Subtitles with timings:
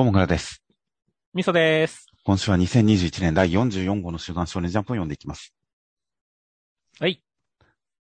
[0.00, 0.62] どうも、グラです。
[1.34, 2.06] みそです。
[2.24, 5.52] 今週は2021年第44号の週刊少年ジャンプを読んでいきます。
[6.98, 7.22] はい。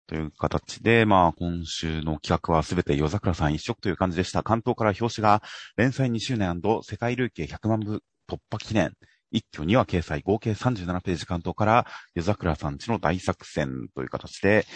[0.09, 4.43] という形で、まあ、今週の企画はすべて夜桜さん一色という感じでした。
[4.43, 5.45] 関東から表紙が
[5.77, 8.93] 連載2周年世界累計100万部突破記念。
[9.30, 14.66] 一挙には掲載合計37ページ関東から夜桜さんちの大作戦という形で、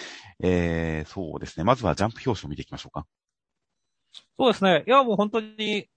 [0.45, 1.65] えー、そうですね。
[1.65, 3.05] まずはジャンプ表紙を見ていきましょうか。
[4.39, 4.85] そうですね。
[4.87, 5.89] いや、もう本当に、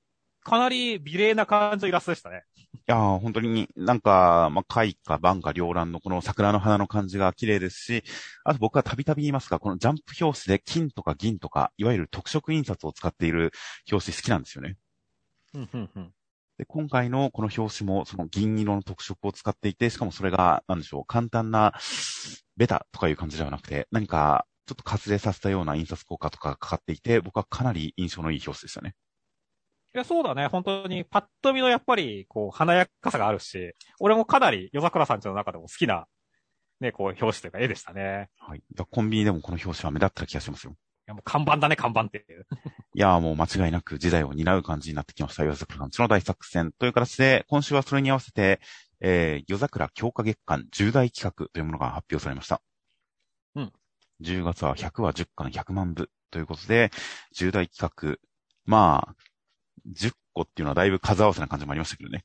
[0.43, 2.43] かなり美麗な感じのイラストでしたね。
[2.73, 8.03] いやー、本当になんか、まあ、貝か晩か両乱のこの桜の花の感じが綺麗ですし、
[8.43, 13.51] あと僕はたびたび言いますが、このジャンプ表紙で金とか銀とか、いわゆる特色印刷を使っている
[13.91, 14.75] 表紙好きなんですよね。
[15.53, 16.13] うん、うん、うん。
[16.57, 21.73] で、今回のこの表紙もその銀色の特色を使っていて、しかもそれが、なんでしょう、簡単な
[22.57, 28.95] ベタとかいう感じではなくて、何かちょっと割礼させたような印刷効果とかがかかっていて、僕はかなり印象のいい表紙でしたね。
[29.95, 30.47] いや、そうだね。
[30.47, 36.07] 本当に、パッと見のやっぱり、こう、華やかさがあるし、俺もかなり夜桜さんちの中でも好きな、
[36.79, 38.29] ね、こう、表紙というか絵でしたね。
[38.39, 38.59] はい。
[38.59, 40.73] いやコンビニでもこの表紙は目立った気がしますよ。
[40.73, 40.75] い
[41.07, 42.47] や、もう看板だね、看板っていう。
[42.95, 45.43] いやーもう間違いなく時代を担う感じになってきました。
[45.43, 48.61] 夜桜さんちの大作戦という形で、今週はそれに合わせて、
[48.99, 52.63] えー、夜桜強化月間重大企画というものが発表されました。
[53.55, 53.73] うん。
[54.21, 56.89] 10月は100話10巻100万部ということで、
[57.33, 58.17] 重大企画。
[58.65, 59.15] まあ、
[59.91, 62.23] 10個っていうのはだいぶ数合わせな感じもありましたけどね。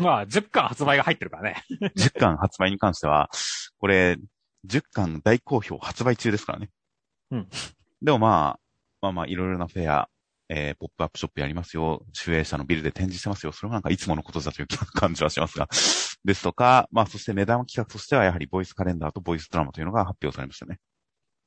[0.00, 1.62] まあ、10巻発売が入ってるからね。
[1.96, 3.30] 10巻発売に関しては、
[3.78, 4.18] これ、
[4.66, 6.70] 10巻大好評発売中ですからね。
[7.30, 7.48] うん。
[8.02, 8.60] でもまあ、
[9.00, 10.08] まあまあ、いろいろなフェア、
[10.48, 12.04] えー、ポップアップショップやりますよ。
[12.26, 13.52] 守衛者のビルで展示してますよ。
[13.52, 15.68] それはなんかいつものことだという感じはしますが。
[16.24, 20.78] ですとか、まあそして目玉企画としてはやはりボイスカレンダーとボイスドラマというのが発表されましたね。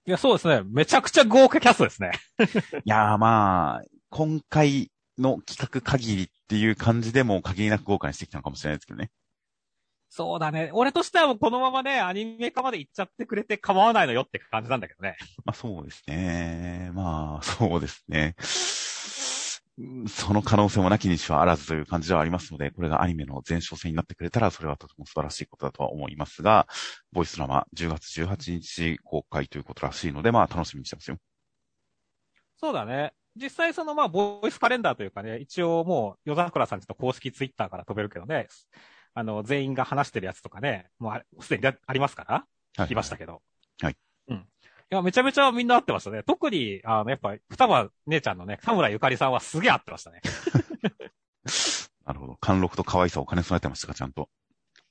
[0.06, 0.64] いや、そうですね。
[0.66, 2.12] めちゃくちゃ豪華キャストですね。
[2.86, 9.12] いやーまあ、今回の企画限りっていう感じでも限りなく豪華にしてきたのかもしれないですけどね。
[10.10, 10.72] そうだね。
[10.74, 15.18] 俺としてはもうこのままね、アニメ化まで行っちゃってくれて構わないのよって感じなんだけどね。
[15.46, 16.90] まあそうですね。
[16.94, 18.36] まあそうですね。
[19.78, 26.68] うんその可能性もなきにしはあらずという感じではありますので、これがアニメの前哨戦になってくれたら、それはとても素晴らしいことだとは思いますが、
[27.14, 31.18] ボイスドラマ10月18日公開ということらしいので、まあ楽しみにしてますよ。
[32.58, 33.14] そうだね。
[33.36, 38.48] 実際そのまあ、ボイスカレンダーというかね、一応もう、夜桜さんちょっと公式ツイッターから飛べるけどね、
[39.14, 42.44] あの、全員が話してるやつとかね、もうすでにありますから、はい
[42.78, 43.42] 聞きましたけど。
[43.82, 43.98] はい。
[44.30, 44.38] うん。
[44.38, 44.42] い
[44.90, 46.24] や、めちゃめちゃみんな合ってましたね。
[46.24, 50.22] 特に、あの、やっぱ、双葉姉ちゃんのね、田村ゆかりさんはすげえ合ってましたね。
[52.06, 52.36] なるほど。
[52.38, 54.30] 貫禄と可愛さを兼ね備えてましたか、ちゃんと。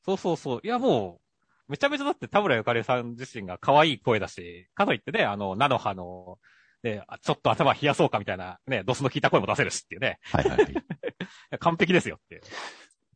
[0.04, 0.60] そうそうそう。
[0.62, 1.20] いや、も
[1.68, 6.38] う、めちゃめちゃだって田村ゆかりさん自身が可愛い声だし、かといってね、あの、菜の葉の、
[6.82, 10.18] ね、あちょっと頭冷やそうかみたいな、ね、ドスの効いた声も出せるしっていうね。
[10.22, 10.74] はいはいはい。
[11.58, 12.42] 完璧ですよっていう。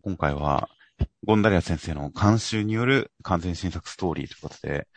[0.02, 0.68] 今回は、
[1.24, 4.88] ゴンダリア先生の監修による完全新作ストーリーということで、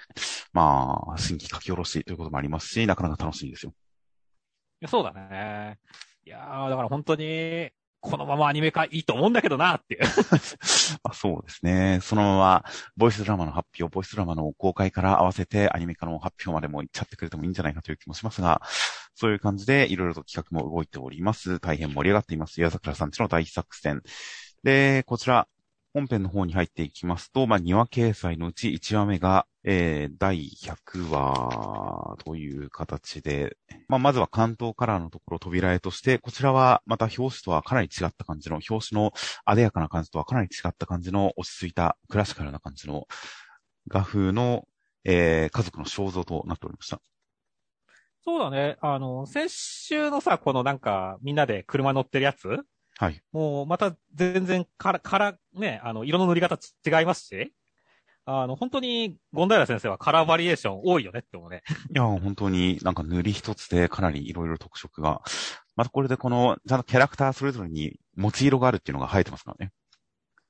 [0.53, 3.73] まあ、新規書き下ろしということもありますし、なかなか楽しいですよ。
[4.81, 5.79] いやそうだね。
[6.25, 7.69] いやー、だから本当に、
[8.05, 10.01] このままアニメ化いいと思うんだけどなっていう。
[11.03, 11.99] あそうですね。
[12.03, 18.61] そのまま、ボイスドラマの発表、ボイスドラマの公開から合わせてアニメ化の発表までも行っちゃってくれてもいいんじゃないかという気もしますが、
[19.15, 21.59] そういう感じでいろいろと企画も動いております。
[21.59, 22.61] 大変盛り上がっています。
[22.61, 24.03] 矢桜さんちの大作戦。
[24.63, 25.47] で、こちら、
[25.93, 39.11] 本編の方に入っていきますと、まあ、2話掲載のうち1話目が、えー、第100話という形で、まあ、まずは関東カラーのところ扉絵として、こちらはまた表紙とはかなり違った感じの、表紙の
[39.45, 43.07] 艶やかな感じとはかなり違った感じの落ち着いたクラシカルな感じの
[43.87, 44.67] 画風の、
[45.03, 47.01] えー、家族の肖像となっておりました。
[48.23, 48.77] そうだね。
[48.81, 52.59] あの、先週のさ、このなんか、みんなで車乗ってるやつ？
[52.97, 53.21] はい。
[53.31, 57.53] もう、また全然から、から、ね、あの、色の塗り方違いますし、
[58.25, 61.61] あの、本当に、ゴンダイラ先生はカラーバリエーション多いよねって思うね。
[61.93, 65.21] いや、本当になんか塗り一つでかなりいろいろ特色が、
[65.75, 69.71] またこれでこの、ちゃんとキャラクターそれぞれに持ち色があるっていうのが生えてますからね。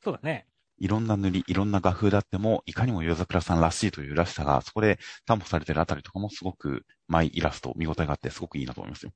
[0.01, 0.47] そうだね。
[0.77, 9.11] いろんな塗り、いろんな画風だっても、いかにも夜桜さんらしいというらしさが、そこで担保されてるあたりとかもすごく、マイイラスト、見応えがあってすごくいいなと思いますよ。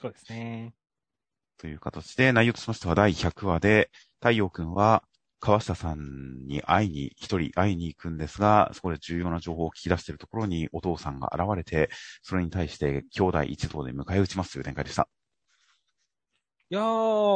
[0.00, 0.74] そうですね。
[1.58, 3.90] という形で、内容としましては第100話で、
[4.20, 5.02] 太陽くんは、
[5.40, 11.90] 川下さんに会いに、一人会いに行くんですが、そこで重要な情報を聞き出しているところにお父さんが現れて、
[12.22, 15.08] それに対して兄弟一同で迎え撃ちますという展開でした。
[16.68, 16.82] いやー、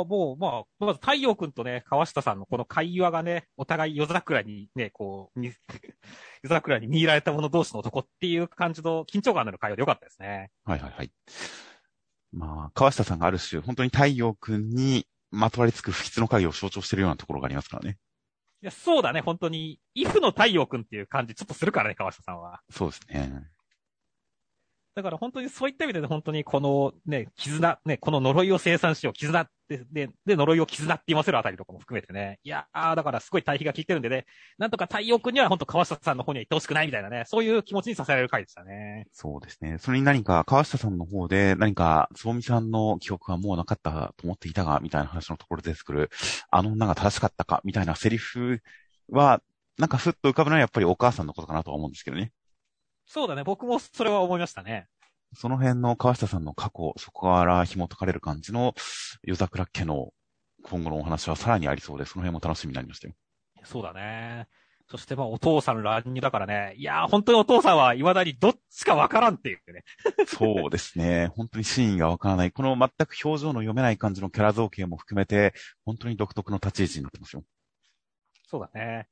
[0.08, 5.52] もう、まあ、まず太陽くんとね、川下さんのこの会話がね、お互い夜桜にね、こう、に
[6.43, 10.50] 夜桜に見入られた者同士の男っていう感じの緊張感のある会話でよかったですね。
[10.64, 11.12] はいはいはい。
[12.32, 17.98] まあ、川下さんがある種、本当に太陽くんにまとわりつく不吉の影を象徴しているようなところがありますからね。
[18.62, 19.80] いや、そうだね、本当に。
[19.94, 22.60] イフの太陽くんっていう感じちょっとするからね、川下さんは。
[22.70, 23.48] そうですね。
[24.94, 32.40] だから本当にそういった意味で、本当にこのね、絆、ね、この呪いを生産しよう、絆って、で、で、呪いを絆って言わせるあたりとかも含めてね。
[32.43, 34.26] いやー、だからすごい対比が効いてるんでね、
[34.58, 39.06] なんとか太陽君には本当川下さんの方には行ってほしくないみたいなね、そういう気持ちにさせられる回でしたね。
[39.12, 39.78] そうですね。
[39.78, 46.11] それに何か、川下さんの方で、何か、つぼみさんの記憶はもうなかったと思っていたが、みたいな話のところで出てくる、
[46.50, 48.62] あの女が正しかったか、みたいなセリフ
[49.11, 49.43] は、
[49.78, 52.32] なんかふっと浮かぶのはやっぱりお母さんのことかなとは思うんですけどね。
[53.06, 54.87] そうだね、僕もそれは思いましたね。
[55.34, 58.74] その辺の川下さんの過去、そこから紐解かれる感じの
[59.22, 60.12] 夜桜家の
[60.62, 63.14] 今後のお話はさらにありそうで、その辺も楽しみになりましたよ。
[63.64, 64.48] そうだね。
[64.90, 66.74] そしてまあお父さん乱入だからね。
[66.76, 69.84] いやー本当にお父さんは未だにどっちかわからんっていうね。
[70.26, 71.28] そうですね。
[71.36, 72.50] 本当に真意がわからない。
[72.50, 75.54] この全く表情の読めない感じのキャラ造形も含めて、
[75.84, 77.44] 本当に独特の立ち位置になってますよ。
[78.48, 79.06] そうだね。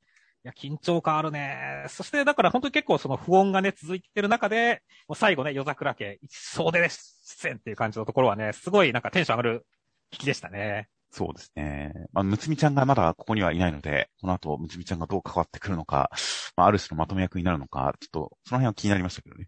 [0.45, 1.85] いや、緊張感あるね。
[1.89, 9.65] そして、だから本当に結構その不穏がね、続いてる中で、もう最後ね、夜桜家、一層で出演っていう感じのところはね、すごいなんかテンション上がる
[10.11, 10.87] 引きでしたね。
[11.11, 11.91] そうですね。
[12.13, 16.09] まあ、むつみちゃんがまだここにはいないので、この後、むつみちゃんがどう関わってくるのか、
[16.55, 19.47] まあ、ある種のまとめ役になるのか、ちょっと、その辺は気になりましたけどね。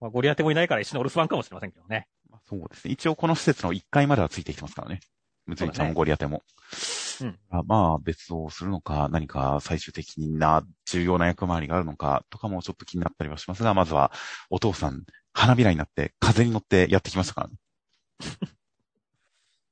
[0.00, 2.06] まあ、ゴリアテもいないから一緒にお留守番かもしれませんけどね。
[2.30, 2.92] まあ、そうですね。
[2.92, 5.00] 一応この施設の1階まではついてきてますからね。
[5.46, 6.42] むつみちゃんもゴリアテも。
[7.20, 14.12] うんあまあ、別動するのか、何か最終的な重要な役回りがあるのか、とかもちょっと気になったりはしますが、まずは、
[14.48, 17.42] お父さん、花びらになって、風に乗ってやってきましたか？
[17.42, 17.54] らね。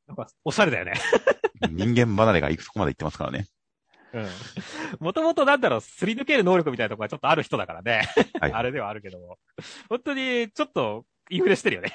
[0.07, 0.95] なんか、おしゃれだよね。
[1.71, 3.47] 人間離れが行くとこまで行ってますからね。
[4.13, 4.29] うん。
[5.01, 8.09] もともとなんだろう、すり抜ける能力みたいなところがちょっとある人だからね。
[8.41, 9.39] はいあれではあるけども。
[9.89, 11.93] 本当に、ちょっと、インフレしてるよね。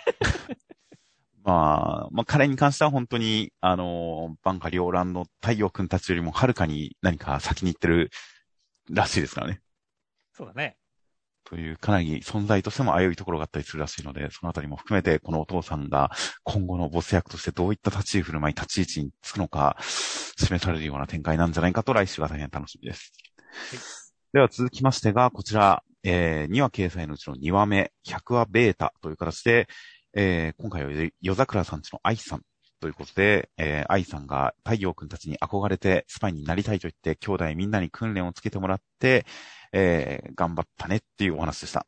[1.43, 8.11] まあ、まあ、彼に関しては本当に、あの、バンカ両乱の太陽君たちよりもはるかに何か先に行ってる
[8.89, 9.61] らしいですからね。
[10.33, 10.77] そうだね。
[11.45, 16.11] という、かなり存在としても危ういところがあったりするらしいので、そのあたりも含めて、このお父さんが
[16.43, 19.77] 今後のボス役としてどういった立ち居振る舞い、立ち位置につくのか、
[20.37, 23.11] 示されるような展開なんじゃないかと来週が大変楽しみです。
[24.31, 29.67] では続きましてが、こちら、えー、2話掲載のうちの2話目、100話ベータという形で、
[30.15, 32.41] えー、今回は夜桜さんちの愛さん
[32.79, 39.25] ということで、えー、愛さんが太陽くんたちに憧れてスパイになりたいと言って、兄弟みんなに訓練をつけてもらって、
[39.71, 41.87] えー、頑張ったねっていうお話でした。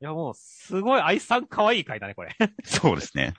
[0.00, 2.36] いや、もう、すごい愛さん可愛い回だね、これ。
[2.64, 3.34] そうですね。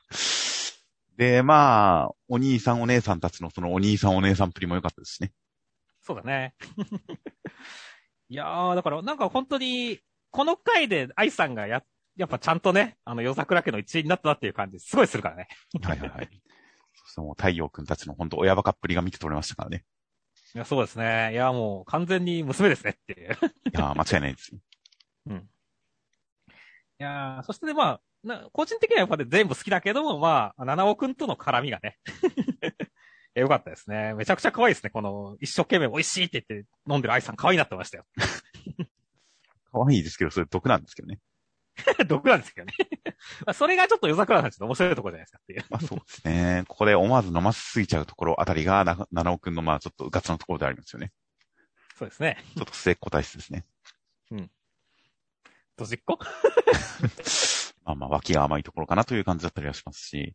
[1.18, 5.31] で、まあ、お兄さんお姉さんたちのそのお兄さんお姉さんっぷりも良かったですしね。
[6.02, 6.54] そうだね。
[8.30, 10.00] いやー、だから、なんか本当に、
[10.31, 11.84] この回で愛さんがや、
[12.18, 15.48] やっぱちゃんとね、あの、夜桜家の一員になったなっていう感じ、すごいするからね。
[15.81, 16.30] はいはいはい。
[17.06, 19.86] そう太陽くんたちの本当親バカっぷりが見て取れましたからね。
[20.56, 21.31] いや、そうですね。
[21.34, 23.30] いや、もう完全に娘ですねっていう。
[23.30, 23.30] い
[23.74, 24.60] やー間違いないですよ。
[25.30, 25.38] うん。
[25.38, 25.40] い
[26.98, 32.00] やーそしてね、まあ、な個人的にはやっぱり全部好きだけども、まあ、七尾くんとの絡みがね。
[33.36, 34.16] いやよかったですね。
[34.16, 34.90] めちゃくちゃ可愛いですね。
[34.90, 38.06] この、一生懸命美味しいって言って飲んでる愛さん可愛いなってましたよ。
[39.72, 41.19] 可愛いですけど、それ毒なんですけどね。
[42.08, 42.74] 毒なんですけどね。
[43.46, 45.66] まあそれがちょっと夜桜さんちょっと面白いところじゃないですかっていう。
[45.69, 46.64] まあそうですね。
[46.69, 51.12] ここで思わず飲ませすぎちゃうところあたりが、な、七尾くんのまあちょっとガツのところでありますよね。
[51.96, 52.38] そうですね。
[52.56, 53.66] ちょっと末っ子体質ですね。
[55.78, 56.18] どじっこ？
[57.84, 60.34] まあまあ脇が甘いところかなという感じだったりはしますし。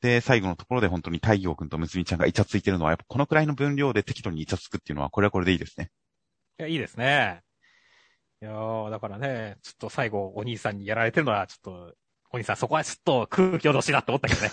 [0.00, 5.90] で、最後のところで本当に太陽くんとむつみちゃんがイチャついてるのは、やっぱこのくらいの分量で適度にイチャつくっていうのは、これはこれでいいですね。
[6.58, 7.42] いや、いいですね。
[8.42, 11.94] いやーだからね、ちょっと最後、お兄さんにやられてるのは、ちょっと、
[12.32, 14.50] お兄さんそこはちょっと空気脅しいなって思ったけどね。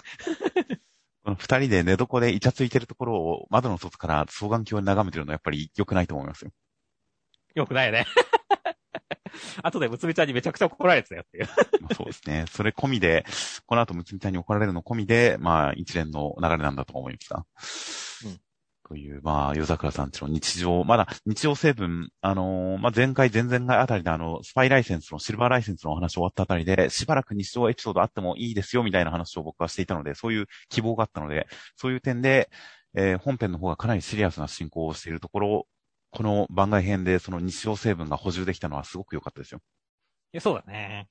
[1.23, 6.51] こ の二人で寝床でイチャついてるところを窓の外から双眼鏡を眺めてるのはやっぱり良くないと思いますよ。
[7.55, 8.05] よくないよね。
[9.63, 11.47] 後でむつみちゃんにめちゃくちゃ怒られてたよっていう。
[11.79, 12.45] まあそうですね。
[12.49, 13.25] それ込みで、
[13.65, 17.45] この後むつみちゃんに怒られるの込みで、まあ一連の流れなんだと思いますが。
[18.25, 18.46] うん
[18.87, 32.49] という、まあ、夜桜さんちの日常、まだ日常成分、あのーまあ、前回、前々回あたりであの、スパイライセンスのシルバーライセンスのお話終わったあたりで、しばらく日常エピソードあってもいいですよ、みたいな話を僕はしていたので、そういう希望があったので、そういう点で、
[32.95, 35.67] えー本編の方がかなりシリアスな進行をしているところ、
[36.11, 39.59] この番外編でその日常成分が補充できたのはすごく良かったですよ。
[40.31, 41.09] いや、そうだね。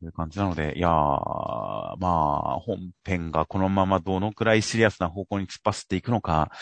[0.00, 6.52] という感じなので、いやー、まあ、本編がこのままどのくらいシリアスな方向に突っ走っていくのか、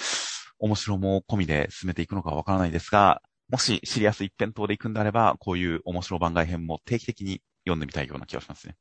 [0.59, 8.77] 面白も込みで進めていくのかわからないですが、もしシリアス一辺倒で行くんであれば、こういう面白番外編も定期的に読んでみたいような気がしますね。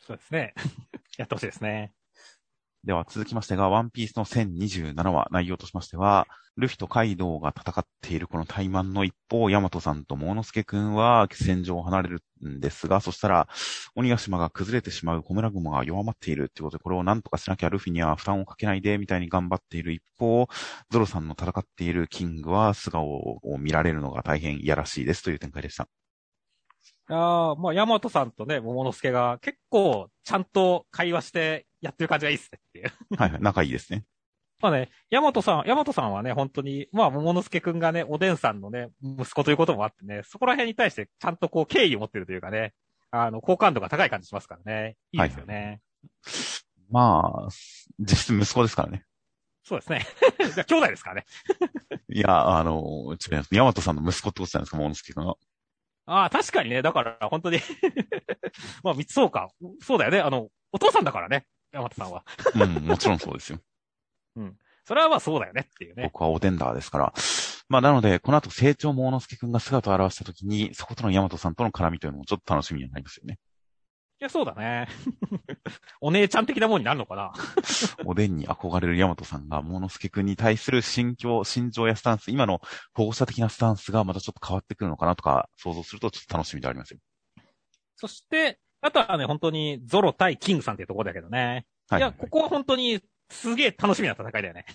[0.00, 0.54] そうですね。
[1.16, 1.92] やってほしいですね。
[2.84, 6.26] では続きましてが、ワンピースの1027話、内容としましては、
[6.58, 13.48] ルフィとカイドウが戦っているこの対マンの一方、ヤマトさんとモーノスケくんは戦場を離れるんですが、そしたら、
[13.94, 20.46] 鬼ヶ島が崩れてしまうコムラ雲が弱まっているっていうことで、これを何とかしなきゃルフィには負担をかけないで、みたいに頑張っている一方、
[20.90, 25.88] ゾロさんの戦っているキングは素顔を見られるのが大変いやらしいですという展開でした。
[27.08, 32.60] ああ、まあ、ヤマトさんとね、桃之助が結構ちゃんと会話してやってる感じがいいっすね
[33.16, 34.04] はいはい、仲いいですね。
[34.60, 42.72] まあね、ヤマトさん、ヤマトさんはね、本当に、まあ、桃之助くんがね、おでんさんのね、息子ということもあってね、そこら辺に対してちゃんとこう敬意を持ってるというかね、
[43.10, 44.96] あの、好感度が高い感じしますからね。
[45.12, 45.54] いいですよね。
[45.54, 45.78] はいはい、
[46.90, 47.48] まあ、
[47.98, 49.04] 実質息子ですからね。
[49.64, 50.06] そうですね。
[50.54, 51.26] じゃあ、兄弟ですからね。
[52.10, 55.36] いや、あの、ちょっと、ヤマトさんの息子ってことなんですか、桃之助くんは。
[56.06, 56.82] ああ、確かにね。
[56.82, 57.58] だから、本当に
[58.82, 59.50] まあ、そうか。
[59.80, 60.20] そうだよね。
[60.20, 61.46] あの、お父さんだからね。
[61.74, 62.24] 山田さんは。
[62.54, 63.58] うん、もちろんそうですよ。
[64.36, 64.56] うん。
[64.84, 66.04] それはまあそうだよねっていうね。
[66.04, 67.12] 僕はおでんだですから。
[67.68, 73.38] まあなので、この後成長モーノスケくんが姿を現した時に、そことのヤマトさんとの絡みというのもちょっと楽しみになりますよね。
[74.20, 74.86] いや、そうだね。
[76.00, 77.32] お姉ちゃん的なもんになるのかな
[78.06, 82.60] おでんに憧れるヤマトさんが、モノスケくんに対する心境、心情やスタンス、今の
[82.92, 87.00] 保護者的なスタンスがまたちょっと変わってくるのかなとか想像するとちょっと楽しみでありますよ。
[87.96, 91.64] そして、あとはね、本当にゾロ対キングさんっていうところだけどね。
[91.88, 93.00] はい、いや、ここは本当に
[93.30, 94.66] すげえ楽しみな戦いだよね。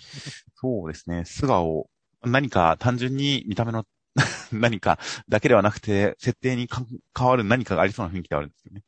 [0.56, 1.24] そうですね。
[1.24, 1.88] 素顔、
[2.24, 3.86] 何か単純に見た目の
[4.50, 4.98] 何か
[5.28, 6.68] だけではなくて、設定に
[7.16, 8.82] 変わる何かがありそうな雰囲気ではあるんですよね。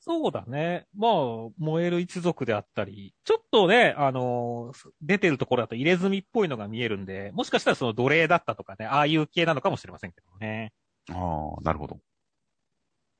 [0.00, 0.86] そうだね。
[0.96, 1.12] まあ、
[1.58, 10.72] 燃える一族であったり、ちょっとね、あのー、出てるところだと入れ墨っぽいのが見えるんで、もしかしたらその奴隷だったとかね、ああいう系なのかもしれませんけどね。
[11.10, 12.00] ああ、なるほど。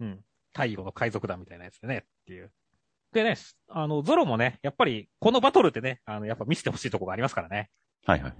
[0.01, 0.26] うん。
[0.57, 2.51] 太陽の海賊団みたいなやつでね、っていう。
[3.13, 3.37] でね、
[3.69, 7.71] あの、ゾロもね、やっぱり、このバトルってね、あの、やっぱ見せてほしいとこがありますからね。
[8.07, 8.35] はいはい。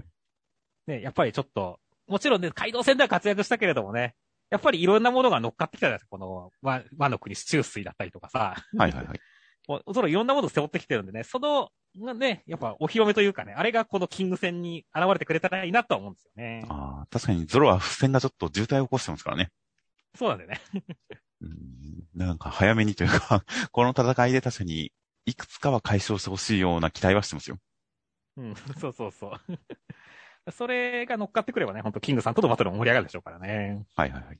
[0.87, 4.15] ね、やっぱりちょっと、もちろんね、街道戦では活躍したけれどもね、
[4.51, 6.11] やっぱりいろんなものが乗っかってきたじゃないですか。
[6.11, 8.55] この和、和の国、市中水だったりとかさ。
[8.77, 9.21] はいはいはい。
[9.69, 11.71] もう、そのいろんなものを背負ってきてるんでね、その、
[12.15, 16.65] ね、やっぱお披露目というかね、あれがこのキング戦に現れてくれたらいいなとは思うんですよね。
[16.69, 19.51] ああ、確かにゾロは付箋がちょっと渋滞を起こしてますからね。
[20.15, 20.61] そうなんだよね。
[21.43, 24.93] うんなんか早めにというか この戦いで確かに
[25.27, 27.59] いくつかは解消してほしいような期待はしてますよ。
[28.37, 29.33] うん、 そうそうそう。
[30.53, 33.85] それが乗っかってくればね、本当キングさんとのバトルも盛り上がるでしょうからね。
[33.97, 34.39] はいはいはい。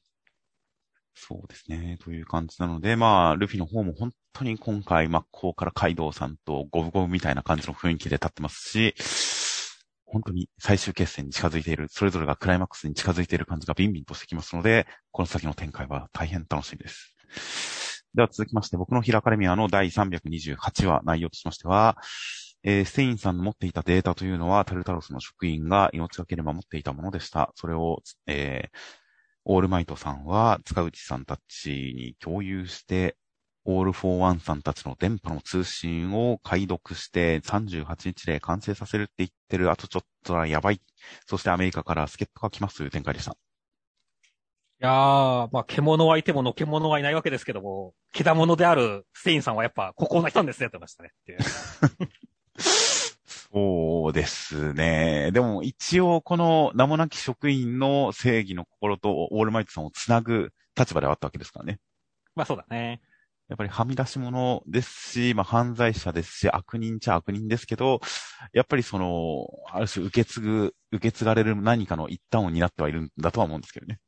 [1.15, 1.99] そうですね。
[2.01, 8.95] という感じなので、まあ、ルフィの方も本当に今回、真っ向からカイドウさんとゴブゴブみたいな感じの雰囲気で立ってますし、
[10.07, 18.05] 本当に最終決戦に近づいている、それぞれがクライマックスに近づいている感じがビンビンとしてきますので、この先の展開は大変楽しみです。
[18.15, 21.99] では続きまして、僕のヒラカレミアの第328話内容としましては、
[22.63, 27.53] えー、ステインさんの持っていたデータというのは、タルタロスの職員が命がけで守っていたものでした。
[27.55, 28.79] それを、えー、
[29.45, 33.17] オールマイトさんは塚内さんたちに共有して、
[33.69, 39.73] オールフォーワンさんたちの電波の通信を解読して38日で完成させるって言ってる。
[39.73, 40.81] あとちょっとはやばい。
[41.27, 43.33] そしてアメリカから助っ人が来ますという展開でした。
[43.33, 43.35] い
[44.79, 51.13] やー、まあ、獣はいてものけ者はいないわけですけども、毛玉であるステインさんはやっぱ、ここな人なんですね、ってましたね。
[53.27, 55.31] そうですね。
[55.33, 61.79] でも一応この名もなき職員の正義の心とオールマイトさんをつなぐ立場ではあったわけですからね。
[62.35, 63.01] まあそうだね。
[63.49, 68.01] やっぱりはみ出し者ですし、まあ犯罪者ですし、悪人っちゃ悪人ですけど、
[68.53, 74.01] やっぱりその、ある種受け継ぐ、受け継がれる何かの一端を担ってはいるんだとは思うんですけどね。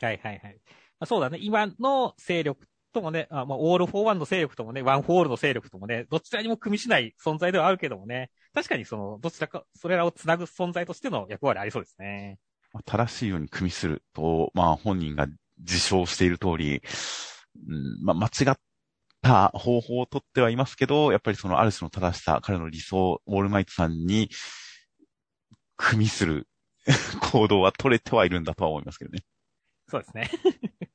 [0.00, 0.60] はいはいはい。
[1.00, 1.38] まあ、そうだね。
[1.40, 12.38] 今の勢力ともね、あまあ、オールフォーワンの勢力ともね、ワンフォールの勢力ともね、どちらにも与しない存在ではあるけどもね、確かにその、どちらか、それらをつなぐ存在としての役割ありそうですね。
[12.72, 15.26] まあ、正しいように組みすると、まあ本人が
[15.58, 16.82] 自称している通り、
[17.68, 18.58] うん、まあ間違っ
[19.22, 24.28] た方法をとってはいますけど、やっぱりそのある種の正しさ、彼の理想、オールマイトさんに、
[25.76, 26.48] 組みする
[27.32, 29.22] 行動は取れてはいるんだとは思いますけどね。
[29.88, 30.30] そうですね。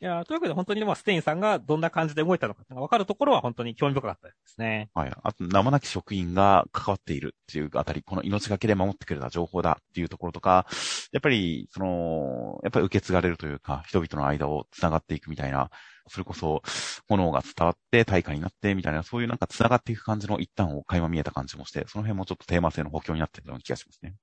[0.00, 4.90] いや、というわけで本当にまあステインさんがどんな感じで動いたのかが分かるところは本当に興味深かったですね。
[4.94, 5.12] はい。
[5.22, 10.66] あと、名もなき職員が関わっているっていうあたり、この命がけで守ってくれた情報だっていうところとか、
[11.12, 15.70] やっぱり、その、やっぱり受け継がれるというか、人々の間を繋がっていくみたいな、
[16.08, 16.62] それこそ、
[17.08, 24.14] 炎が伝わって大化になってみたいな、そういうなんか繋がっていく感じの一端を垣間見えた感じもして、その辺もちょっとテーマ性の補強になってるような気がしますね。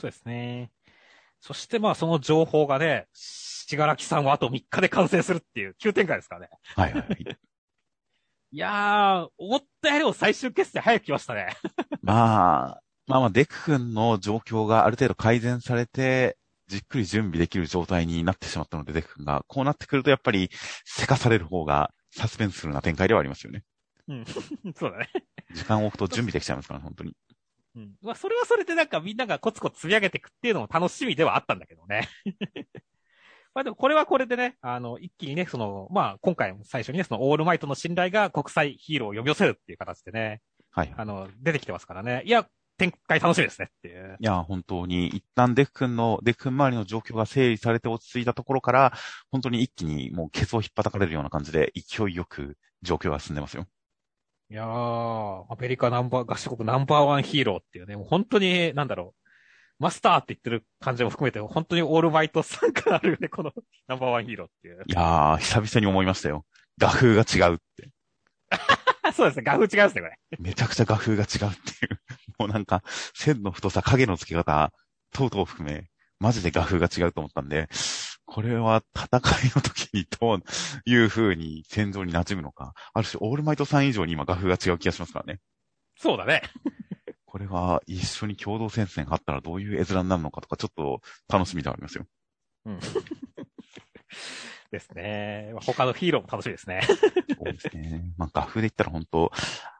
[0.00, 0.70] そうですね。
[1.40, 6.48] そしてまあその情報がね、しがらきさんはあと3日で完成するっていう急展開ですからね。
[6.74, 7.04] はいはい。
[8.52, 11.48] いやー、思ったよりも最終決戦早く来ましたね。
[12.02, 16.38] まあ、まあまあ、デク君の状況がある程度改善されて、
[16.74, 19.44] じっくり準備できる状態になってしまったので、デク君が。
[19.46, 20.50] こうなってくると、やっぱり、
[20.84, 23.62] せかされる方がサスペンスフルな展開ではありますよね。
[24.08, 24.24] うん。
[24.74, 25.08] そうだね。
[25.52, 27.14] 時間を置くと準備できちゃいますから、本当に。
[27.76, 27.92] うん。
[28.02, 32.08] まあ、それはそれでなんかみんながコツコツ積み上げていくっていうのも楽しみではあったんだけどね。
[33.54, 40.92] まあでもこれはこれでね、あの、一気にね、その、まあ今回も最初にね、そのオールマイトの信頼が国際ヒーローを呼び寄せるっていう形でね、はい。
[40.96, 42.22] あの、出てきてますからね。
[42.24, 44.16] いや、展開楽しみですねっていう。
[44.18, 48.92] いや、本当に、一旦デク君の、デク君周りの状況が整理されて落ち着いたところから、
[49.30, 53.66] 本当に一気にもうケツを引っ叩かれるような感じで、勢いよく状況が進んでますよ。
[54.50, 59.24] いやー、アメリカナンバー、合衆国ナンバーワンヒーローっていうね、もう本当に、なんだろう、
[59.78, 63.52] マスターって言ってる感じも含めて、本当にオールマイト参加あるよね、この
[63.88, 64.82] ナンバーワンヒーローっていう。
[64.86, 66.44] いやー、久々に思いましたよ。
[66.78, 67.90] 画風が違うって。
[69.14, 70.18] そうですね、画風違うんですね、これ。
[70.38, 72.00] めちゃくちゃ画風が違うっていう。
[72.38, 72.82] もうなんか、
[73.14, 74.72] 線の太さ、影の付け方、
[75.12, 75.88] 等々含め、
[76.20, 77.68] マジで画風が違うと思ったんで、
[78.26, 80.42] これは戦いの時にどう
[80.90, 82.72] いう風に戦場に馴染むのか。
[82.92, 85.40] ある種、オールマイトさん以上に今画風が違う気がしますからね。
[85.96, 86.42] そうだね。
[87.26, 92.06] これは一緒に共同戦線があったらどういう絵面になるのかとか、ちょっと楽しみではありますよ。
[92.66, 92.80] うん。
[94.74, 95.52] ですね。
[95.64, 96.82] 他のヒーローも楽しみですね。
[96.82, 96.96] そ
[97.40, 98.12] うですね。
[98.16, 99.32] まあ、画風で言ったら本当、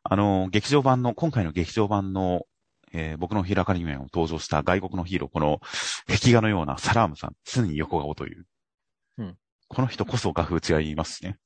[0.02, 2.46] あの、劇場版の、今回の劇場版の、
[2.92, 5.60] えー僕のヒーローアカデミアにも登場した外国のヒーロー、この
[6.06, 8.46] 壁画のようなサラームさん、常に横顔という。
[9.18, 9.36] うん
[9.68, 11.36] この人こそ画風違いますしね。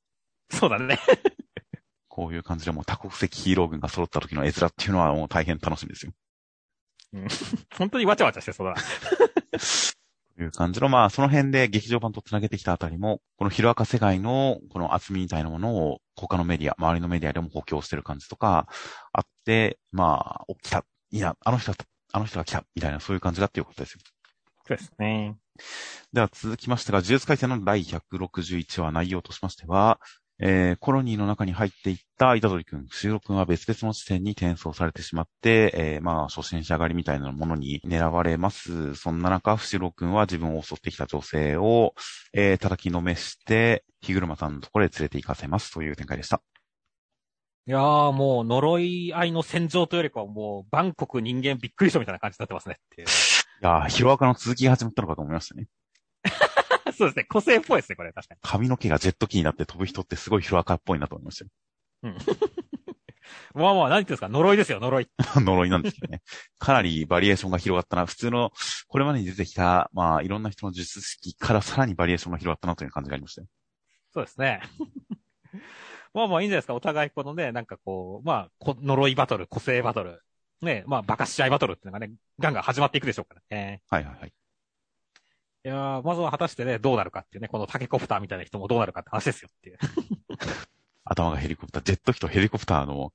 [0.50, 0.98] そうだね。
[2.08, 6.12] こういう感じでもう多国籍ヒーロー軍が揃った時の絵面っていうのはもう大変楽しみですよ。
[7.78, 8.80] 本当にわちゃわちゃしてそうだな。
[10.38, 18.68] という感じの、まあ、その辺で劇場版と繋げてきたあたりも、このヒロアカ世界のこの厚みみたいなものを他のメディア、周りのメディアでも補強してる感じとか
[19.12, 21.78] あって、まあ、お、来た、いや、あの人だ、
[22.12, 24.00] あの人が来た、みたいなそういう感じだっていうことですよ。
[24.64, 25.34] そうですね。
[26.12, 29.98] では続きましてが、呪術回戦の第161話内容としましては、
[30.40, 38.94] えー、コロニーの中に入っていったイタドリ君、シロ君は別々の地点に転送されてしまって、えー、まあ、初心者狩りみたいなものに狙われます。
[38.94, 41.94] そんな中、フシロ君は自分を襲ってきた女性を、
[42.32, 46.40] えー、叩きのめして、日車さんのところへ連れて行かせますという展開でした。
[47.66, 53.08] いやーもう呪い合いの戦場というよりかはもう、バンコク人間びっくりしたみたいな感じになってますねっていう。
[53.08, 53.10] い
[53.60, 55.66] やー、ヒロアカの続きが始まったのかと思いましたね。
[56.98, 57.24] そうですね。
[57.24, 58.40] 個性っぽいですね、これ、確かに。
[58.42, 62.14] 髪の毛がジェット機になって飛ぶ人ってすごいヒロアカっぽいなと思いましたよ。
[63.54, 64.28] まあまあ、何言ってんですか？
[64.28, 65.08] 呪いですよ、呪い。
[65.36, 66.22] 呪いなんですけどね。
[66.58, 68.06] かなりバリエーションが広がったな。
[68.06, 68.52] 普通の、
[68.88, 73.48] これまでに出てきた、まあ、いろんな人の術式からさらにバリエーションが広がったなという感じがありましたよ。
[74.14, 74.60] そうですね。
[76.14, 76.74] まあまあいいんじゃないですか？
[76.74, 80.22] お互いこのね、なんかこう、まあ、こ呪いバトル、個性バトル、
[80.62, 83.82] ね、まあ、バカし合いバトルっていうのがね、ガンガン始まっていくでしょうからね。
[83.90, 84.32] はいはいはい。
[85.64, 89.78] いやーまずは果たしてね、どうなるかっていうね、このタケコプターみたいな人もどうなるかって話ですよっていう。
[91.04, 93.12] 頭がヘリコプター、ジェット機とヘリコプターの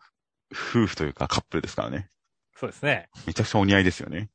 [0.52, 2.10] 夫婦というかカップルですからね。
[2.56, 3.10] そうですね。
[3.26, 4.30] めちゃくちゃお似合いですよね。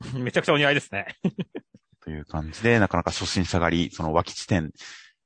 [0.14, 1.16] めちゃくちゃお似合いですね。
[2.02, 4.72] という感じで、なかなか初心者狩り、その脇地点、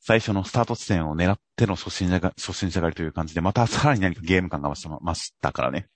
[0.01, 5.89] 最初のスタート地点を狙っての初心者が、初心者狩りという感じで、またさらに何かゲーム感が増ししたからね。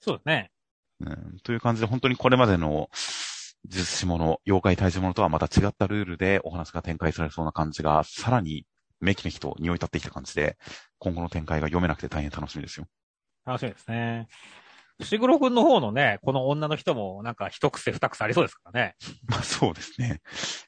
[0.00, 0.50] そうですね。
[1.00, 2.90] うん、という感じで、本当にこれまでの
[3.66, 8.66] 術師もの、妖怪退治ものとはまた違ったルールでお話が展開されそうな感じが、さらに
[9.00, 10.56] めきめきと匂い立ってきた感じで、
[10.98, 12.86] 今後の展開が読めなくて大変楽しみですよ。
[13.44, 14.28] 楽しみですね。
[15.00, 18.96] 伏黒くんの方のね、この女の人もなんか一癖二癖ありそうですからね。
[19.26, 20.20] まあそうですね。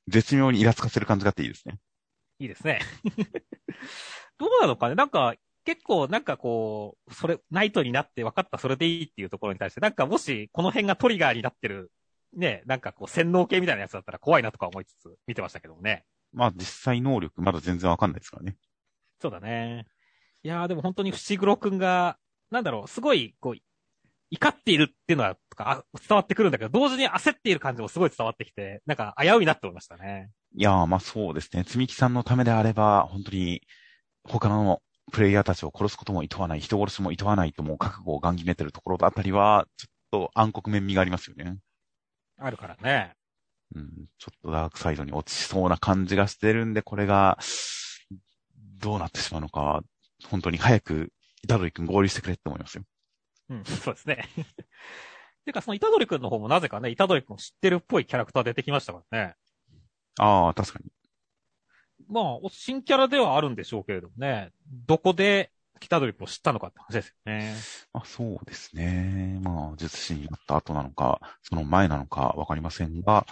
[0.08, 1.78] 絶妙にイラつかせる感じがあっていいですね。
[2.38, 2.80] いいですね。
[4.38, 11.92] どうなのかねなんか、結構なんかこう、それ、ナイトになって分かったそれでいいっていうところに対して、なんかもしこの辺がトリガーになってる、
[12.34, 16.04] ね、なんかこう洗脳系みたいなやつだったら怖いなとか思いつつ見てましたけどもね。
[16.32, 18.56] まあ実際能力まだ全然わかんないですからね。
[19.20, 19.86] そうだね。
[20.42, 22.18] いやーでも本当に伏黒くんが、
[22.50, 23.56] なんだろう、すごい、こう、
[24.30, 30.30] 怒っているっていうのは、とかあ伝わってくるんだけど、同時に焦っている感じもすごい伝わってきて、なんか危ういなって思いましたね。
[30.54, 31.64] いやーまあそうですね。
[31.64, 33.62] 積み木さんのためであれば、本当に
[34.24, 41.58] 他のプレイヤーたちを殺すことも厭わない、人殺しも厭わないともう覚悟をガン決めてるところあたりは、ちょっと暗黒面味がありますよね。
[42.38, 43.14] あるからね。
[43.74, 47.38] うん、ちょっとダークサイドに落ちそうな感じがしてるんで、これが、
[48.78, 49.82] どうなってしまうのか、
[50.28, 52.84] 本当に早く、イタドリ君合流してくれって思いますよ。
[53.48, 54.28] うん、そうですね。
[55.44, 59.34] てか、その、イタドリ君の方もなぜかね、イタドリ君を知ってるっぽいキャラクター出てきましたからね。
[60.18, 60.90] ああ、確かに。
[62.08, 64.52] まあ、新キャラではあるんでしょうけれどもね、
[64.86, 65.50] どこで
[65.82, 67.54] 北ドリップを知ったのかって話ですよね。
[67.92, 69.40] まあそうですね。
[69.42, 73.26] まあ、術師になった後なのか、その前なのかわかりませんが、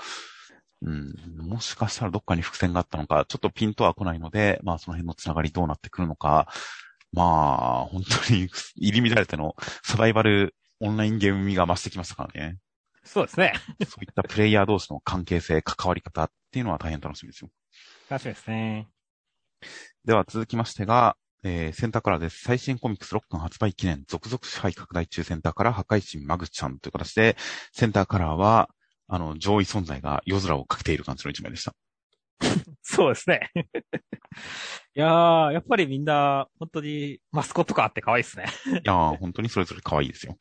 [0.83, 6.49] うん、もしかしたらどっかに伏線があったのか、ちょっとピンとは来ないので、まあその辺のつながりどうなってくるのか、
[7.13, 12.59] まあ、本当に 入り乱れてのサバイバルオンラインゲーム味が増してきましたからね。
[13.05, 13.53] そうですね。
[13.89, 17.51] そういったプレイヤー同士の関係性、関わり方っていうのは大変楽しみですよ。
[18.09, 18.89] 楽しみですね。
[20.05, 22.41] では続きましてが、えー、センターカラーです。
[22.45, 27.37] 最新コミックス6巻発売記念、続々支配拡大中センターから破壊神マグちゃんという形で、
[27.73, 28.69] センターカラーは、
[29.09, 31.75] あの、上位存在が夜空をかけている感じの一枚でした。
[32.83, 33.51] そうですね。
[34.95, 38.45] いやー、やっぱりみんな、本当にマスコット感あって可愛いですね。
[38.71, 40.39] いやー、本当にそれぞれ可愛いですよ。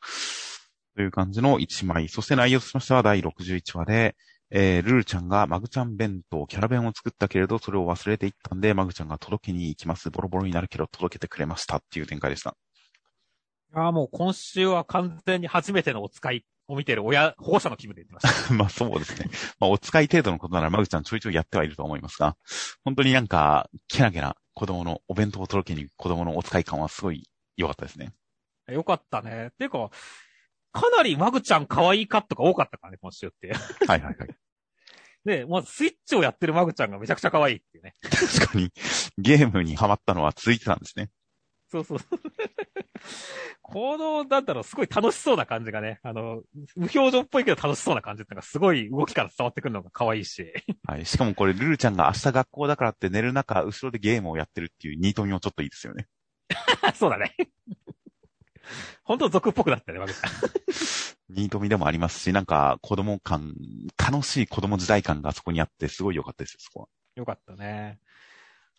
[0.96, 2.08] という感じの一枚。
[2.08, 4.16] そして内容としましては第61話で、
[4.52, 10.10] えー、ルルちゃんがマグちゃん弁当、キャラ弁を作ったけれど、それを忘れていったんで、マグちゃんが届けに行きます。
[10.10, 12.56] ボロボロになるけど届けてくれましたっていう展開でした。
[13.72, 18.54] ああ、もう今週は完全に初めてのお使いを見てる親、保護者の気分で言ってました。
[18.54, 19.30] まあそうですね。
[19.60, 22.36] まあお使い程度のことならマグちゃんちょいちょいやってはいると思いますが、
[22.84, 28.12] 本当になんか、けなげな子供のお弁当を届けに行く子供のお使い感はすごい良かったですね。
[28.68, 29.48] よかったね。
[29.48, 29.90] っていうか、
[30.72, 33.52] かなりマグちゃん可愛いカットが多かったからね、今週って。
[33.86, 34.28] はいはいはい。
[35.24, 37.94] で、まずスイッチをやってるマグちゃんがめちゃくちゃ可愛いっていうね。
[38.02, 38.72] 確かに、
[39.18, 41.10] ゲームにハマったのは続いてたんですね。
[41.70, 41.98] そうそう。
[43.62, 46.42] この、なんだろう、すごい楽しそうな感じがね、あの、
[46.74, 50.52] 無表情っぽいけど楽しそうな感じっていうのがすごい動きから伝わってくるのが可愛いし。
[50.84, 51.06] はい。
[51.06, 56.08] しかもこれ、ルルちゃんが明日学校だからって寝る中、後ろでゲームをやってるっていうニートミもちょっといいですよね。
[56.96, 57.36] そうだね。
[59.04, 60.30] 本当俗っぽくなったね、マグちゃん。
[61.34, 63.54] ニートミでもありますし、なんか子供感、
[63.96, 66.88] 楽しい子供時代感がそこにあって、すごい良かったですよ、そこは。
[67.16, 68.00] よかったね。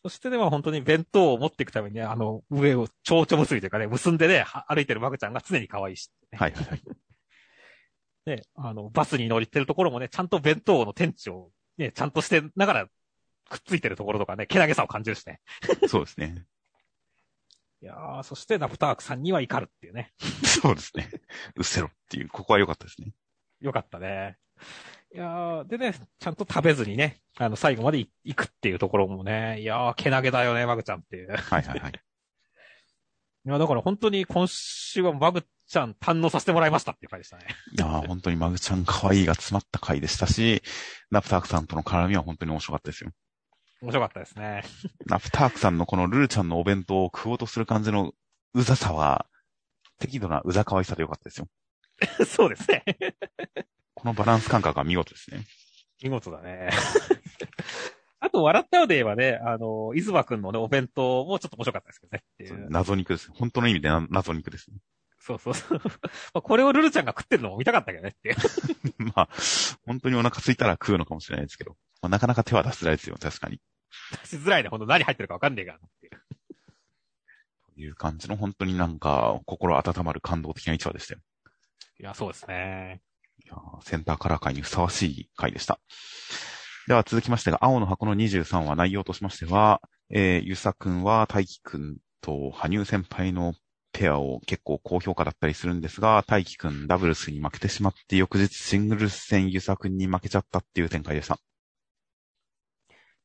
[0.03, 6.81] そしてでも本当に弁当を持っていくために、ね、あの、上を蝶々結びというかね、結んでね、歩いてるマグちゃんが常に可愛いし、ね、はいはいはい。
[8.25, 12.87] ね、あの、バスに乗りてるところもね、ちゃんと弁当の店長、ね、ちゃんとしてながら
[13.51, 15.39] くっついてるところとかね、けなげさを感じるしね。
[15.87, 16.45] そうですね。
[17.81, 20.13] いやー、そしてナプタークさんには怒るっていうね。
[20.45, 21.09] そうですね。
[21.55, 23.11] うっせろっていう、ここは良かったですね。
[23.59, 24.37] 良かったね。
[25.13, 31.29] いやー、でね、ちゃんと食べずにね、あの、最後まで行くっていうところもね、いやー、けなげだよね、マグちゃんっていう。
[31.35, 31.91] はいはいはい。
[33.45, 37.47] いや、だから本当に今週はマグちゃん堪能させてもらいましたっていう回でしたね。
[37.75, 40.61] いやー、本当にマグちゃん可愛いが詰まった回でしたし、
[41.09, 43.11] ナプタークさんとの絡みは本当に面白かったですよ。
[43.81, 44.63] 面白かったですね。
[45.07, 48.13] ナフタークさんのこのルルちゃんのお弁当を食おうとする感じの
[48.53, 49.25] うざさは、
[49.99, 51.47] 適度なうざ可愛さでよかったですよ。
[52.25, 52.83] そうですね。
[53.93, 55.45] このバランス感覚は見事ですね。
[56.03, 56.69] 見事だね。
[58.19, 62.69] あと、笑ったようで言えばね、あの、伊豆くんのね、お弁当もちょっと面白かったですけどねっていう。
[62.69, 63.31] 謎肉です。
[63.33, 64.77] 本当の意味で謎肉ですね。
[65.19, 65.81] そうそうそう。
[66.33, 68.35] まあ、これをルルちゃんが食ってるのも見たかったけどねっていう。
[69.15, 69.29] まあ、
[69.85, 73.59] 本当にお腹空いたら食うのかもしれないですけど、まあ、なかなか手は出しづらいですよ、確かに。
[74.23, 74.69] 出しづらいね。
[74.69, 76.11] ほんと何入ってるかわかんねえからっていう。
[77.75, 81.19] という感じの本当になんか心温まる感動的な一話でしたよ。
[81.99, 83.01] いや、そうですね。
[83.43, 85.79] いやセンターカラー界にふさわしい回でした。
[86.87, 93.53] では続きましてが、青の箱の23話内容としましては、えー、ゆさくんは大輝くんと羽生先輩の
[93.93, 101.39] ペアを結構高評価だったりするんですが、大輝くんダブルスに負けてしまって翌日シングルス戦ゆさくんに負けちゃったっていう展開でした。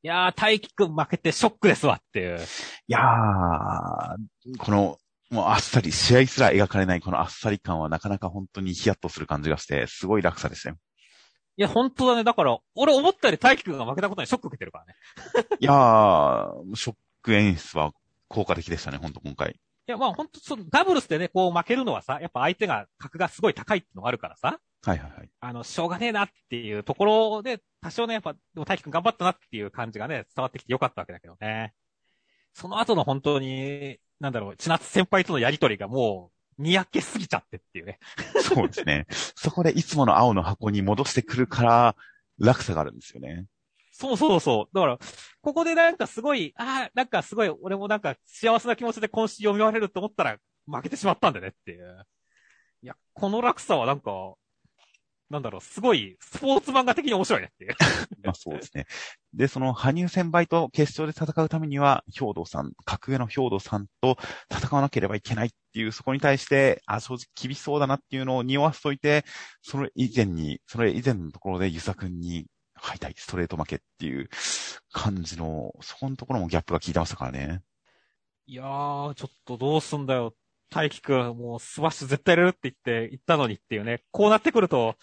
[0.07, 2.39] いやー、大輝くん負けてショックですわっていう。
[2.39, 2.41] い
[2.87, 4.99] やー、この、
[5.31, 10.77] もうあっさり、試合すら描かれないこのあっさり感はなかなか本当にヒヤッとする感じがして、すごい落差でしたよ。
[11.57, 12.23] いや、本当だね。
[12.23, 14.95] だから、俺思ったより大輝くんが負けたことにショック受けてるからね。
[15.59, 17.91] いやー、ショック演出は
[18.29, 19.51] 効果的でしたね、本当今回。
[19.51, 19.55] い
[19.89, 24.61] や、まあ本当そのダブルスでね、こう負けるのはさ、やっぱ相手が格がすごい高いってのがあるからさ。
[24.87, 25.31] はいはいはい。
[25.41, 31.75] あの、しょうがねえなっていうところで、多少ね、やっぱ、でも大輝くん頑張ったなっていう感じがね、伝わってきてよかったわけだけどね。
[32.55, 37.99] その後の本当に、なんだろう、千夏先輩とのやりとりがもう、にやけすぎちゃってっていうね。
[38.41, 39.07] そうですね。
[39.35, 41.97] そこでいつもの青の箱に戻してくるから、
[42.39, 43.47] 落差があるんですよね。
[43.91, 44.75] そうそうそう。
[44.75, 44.99] だから、
[45.41, 52.07] ここでなんかすごい、ああ、なんかすごい、俺もなんか幸せな気持ちで今週読み終われると思ったら、負けてしまったんだねっていう。
[52.83, 54.35] いや、この落差はなんか、
[55.29, 57.75] なんだろう、すごい、スポーツ漫画的に面白いねっていう。
[58.23, 58.87] まあそうですね。
[59.35, 64.19] で、その、針生先輩と決勝で戦うためには、兵藤さん、格上の兵藤さんと
[64.51, 69.25] 戦わなければいけないっていう、そこに対して、あ、正直厳しそうだなっていうのを匂わせといて、
[69.63, 74.29] それ以前に、それ以前のところで、遊佐くんに敗退、ストレート負けっていう
[74.93, 77.63] 感じの、そこのところもギャップが効いてましたからね。
[78.47, 80.33] いやー、ちょっとどうすんだよ。
[80.71, 84.03] 大喜くん、もうスマッシュ絶対入れるって言って、言ったのにっていうね。
[84.11, 84.97] こうなってくると、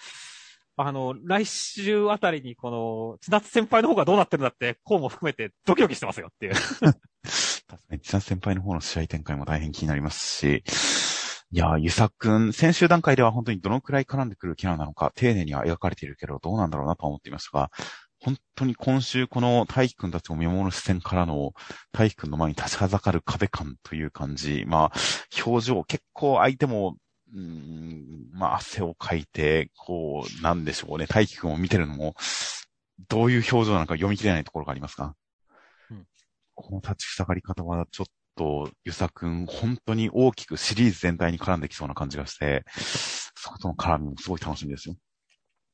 [0.76, 6.54] あの、来週あたりにこの、千夏先輩の方がどうなってるんだって、こうも含めてドキドキしてますよっていう。
[7.68, 10.64] 確かに、千夏先輩の方の試合展開も大変気になりますし、
[11.52, 17.72] いやー、ゆさくん、先週段階では本当にどのくらい絡んでくるキャラなのか、丁寧には描かれているけど、どうなんだろうなと思っていましたが、
[18.24, 21.52] 本当に今週この大輝くんたちを見守る視線からの
[21.92, 26.96] 大輝くんの前に立ちはだかる壁感という感じ、まあ、表情、結構相手も、
[27.34, 32.16] うーん、まあ、汗をかいて、こう、なんでしょうね、大輝くんを見てるのも、
[33.10, 35.14] どういう表情なのか読み切れないところがありますが、
[35.92, 36.06] うん。
[36.56, 38.06] この立ちふさがり方はちょっ
[38.38, 42.64] と、ゆさくん、本当に大きくシリーズ全体に絡んできそうな感じがして、
[43.36, 44.96] そことの絡みもすごい楽しみですよ。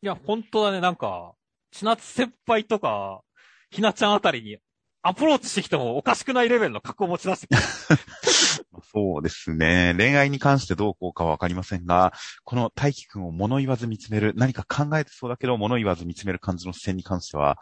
[0.02, 1.36] いや、本当だね、なんか、
[1.72, 3.22] 千夏先輩とか、
[3.70, 4.58] ひなちゃんあたりに
[5.02, 7.60] アプローチしてきてもおかしくないレベルの格好を持ち出してきた。
[8.92, 9.96] そうですね。
[9.98, 17.58] 恋愛に関してどうこうかはわかりませんが、この大輝くんを物言わず見つめる、何か考えてそうだけど物言わず見つめる感じの視線に関しては、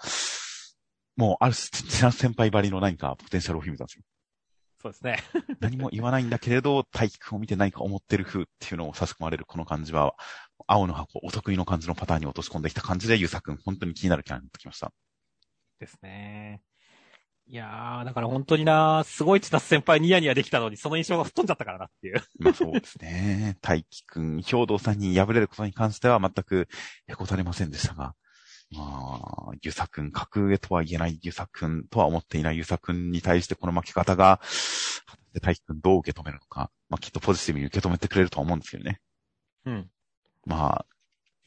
[1.15, 4.03] もうある種、千夏先輩ばりの何かポテンシャルを秘めたんですよ。
[4.87, 5.17] そうですね。
[5.59, 10.15] 何も言わないんだけれど、大輝くんを見て何か思ってる風っていうのを差し込まれるこの感じは、
[10.67, 14.91] 青の箱、お得意の感じのパターンに落とし込んできた感じで、ゆうさくん、本当に気になるキャラになってきました。
[15.79, 16.61] ですね。
[17.49, 22.21] いやー、だから本当にな、すごい千夏先輩ニヤニヤできたのに、その印象が吹っ飛んじゃったからなっていう。
[22.39, 23.57] まあそうですね。
[23.61, 26.67] 大輝くん、兵道さんに敗れることに関しては全く
[27.07, 28.15] へこたれませんでしたが、
[28.71, 34.41] まあ、ゆさくん、格上とは言えないゆさくんとは思っていないゆさくんに対してこの負け方が、
[35.05, 38.99] 果たして大輝くんどう受け止めるのか、まあきっとポジティブに受け止めてくれるとは思うんですけどね。
[39.65, 39.89] うん。
[40.45, 40.85] まあ、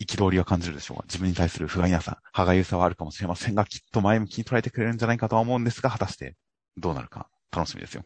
[0.01, 6.37] 憤りは感じるでしょうが、自分に対する不甲斐なさ、歯がゆさはあるかもしれませんが、きっと前向きに捉えてくれるんじゃないかとは思うんですが、果たして
[6.77, 8.05] どうなるか楽しみですよ。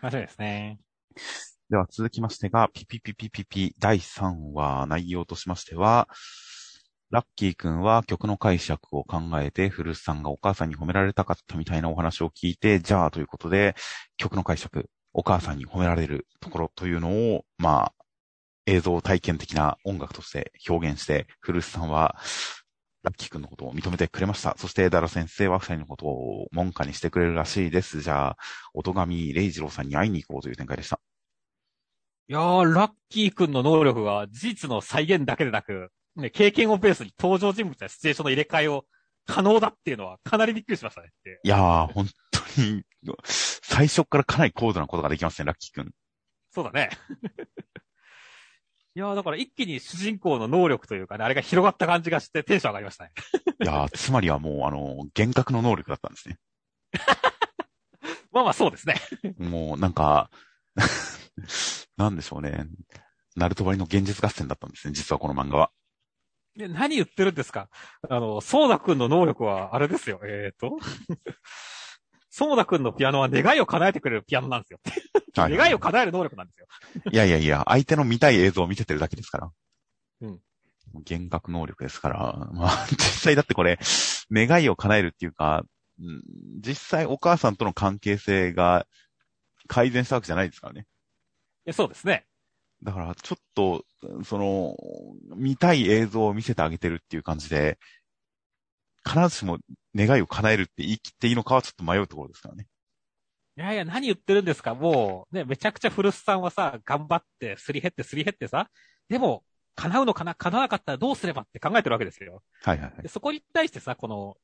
[0.00, 0.78] 楽しみですね。
[1.68, 6.08] では続きましてが、ピピピピピピ第3話内容としましては、
[7.10, 13.76] ラッキーくんは曲の解釈を考えて、古巣さんがお母さんに褒められたかったみたいなお話を聞いて、じゃあということで、
[14.16, 17.92] 曲の解釈、お母さんに褒められるところというのを、まあ、
[18.66, 22.16] 映像体験的な音楽として表現して、古巣さんは、
[23.04, 24.56] ラッキーくんのことを認めてくれました。
[24.58, 28.00] そして、ダラ先生は二人のことを門下にしてくれるらしいです。
[28.00, 28.36] じゃあ、
[28.74, 30.98] 音神レイジローさんに会いに行こうという展開でした。
[32.28, 38.84] いやー、ラッキーくんの能力が事実の再現だけでなく、ね、経験をベースに登場人物やシチュエーションの入れ替えを
[39.26, 41.40] 可能だっていうのはかなりびっくりしましたねって。
[41.42, 42.84] いやー、本当に、
[43.24, 45.92] 最初からかなり高度なことができますね、ラッキーくん。
[46.52, 46.90] そうだね。
[48.94, 53.12] いやー、だから一気に主人公の能力というかね、あれが広がった感じがしてテンション上がりましたね。
[53.62, 56.38] いやー、つまりはもう、あの、幻覚の能力だったんですね。
[58.32, 58.94] まあまあそうですね。
[59.38, 60.30] もう、なんか、
[61.98, 62.66] なんでしょうね。
[63.34, 65.70] ナルトバリの現実合戦だったんですね、実はこの漫画は。
[66.56, 67.68] で何言ってるんですか？
[68.08, 70.20] あの、ソーダくんの能力は、あれですよ。
[70.24, 70.78] えーと？
[72.30, 74.80] ソーダくんのピアノは願いを叶えてくれるピアノなんですよ。
[75.36, 76.66] はい願いを叶える能力なんですよ。
[77.12, 79.50] いやいやいや、相手の見たい映像を見せてるだけですから。
[80.22, 80.40] うん。
[80.94, 82.48] 幻覚能力ですから。
[82.52, 83.78] まあ、実際だってこれ、
[84.30, 85.64] 願いを叶えるっていうか、
[85.98, 86.22] うん
[86.60, 88.86] 実際お母さんとの関係性が
[89.66, 90.86] 改善したわけじゃないですからね。
[91.64, 92.26] えそうですね。
[92.82, 93.84] だから、ちょっと、
[94.24, 94.76] その、
[95.34, 97.78] 見たい映像を見せてあげてるっていう感じで、
[99.04, 99.58] 必ずしも
[99.94, 102.66] 願いを叶えるって言い切っていいのかはちょっと迷うところですからね。
[103.56, 104.74] いやいや、何言ってるんですか？
[104.74, 108.68] もう、ね、めちゃくちゃ古巣さんはさ、頑張って、すり減って、すり減ってさ、
[109.08, 109.42] でも、
[109.74, 112.42] 叶うのかな叶わなかったらどうすればって考えてるわけですよ。
[112.62, 113.08] はいはいはいで。
[113.08, 114.36] そこに対してさ、この、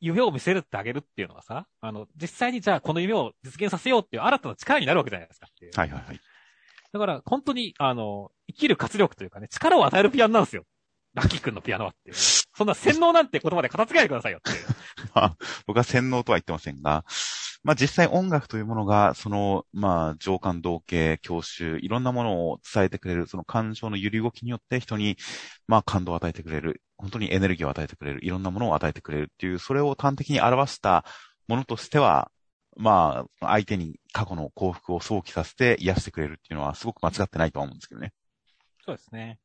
[0.00, 5.48] 夢を見せるってあげるっていうのはさ、あの、実際にじゃあこの夢を実現させようっていう新たな力になるわけじゃないですか。
[5.76, 6.20] はいはいはい。
[6.96, 10.64] だから、本当に、あの、生きる活力というかね、力を与えるピアノなんですよ。
[11.14, 12.16] ラッキー君のピアノはっていう。
[12.16, 14.66] そんな洗脳なんて言葉で片付けないでくださいよっていう。
[15.66, 17.04] 僕は洗脳とは言ってませんが、
[17.64, 25.16] まあ実際音楽というものが、その、まあ情感同型、教習、いろんなものを伝えてくれる、その感情の揺り動きによって人に、
[25.66, 31.04] まあ感動を与えてくれる、本当にエネルギーを与えてくれる、いろんなものを与えてくれるっていう、それを端的に表した
[31.48, 32.30] ものとしては、
[32.76, 38.12] まあ、相手に過去の幸福を想起させて癒してくれるっていうのはすごく間違ってないとは思うんですけどね。
[38.84, 39.38] そうですね。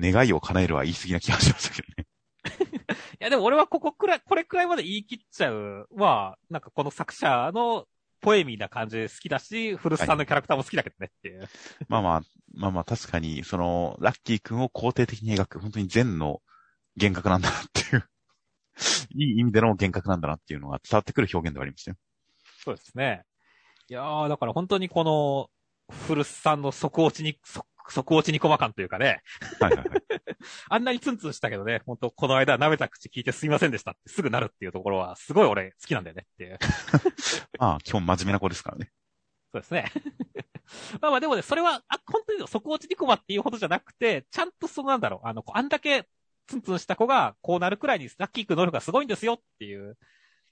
[0.00, 2.06] 願いを叶えるは言い過ぎな気がしましたけどね。
[3.20, 7.86] いや、でも俺はここくらい、これくらいまで言い切っちゃうは、なんかこの作者の
[8.20, 11.48] ポエミーな感じで好きだし、古巣さんのキャラクターも好きだけどねっていう。
[11.88, 12.22] まあまあ、
[12.54, 16.42] まあまあ確かに、その、ラッキー君を肯定的に描く、本当に善の
[16.96, 18.08] 幻覚なんだなっていう、
[19.14, 21.96] いい意味での幻覚なんだなっていうのが伝わってくる表現ではありましたよ。
[22.66, 23.22] そうですね。
[23.88, 25.48] いやー、だから本当にこの、
[26.08, 27.38] 古巣さんの底落ちに、
[27.88, 29.22] 底落ちに細感というかね。
[29.60, 30.02] はいはいはい。
[30.68, 36.58] あんなにツンツンしたけどね、本当この間舐めた口聞いてすいませんでしたってすぐなるっていうところは、すごい俺好きなんだよねっていう。
[37.60, 38.90] ま あ、基本真面目な子ですからね。
[39.52, 39.92] そうですね。
[41.00, 46.08] まあまあでもね、それは、あ、本当に底落ちにコマっていうほどじゃなくて、ちゃんとそのなんだろう、あの、あんだけ
[46.48, 49.96] ツンツンした子がこうなるくらいにラッキー君能力がすごいんですよっていう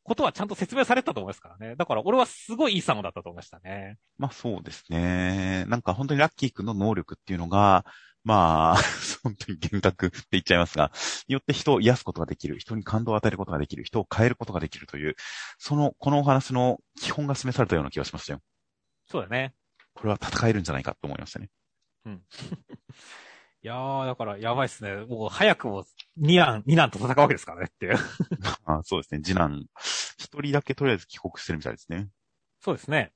[0.04, 1.76] ことはちゃんと説明されたと思いますからね。
[1.76, 3.96] だから俺はすごいいいサムだったと思いましたね。
[4.18, 5.64] まあそうですね。
[5.66, 7.84] なんか本当にラッキー君の能力っていうのが、
[8.24, 8.76] まあ、
[9.22, 10.90] 本当に幻覚って言っちゃいますが、
[11.28, 15.14] によって人を癒すことができる、人に感動を与えることができる、人を変えることができるという、
[15.58, 18.40] その、このお話の基本が示されたような気がしましたよ。
[19.06, 19.54] そうだね。
[19.92, 21.50] これは戦えるんじゃないかと思いましたね。
[22.06, 22.22] うん。
[23.64, 24.94] いやー、だからやばいっすね。
[25.06, 25.86] もう早くも
[26.18, 27.96] 二男、二男と戦うわけですからねっていう。
[28.66, 29.22] あそうですね。
[29.24, 29.64] 次男、
[30.18, 32.10] 一人だけとりあえず帰国してるみたいですね。
[32.60, 33.14] そうですね。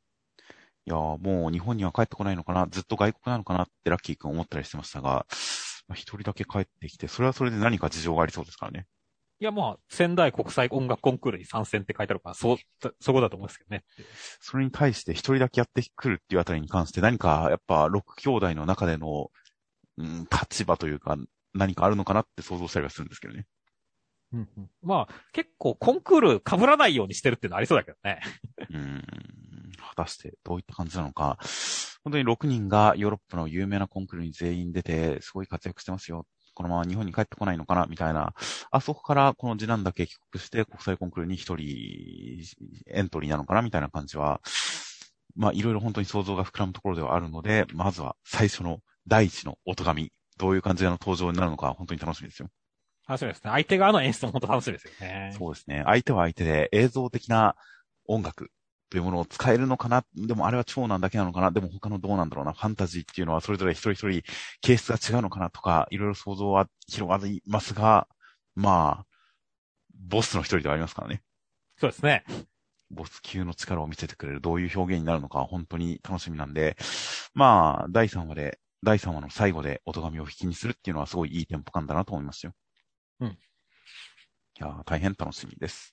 [0.87, 5.27] いやー、もう日本には帰ってこないのかな、ずっと外国なのかなってラッキー君思ったりしてましたが、
[5.93, 8.87] 一人だけ帰ってきて、それはそれで何か事情がありそうですからね。
[9.41, 12.57] いや、まあ、仙台国際音楽コンクールに参戦って書いてあるから、そう、
[13.01, 13.85] そこだと思うんですけどね。
[14.41, 19.31] それに対して一人だけやってくるっていうあたりに関して何か、やっぱ、六兄弟の中での
[19.99, 21.17] うん、立場というか、
[21.55, 23.47] 何かあるのかなって想像したりはするんですけどね。
[24.33, 28.21] うんうん、まあ、結構コンクール被らないようにしてるっていうのはありそうだけどね。
[28.71, 29.03] うん。
[29.81, 31.39] 果たしてどういった感じなのか。
[32.05, 36.27] 本当に6人がヨーロッパの有名なコンクールに全員出て、すごい活躍してますよ。
[36.55, 38.35] このまま日本に帰ってこないのかなみたいな。
[38.71, 42.45] あそこからこの次男だけ帰国して国際コンクールに一人
[42.89, 44.41] エントリーなのかなみたいな感じは、
[45.39, 52.49] まあいろいろ本当に想像が膨らむところではあるので、まずは最初の第一の音神、どういう感じの登場になるのか、本当に楽しみですよ。
[53.09, 53.51] 楽しみですね。
[53.51, 55.35] 相手側の演出も本当楽しみですよね。
[55.39, 55.83] そうですね。
[55.87, 57.55] 相手は相手で映像的な
[58.07, 58.51] 音楽
[58.91, 64.23] というものを使えるのかなでもあれは長男だけなのかなでも他のどうなんだろうなファンタジーっていうのはそれぞれ一人一人
[64.63, 68.09] 形質が違うのかなとか、いろいろ想像は広がりますが、
[68.55, 69.07] まあ、
[69.95, 71.23] ボスの一人ではありますからね。
[71.77, 72.25] そうですね。
[72.91, 76.77] ボス級の力を見せてくれる、どういう表現になるのか本当に楽しみなんで、
[77.35, 82.53] まあ、第3話で第3話の最後で音神を引きにするっていうのはすごいいいテンポ感だなと思いますよ。
[83.21, 83.29] うん。
[83.29, 83.37] い
[84.61, 85.93] や大変楽しみです。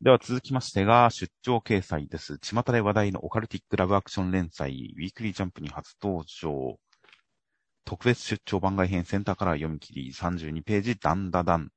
[0.00, 2.38] では続きましてが、出張掲載です。
[2.38, 6.78] 巷で話題のオカルティックラブアクション連載、ウィークリージャンプに初登場。
[7.86, 11.70] 特別出張番外編センターから読み切り、32ページ、ダンダダン、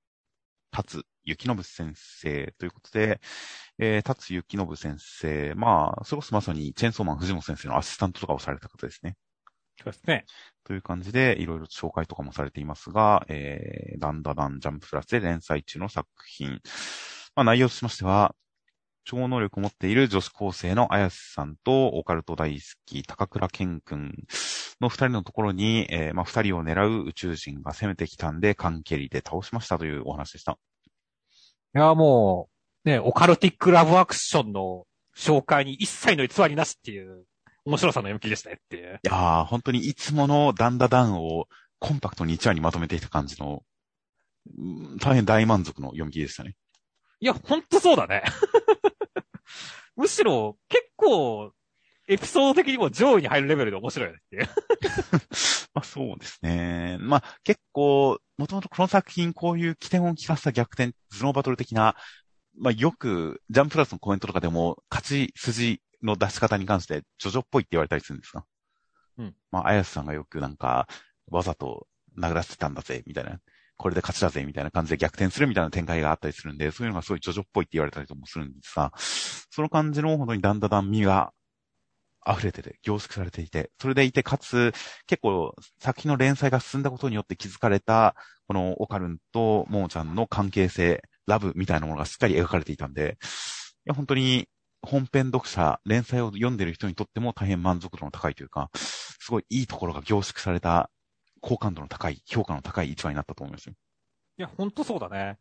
[0.75, 3.21] 立つ、雪信先生ということで、
[3.79, 9.15] えー、立つ雪信先生、まあ、それこそまさにチェンソーマン藤本先生のアシスタントとかをされた方ですね。
[9.77, 10.25] そうですね。
[10.63, 16.59] という感じで、いろいろ紹介とかもされていますが、えー、ダンダダンジャンププラスで連載中の作品。
[17.35, 18.35] まあ、内容としましては、
[19.03, 24.13] 超能力を持っている女子高生の綾瀬さんと、オカルト大好き、高倉健くん
[24.81, 30.57] の二人のところに、えー、まあ、二人を狙う宇宙人が攻めてきたんで、関係りで倒しましたというお話でした。
[31.75, 32.56] いや、もう、
[32.87, 37.25] ね、オカルティックラブアクションの紹介に一切の偽りなしっていう
[37.65, 38.99] 面白さの読み切りでしたねっていう。
[39.03, 41.47] いやー、本当にいつものダンダダンを
[41.79, 43.61] コンパクトに1話にまとめていた感じの、
[45.01, 46.55] 大変大満足の読み切りでしたね。
[47.19, 48.23] いや、ほんとそうだね。
[49.97, 51.51] むしろ、結構、
[52.07, 54.47] エピソード的にも上位に入るレベルで面白いねっていう。
[55.75, 56.95] まあそうですね。
[57.01, 61.97] まあ結構、もともとこの作品こういう起点を聞かせた逆転、頭脳バトル的な、
[62.59, 68.45] まあよく、ジャンプラスのコメントとかでも、勝ち筋の出し方に関して、ジョジョっぽいって言われたりするんですか？
[69.17, 69.35] うん。
[69.51, 70.87] まあ、あやすさんがよくなんか、
[71.29, 73.39] わざと殴らせてたんだぜ、みたいな。
[73.77, 81.31] これで勝ちだぜ、みたいな感じで逆転するみたいな展開があったりするんで、そういうのがすごいジョジョっぽいって言われたりともするんですが、その感じの本当にだんだん身が
[82.27, 84.73] 溢れてて、凝縮されていて、それでいて、かつ、
[85.05, 88.15] 結構、作品の連載が進んだことによって気づかれた、
[88.47, 93.17] このオカルンとモーちゃんの関係性、ラブみたいなものがしっかり描かれていたんで、
[93.85, 94.47] いや、本当に
[94.81, 100.89] 本編読者、連載を読んでる人にとっても大変満足度の高いというか、すごいいいところが凝縮された、
[101.41, 103.73] 好感度の高い、評価の高い一話になったと思いますよ。
[104.37, 105.37] いや、ほんとそうだね。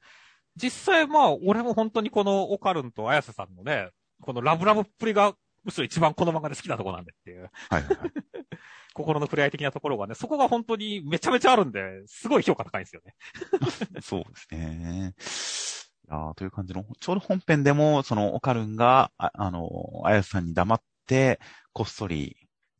[0.56, 3.90] 実際、まあ、俺も本当にこのオカルンと綾瀬さんのね、
[4.22, 5.34] このラブラブっぷりが、
[5.64, 7.50] むしろ一番この漫画で好きなところなんでっていう。
[7.70, 8.10] はいはいはい。
[8.96, 13.14] 心の触れ合い的なところがね、そこが本当にめちゃめちゃあるんで、すごい評価高いんですよね。
[14.00, 15.84] そうですね。
[16.08, 19.68] あという感じの、ちょうど本編でも、その、オカルンが、ああの、
[20.04, 21.40] あやさんに黙って、
[21.72, 22.36] こっそり、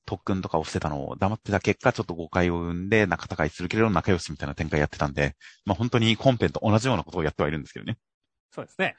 [0.06, 7.98] 特訓とかをしてたのを黙ってた結果、ちょっと誤解を生んで、仲違いするけれど仲良しみたいな展開やってたんで、まあ本当に本編と同じようなことをやってはいるんですけどね。
[8.52, 8.96] そうですね。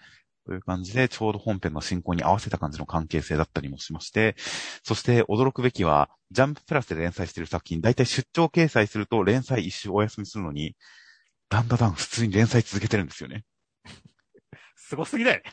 [0.47, 4.37] という感じで、ちょうど本編の進行に合わせた感じの関係性だったりもしまして、
[4.81, 10.77] そして驚くべきは、ジャンププラスで連載している作品、だいたい出張掲載すると連載一周お休みするのに、
[11.49, 13.43] だんだん普通に連載続けてるんですよね。
[14.77, 15.51] すごすぎだよね。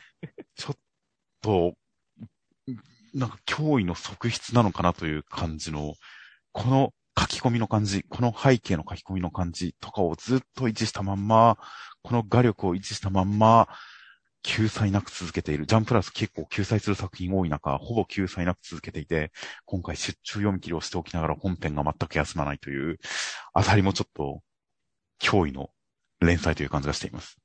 [0.55, 0.75] ちょっ
[1.41, 1.73] と、
[3.13, 5.95] なんか脅威の側室なのかなという感じの、
[6.53, 11.57] この書き込みの感じ、この背景の書き込みの感じとかをずっと維持したまんま、
[12.01, 13.67] この画力を維持したまんま、
[14.45, 15.65] 救済なく続けている。
[15.65, 19.31] ジャンプラス結構救済する作品多い中、ほぼ救済なく続けていて、
[19.65, 22.99] 今回出張読み切りをしておきながら本編が全く休まないという、
[23.53, 24.43] あたりもちょっと、
[25.19, 25.71] 脅威の
[26.19, 27.37] 連載という感じがしています。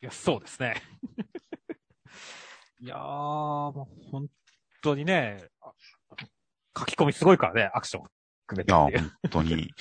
[0.00, 0.80] いや、そうですね。
[2.80, 4.28] いやー、もう本
[4.80, 5.44] 当にね、
[6.78, 8.04] 書き込みすごいからね、アクション
[8.46, 8.70] 含めて。
[8.70, 9.72] いや、本当に。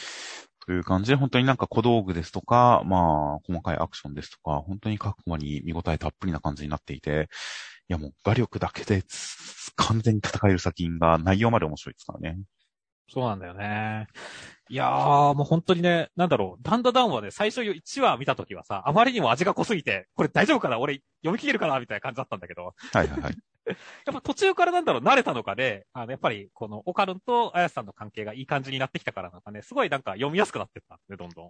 [0.68, 7.30] という感じで、本当になんか小道具ですとか、まあ、細かいアクションですとか、本当に各コマに見応えたっぷりな感じになっていて、
[7.89, 9.03] いやもう画力だけで
[9.78, 12.38] 完全に戦える作品が内容まで面白いですからね。
[13.09, 14.07] そうなんだよね。
[14.70, 20.80] いやー、もう本当にね、なんだろう、ダンダダンはね、最初1話見たときはさ、あまりにも味が濃すぎて、これ大丈夫かな？
[20.80, 21.80] 俺読み切れるかな？
[21.80, 22.74] みたいな感じだったんだけど。
[22.93, 23.38] はいはいはい。
[23.68, 23.74] や
[24.11, 31.45] っぱ途中からなんだろう、慣れたのかで、あの、やっぱり、この、オカルンとアヤスさんの関係がいい感じになってきたからなんかね、すごいなんか読みやすくなってったね、どんどん。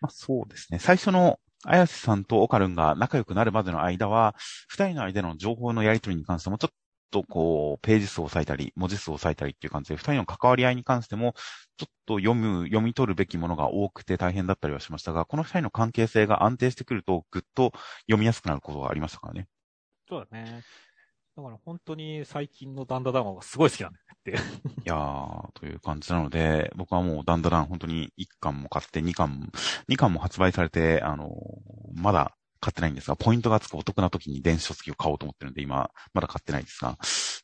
[0.00, 0.78] まあそうですね。
[0.78, 4.34] 最初の、アヤスさんとオカルンが仲良くなるまでの間は、
[4.68, 6.74] 二人の間の情報のやり取りに関しても、ちょっ
[7.10, 11.34] とこう、ページ数を割いたり、文字数を割いたりっていう感じで、二人の関わり合いに関しても、
[11.76, 19.48] ちょっと読む、読み取るべきものが多くて大変だったりはしましたが、この二人の関係性が安定してくると、ぐっと読みやすくなることがありましたからね。
[20.08, 20.62] そうだね。
[21.36, 24.34] だから本当に最近のダンダダンはすごい好きなんだよってい
[24.84, 29.46] やー、という感じなので、僕はもうダンダダン本当に1巻も買って2巻も、
[29.88, 31.30] 2巻も発売されて、あの
[31.94, 36.98] まだ買ってないんですが、ポイントがつくお得な時に電子書籍を買おうと思ってるんで、今、まだ買ってないですが、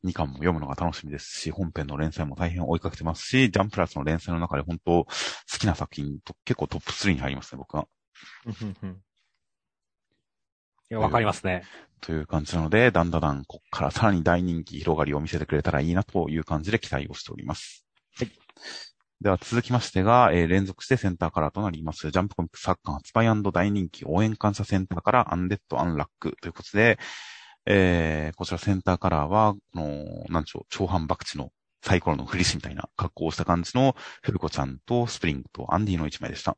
[0.04, 5.08] 2巻も読むのが楽しみですし、本編の連載も大変追いかけてますし、ジャンプラスの連載の中で本当好
[5.58, 7.88] きな作品と結構トップ3に入りますね、僕は。
[10.90, 11.64] いや、わかりますね。
[12.00, 17.84] という感じなので、だんだんこっからさらに大人気広がりを見せてくれたらいいなという感じで期待をしております。
[18.16, 18.30] はい。
[19.20, 22.10] では続きましてが、えー、連続してセンターカラーとなります。
[22.10, 26.98] ジャンプコミックス作家発売大人気応援感謝センターからアンデッド・アンラックということで、
[27.66, 31.50] えー、こちらセンターカラーは、この、なんちょう、丁半博打の
[31.82, 36.56] サイコロの振り師みたいな格好をした感じの、風子ちゃんとスプリングとアンディの一枚でした。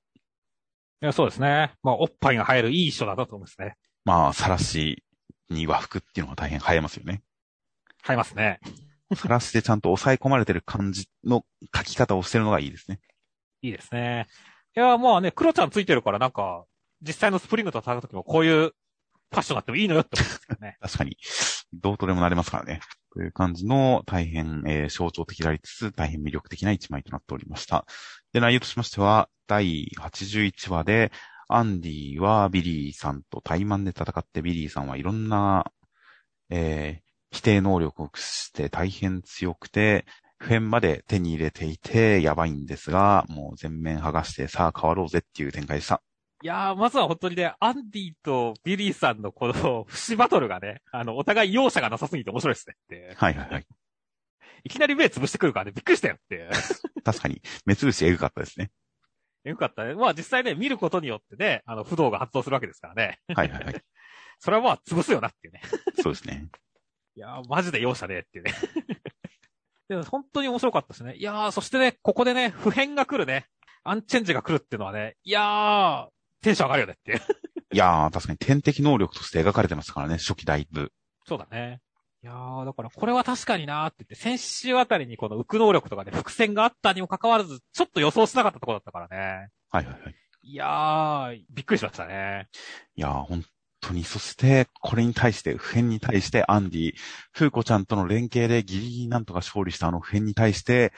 [1.01, 1.73] いや、そうですね。
[1.83, 3.77] まあ、おっぱいが入るいい衣装だったと思いますね。
[4.05, 5.05] まあ、さらし
[5.49, 7.23] に和服っていうのが大変映えますよね。
[8.09, 8.61] 映えますね。
[9.15, 11.45] さらしでちゃんと抑え込まれてる感じの
[11.75, 13.01] 書き方をしてるのがいいですね。
[13.63, 14.27] いいですね。
[14.77, 16.65] いや、まあね、黒ちゃんついてるからなんか、
[17.01, 18.73] 実際のスプリングと戦うときもこういう
[19.31, 20.77] ファッションがあってもいいのよって思うんですけどね。
[20.83, 21.17] 確かに。
[21.73, 22.81] どうとでもなれますからね。
[23.13, 27.85] という感じの大変、えー、象徴的でありつつ、大変魅力的な一枚となっておりました。
[28.33, 31.13] で、内容としましては、第81話で、
[31.49, 35.73] アンディはビリーさんと対マンで戦ってビリーさんはいろんな、
[36.51, 40.07] えー、否定能力を駆使して大変強くて、
[40.39, 46.03] 不変まで手に入れていてやばいんですが、もう全面剥がしてさあ変わろうぜっていう展開でした。
[46.43, 53.15] いやー、まずは本当にね、アンディとビリーさんのこの不死バトルがね、あの、お互い容赦がなさすぎて面白いですねって。
[53.17, 53.67] はいはいはい。
[54.63, 56.49] いきなり目潰してくるからね、びっくりしたよって。
[57.03, 58.71] 確かに、目潰しエグかったですね。
[59.43, 59.95] よかったね。
[59.95, 63.19] まあ実際ね、見ることによってね、あの、不動が発動するわけですからね。
[63.35, 63.83] はいはいはい。
[64.39, 65.63] それはまあ潰すよなっていうね。
[66.03, 66.49] そうですね。
[67.19, 68.55] いやー、マジで容赦ねえっていうね。
[69.89, 71.17] でも本当に面白かったですね。
[71.17, 73.49] いやー、そしてね、ここでね、普遍が来るね、
[73.83, 76.09] アンチェンジが来るっていうのはね、いやー、
[76.43, 77.19] テンション上がるよねっていう。
[77.75, 80.93] いやー、確かに天敵能力として描かれてますからね、初期だいぶ。
[81.27, 81.81] そうだね。
[82.23, 89.49] いやー、だからこれは確かになーって言って、先週あたりにこの浮く能力とかね、伏線があったにもかかわらず、ちょっと予想しなかったところだったからね。
[89.71, 90.15] はいはいはい。
[90.43, 92.49] いやー、びっくりしましたね。
[92.95, 93.43] いやー、本
[93.81, 96.93] 当に、そして、これに対して、普遍に対してアンディ、
[97.33, 100.93] フーコちゃんとの連携でギリギリなんとか勝利したあの普遍に対して、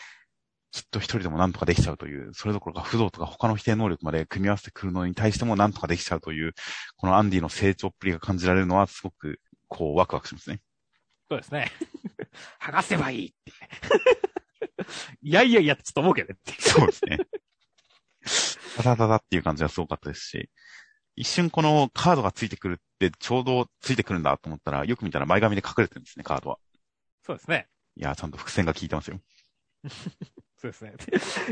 [0.73, 6.53] きっと一人でもなんとかできちゃうという、それどころか不動とか他の否定能力まで組み合わせてくるのに対してもなんとかできちゃうという、
[6.97, 10.61] このアンディの成長っぷりが感じられるのはすごく、こう、ワクワクしますね。
[11.29, 11.71] そうですね。
[12.61, 13.53] 剥がせばいいって。
[15.23, 16.39] いやいやいやちょっと思うけどね。
[16.59, 17.19] そうですね。
[18.77, 20.51] ただただっていう感じがすごかったですし、
[21.17, 26.59] 一瞬このカードがついてくるってちょうどついてくるんだと思ったら、よく見たら前髪で隠れてるんですね、カードは。
[27.25, 27.69] そうですね。
[27.97, 29.21] いや、ちゃんと伏線が効いてますよ。
[30.61, 30.93] そうですね。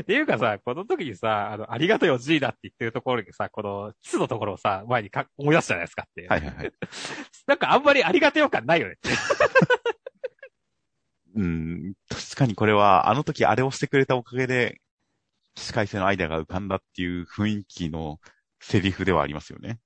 [0.01, 6.29] っていうかさ、この時にさ、あの、ありがとうよ、G だって言ってるところにさ、この、キスのところをさ、前にか思い出すじゃないですかっていう。
[6.29, 6.73] はいはいはい。
[7.47, 9.11] なんかあんまりありがとよ感ないよねって。
[11.37, 14.81] うん、確かにこれは、あの時あれをしてくれたおかげで、
[15.55, 18.21] 起死回生のアイデアが浮かんだっていう雰囲気の
[18.61, 19.81] セリフではありますよね。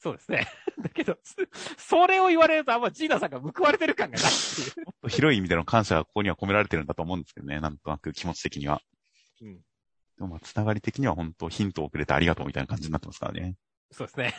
[0.00, 0.46] そうですね。
[0.80, 1.18] だけど、
[1.76, 4.86] それを言われるとあんまジーナさんが報われてる感がないっていう。
[5.10, 8.80] 広い意味での感謝がここには込められてるんだと思うんですけどね、なんとなく気持ち的には。
[9.40, 9.56] うん。
[9.56, 9.62] で
[10.20, 13.56] もまあ、つながり的には本当ヒントをくれてありがとうみたいな感じになってますからね。
[13.90, 14.34] そうですね。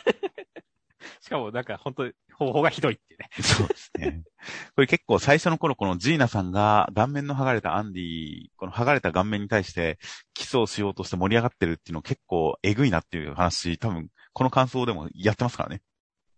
[1.20, 3.28] しかもなんか本当に方法がひどいっていうね。
[3.42, 4.22] そうですね。
[4.74, 9.98] これ結構最初の頃このジーナさんが顔面の剥がれたアンディ、この剥がれた顔面に対して
[10.34, 15.82] キスをしようとして盛り上がってるっていうの結構えぐいなっていう話、多分この感想でもやってますからね。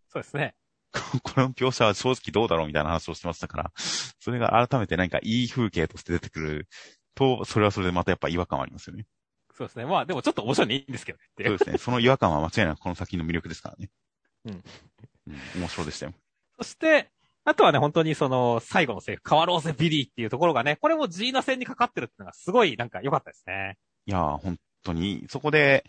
[0.09, 0.55] そうですね。
[1.23, 6.69] この描写は正直どうだろうみたいな話をしてましたから、それが改めて何かいい風景として出てくる
[7.15, 9.07] と、それはそれでまたやっぱ違和感はありますよね。
[9.55, 9.87] そうですね。
[9.87, 11.25] まあでもちょっと面白いのいいんですけどね。
[11.47, 11.79] そうですね。
[11.79, 13.91] その違和感は間違いなくこの作品の魅力ですからね。
[14.45, 14.63] うん。
[15.29, 16.13] うん、面白いでしたよ。
[16.59, 17.11] そして、
[17.45, 23.79] あとはね、本当にその、最後のセリフ、変わろうぜビリーっていうところがね、これもジーナ戦にかかってるっていうのがすごいなんか良かったですね。
[24.07, 25.85] いやー、本当に、そこで、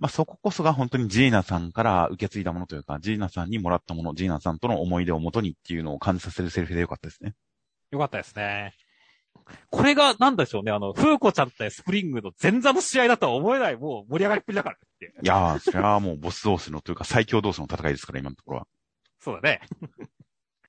[0.00, 7.34] まあ、そここそが本当にジーナさんから受け継いだものというか、ジーナさんにもらったもの、ジーナさんとの思い出をもとにっていうのを感じさせるセリフでよかったですね。
[7.90, 8.72] 良かったですね。
[9.70, 18.66] これが、なんでしょうね、あの、フーコちゃん対スプリングの前座の試合だとは思えない、もう盛り上がりっぷりだからっていやー、それはもうボス同士のというか最強同士の戦いですから、今のところは。
[19.20, 19.60] そうだね。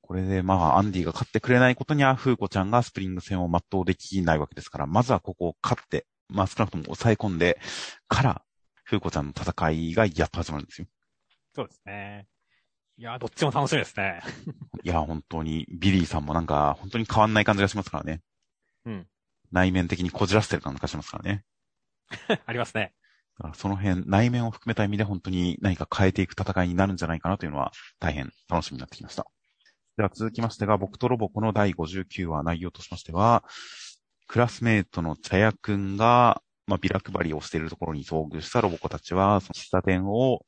[0.01, 7.59] これで、まあ、アンディが勝ってくれないことには、フーコちゃんがスプリング戦を全うできないわけですから、まずはここを勝って、まあ、少なくとも抑え込んで
[8.09, 8.41] から、
[8.83, 10.87] フーコちゃんの戦いがやっと始まるんですよ。
[11.55, 12.27] そうですね。
[12.97, 14.21] いや、どっちも楽しみですね。
[14.83, 18.21] いや、本当に、ビリーさんもなんか、本当に変わんない感じがしますからね。
[18.85, 19.07] うん。
[19.51, 21.43] 内面的にこじらせてる感じがしますからね。
[22.45, 22.93] ありますね。
[23.37, 29.25] だからその辺、内面を含めた意味で本当に何か変えていく戦いになるんじゃないかなというのは、大変楽しみになってきました。
[29.97, 33.43] では続きましてが、僕とロボコの第59話内容としましては、
[34.27, 40.45] クラスメイトの茶屋くんが、まあ、ビラ配りをしているところに遭遇したロボコたちは、その喫茶店を、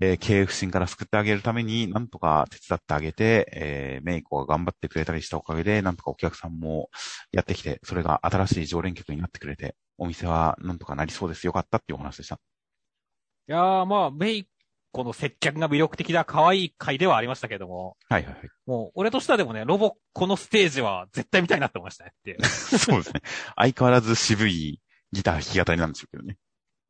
[0.00, 6.88] えー経営不振から救ってあげるために、なんとか手伝ってあげて、えーメイコが頑張ってくれたりしたおかげで、なんとかお客さんも
[7.30, 11.46] やってきて、それが新しい常連客になってくれて、お店はなんとかなりそうです。
[11.46, 12.36] よかったっていうお話でした。
[12.36, 14.48] いやー、まあ、メイ
[14.92, 18.48] コの接客が魅力的な可愛い回ではありましたけども、はいはいはい。
[18.66, 22.42] もう、俺としてはでもね、ロボコのステージは絶対見たいなって思いましたねって。
[22.46, 23.20] そうですね。
[23.56, 24.80] 相変わらず渋い
[25.12, 26.36] ギター弾き語りなんでしょうけどね。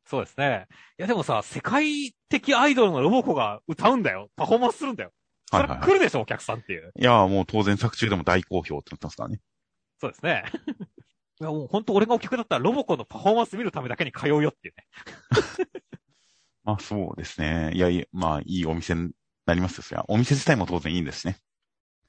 [0.06, 0.66] そうですね。
[0.98, 4.28] いやでもさ、世界的アイドルのロボコが歌うんだよ。
[4.36, 5.12] パフォーマンスするんだよ。
[5.50, 6.92] それはいはいはい来るでしょ、お客さんっていう。
[6.98, 9.40] いやーもう当然作中でも大好評ってなってますからね。
[10.00, 10.44] そうですね。
[11.40, 14.86] いやもう本当俺がお客だったらロボコのパフォーマンス見るためだけに通うよっていうね。
[16.64, 17.72] まあそうですね。
[17.74, 19.10] いやいや、まあいいお店に
[19.46, 20.04] なりますよ。
[20.08, 21.38] お店自体も当然いいんですしね。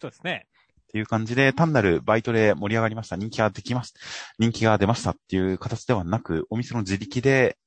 [0.01, 0.47] そうですね。
[0.91, 3.15] っていう感じで、単なるバイトで盛り上がりました。
[3.15, 3.99] 人気ができました。
[4.39, 7.57] 人気が出ましたっていう形ではなく、お店の自力で、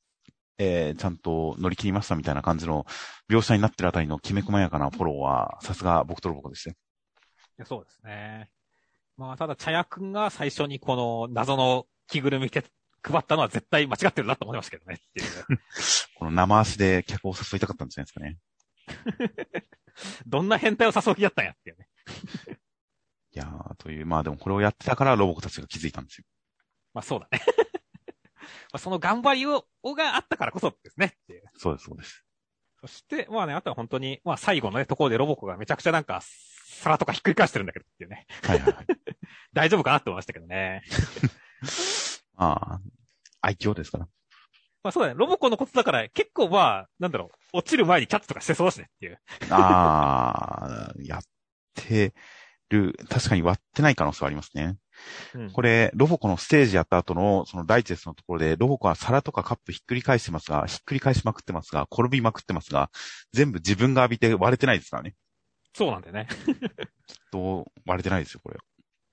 [0.59, 2.85] えー、ちゃんと乗り切りましたみたいな感じの
[3.31, 6.75] 描写になってるあたりのきめ細やかなフォローは、さすが僕とロボコですね。
[7.59, 8.51] いやそうですね。
[9.17, 12.63] まあ、ただ、茶屋くんが最初にこの謎の着ぐるみて
[13.03, 15.61] 配ったのは絶対間違ってるなと思いましたけどねっていう。
[16.19, 19.65] この生足で客を誘いたかったんじゃないですかね。
[20.27, 21.89] どんな変態を誘いやったんやっていうね。
[23.35, 26.25] いやー、という、まあでもこれをやってたからロボコたちが気づいたんですよ。
[26.93, 27.41] まあそうだね。
[28.73, 31.17] まあその頑張りを、をがあったからこそですね。
[31.57, 32.25] そうです、そうです。
[32.81, 38.27] そして、まあね、あとは本当に、まあ最後のね、ところでロボコがめちゃくちゃなんか、皿とかひっくり返してるんだけどっていうね。
[38.43, 38.87] はいはいはい。
[39.53, 40.83] 大丈夫かなって思いましたけどね。
[42.35, 42.81] まあ、
[43.41, 44.09] 愛嬌ですから。
[44.85, 49.19] まあそうだね、ロボコのことだから結構まあ、なんだろう、落ちる前にキャッチとかしてそうだしねっていう。
[49.51, 51.23] あー、やっ
[51.75, 52.13] て
[52.71, 54.77] る、確かに割ってない可能性はありますね。
[55.35, 62.91] うんこれ、ロボコのステージやった後の、そのダイジェストのところで、ロボコは皿とかカップひっくり返してますが、ひっくり返しまくってますが、転びまくってますが、
[63.33, 65.15] 全部自分が浴びて割れてないですからね。
[65.75, 66.29] そうなんだよね。
[67.33, 68.57] と、割れてないですよ、これ。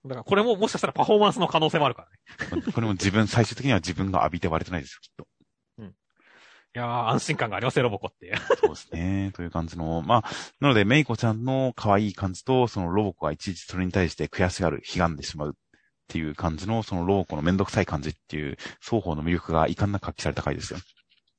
[0.03, 2.07] だからこれももしかしたらパフォーマンスの可能性もあるか
[2.49, 2.71] らね。
[2.73, 5.27] これも自分、最終的には自分が浴びて割れてないですよ、きっと。
[6.73, 8.33] いやー、安心感がありますよ、ロボコって。
[8.61, 9.31] そうですね。
[9.35, 15.53] という感じの、まあ、なので、メイコちゃんの可愛い感じと、そのロボコがいちいちそれに対して悔しがる、悲願でしまうっ
[16.07, 20.79] ていう感じの、そのロボコのめんどくさい感じっていう、双方の魅力が遺憾なく発揮された回ですよ。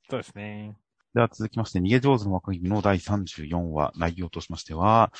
[0.07, 0.77] そうですね。
[1.15, 5.11] では続きまして、逃げ上手の若君の第34話、内容としましては、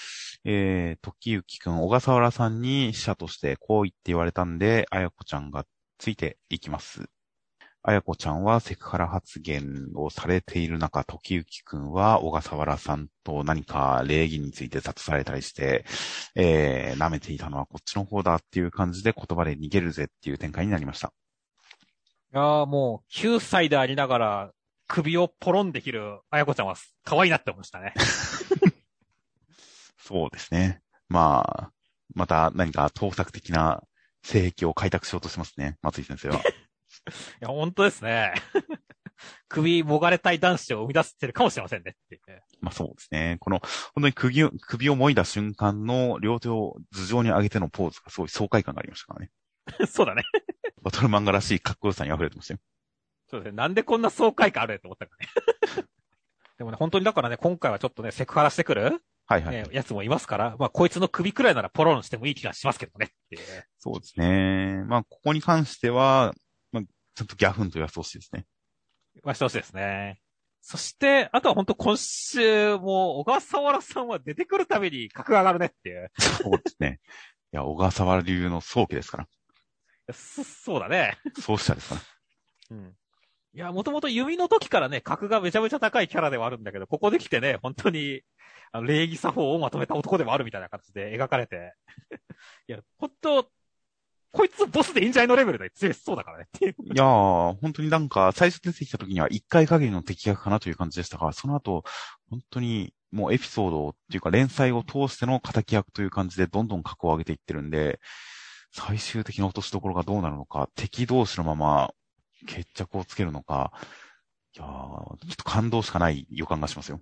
[0.43, 5.65] えー、時行くん、小笠原さんに使者としてこう言って言われたんで、あやこちゃんが
[5.97, 7.09] ついていきます。
[7.85, 15.83] あやこちゃんはセクハラ発言をされている中、時行くんは小笠原さんと何か礼儀について殺されたりして、
[16.33, 21.11] えー、舐めていたのはこっちの方だっていう感じで言葉で逃げるぜっていう展開になりました。
[22.33, 24.51] いやーもう、9歳でありながら、
[24.87, 27.93] 首をポロンできるあやこちゃんは可愛いなって思いましたね。
[29.99, 30.81] そうですね。
[31.09, 31.71] まあ、
[32.15, 33.83] また何か盗作的な
[34.23, 36.41] 性癖を開拓しようとしますね、松井先生は。
[37.07, 38.33] いや、本当ですね。
[39.47, 42.19] 首もがれたい男子を生み出してるかもしれませんねって。
[42.59, 43.37] まあそうですね。
[43.39, 43.59] この、
[43.93, 49.31] 本当に首を、首をもいだ瞬間の両手を頭上に上げてのポーズがすごい爽快感がありましたからね。
[49.87, 50.23] そうだね。
[50.81, 52.59] バトル漫画らしいかっこよさに溢れてましたよ。
[53.29, 53.55] そうですね。
[53.55, 55.27] なんでこんな爽快感あると思ったかね。
[56.57, 59.01] でもね、本当にだからね、今回はちょっとね、セクハラしてくる？
[59.25, 63.13] はいはい、ね、やつもいますから、まあ、こいつの首くらいならポロンしてもいい気がしますけどね。
[63.79, 64.83] そうですね。
[64.85, 66.33] まあ、ここに関しては、
[67.15, 68.45] ちゃんとギャフンと言わせてほしいですね。
[69.15, 70.19] 言わせてほしいですね。
[70.61, 76.09] そして、あとは本当今週も小笠原さんは出てくるたびに格が上がるねっていう。
[76.17, 76.99] そうですね。
[77.51, 79.27] いや、小笠原流の早期ですから。
[80.13, 81.17] そ、そうだね。
[81.39, 82.01] そうしたですから。
[82.77, 82.93] うん。
[83.55, 88.21] いや、もともと弓の時からね、格がめちゃめちゃ高いキャラではあるんだけど、ここで来てね、本当に、
[88.71, 91.75] あの、礼儀作法をまとめた男でもあるみたいな形で描かれて。
[92.67, 93.51] いや、本当
[94.33, 96.75] こいつボスでいいんじゃないのレベルで強そうだからねっていう。
[96.83, 101.83] いやー、本当になんか、最初出てきた時には一回限りの敵役かなという感じでしたが、その後、
[102.31, 107.99] 本当にもうエピソードっていうか連載を通しての敵役という感じでどんどん格を上げていってるんで、
[108.71, 111.91] 最終的な落としどころがどうなるのか、敵同士のまま
[112.47, 113.71] 決着をつけるのか、
[114.55, 117.01] いやー、ちょっと感動しかない予感がしますよ。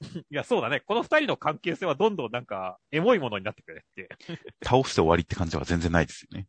[0.30, 0.80] いや、そうだね。
[0.80, 4.08] この二人の関係性はどんどんなんか、エモいものになってくるって。
[4.64, 6.46] 倒して終わりって感じは全然ないですよね。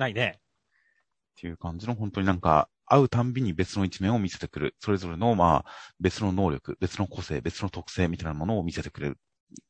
[0.00, 0.40] ないね。
[0.40, 4.74] っていう感じの本当になんか、会うたんびに別の一面を見せてくる。
[4.80, 5.70] それぞれの、まあ、
[6.00, 9.18] 別の能力、別の個性、別の特性みたいなものを見せてくれる。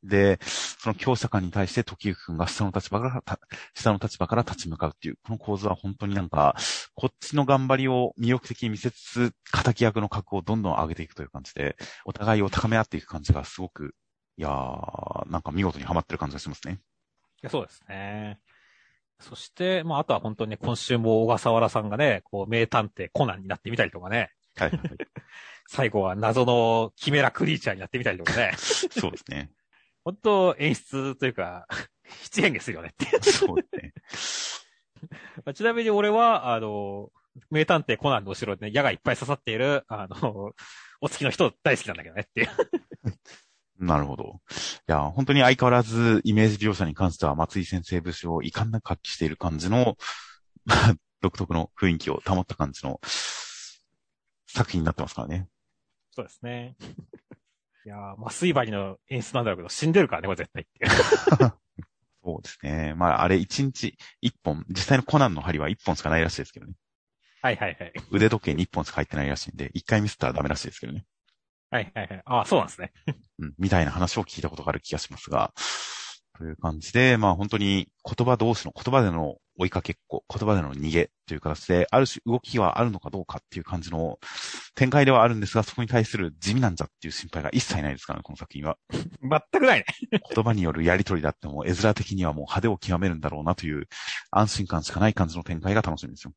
[0.03, 3.39] で、その強者感に対して時行くんが下の立場から、
[3.75, 6.57] 下の立場から立ち向かうっていう、この構図は本当になんか、
[6.95, 13.95] こっちの頑張りを魅力的に見せつつ、仇役の格をどんどん上げていくという感じで、お互いを高め合っていく感じがすごく、
[14.37, 16.81] いやー、なんか見事にはまってる感じがしますね。
[17.43, 18.41] いや、そうですね。
[19.21, 24.31] そして、まあ、あとは本当にね、今週も小笠原さんがね、こう、名探偵コナンになってみたりとかね。
[24.57, 24.81] はい、はい。
[25.69, 28.53] 最後は謎のキメラクリーチャーになってみたりとかね。
[28.57, 29.51] そうですね。
[30.05, 31.67] 本当演出というか、
[32.23, 33.23] 七変ですよねって。
[33.23, 33.69] そうで
[34.17, 34.67] す
[35.45, 35.53] ね。
[35.55, 37.11] ちなみに俺は、あの、
[37.51, 40.53] 名探偵コナンの後ろでね、矢がいっぱい刺さっている、あの、
[41.01, 42.49] お月の人大好きなんだけどねっていう。
[43.81, 44.41] なるほど。
[44.89, 49.97] いや、本当に相変わらずイメージ描写に関しては松井先生節を遺憾なく発揮している感じの、
[51.23, 53.01] 独特の雰囲気を保った感じの
[54.47, 55.49] 作品になってますからね。
[56.11, 56.77] そうですね。
[57.87, 60.87] いやー、麻酔針の演出なんだろうけど、死んでるからね、これ絶対って。
[62.23, 62.95] そうですね。
[62.95, 66.75] まあ、あれ一日一本、実際のコナンの針は一本しかないらしいですけどね。
[67.41, 67.93] はいはいはい。
[68.11, 71.07] 腕時計に一本しか入ってないらしいんで、一回ミスったらダメらしいですけどね。
[71.71, 72.23] はいはいはい。
[72.25, 72.93] ああ、そうなんですね。
[73.39, 75.53] うん、みたいな話を聞いたことがある気がしますが、
[76.37, 84.19] という感じで、まあ本当に言葉同士の言葉での追いかけっこ、言葉での逃げという形で、ある種動きはあるのかどうかっていう感じの
[84.75, 88.79] 展開ではあるんですが、そこに対する地味なんじゃっていう心配が一切ないですからね、この作品は。
[89.21, 89.85] 全くないね。
[90.35, 93.87] 言葉によるやりとりだっても、絵面的にはもう派手を極めるんだろうなという
[94.31, 96.33] 安心感しかない感じの展開が楽しみですよ。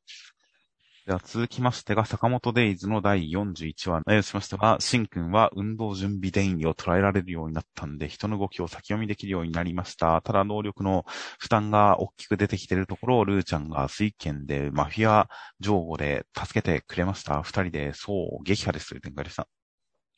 [1.06, 4.01] では続きましてが、坂本デイズの第41話。
[4.06, 10.22] 内容しましては、シンくんは運動準備電位を捉えられるようになったんで、人の動きを先読みできるようになりました。
[10.22, 11.04] ただ能力の
[11.39, 15.28] 負担が大きく出てきているところを、ルーちゃんが水拳でマフィア
[15.60, 17.41] 情報で助けてくれました。
[17.41, 19.45] 二人で、そう、撃破ですという展開でした。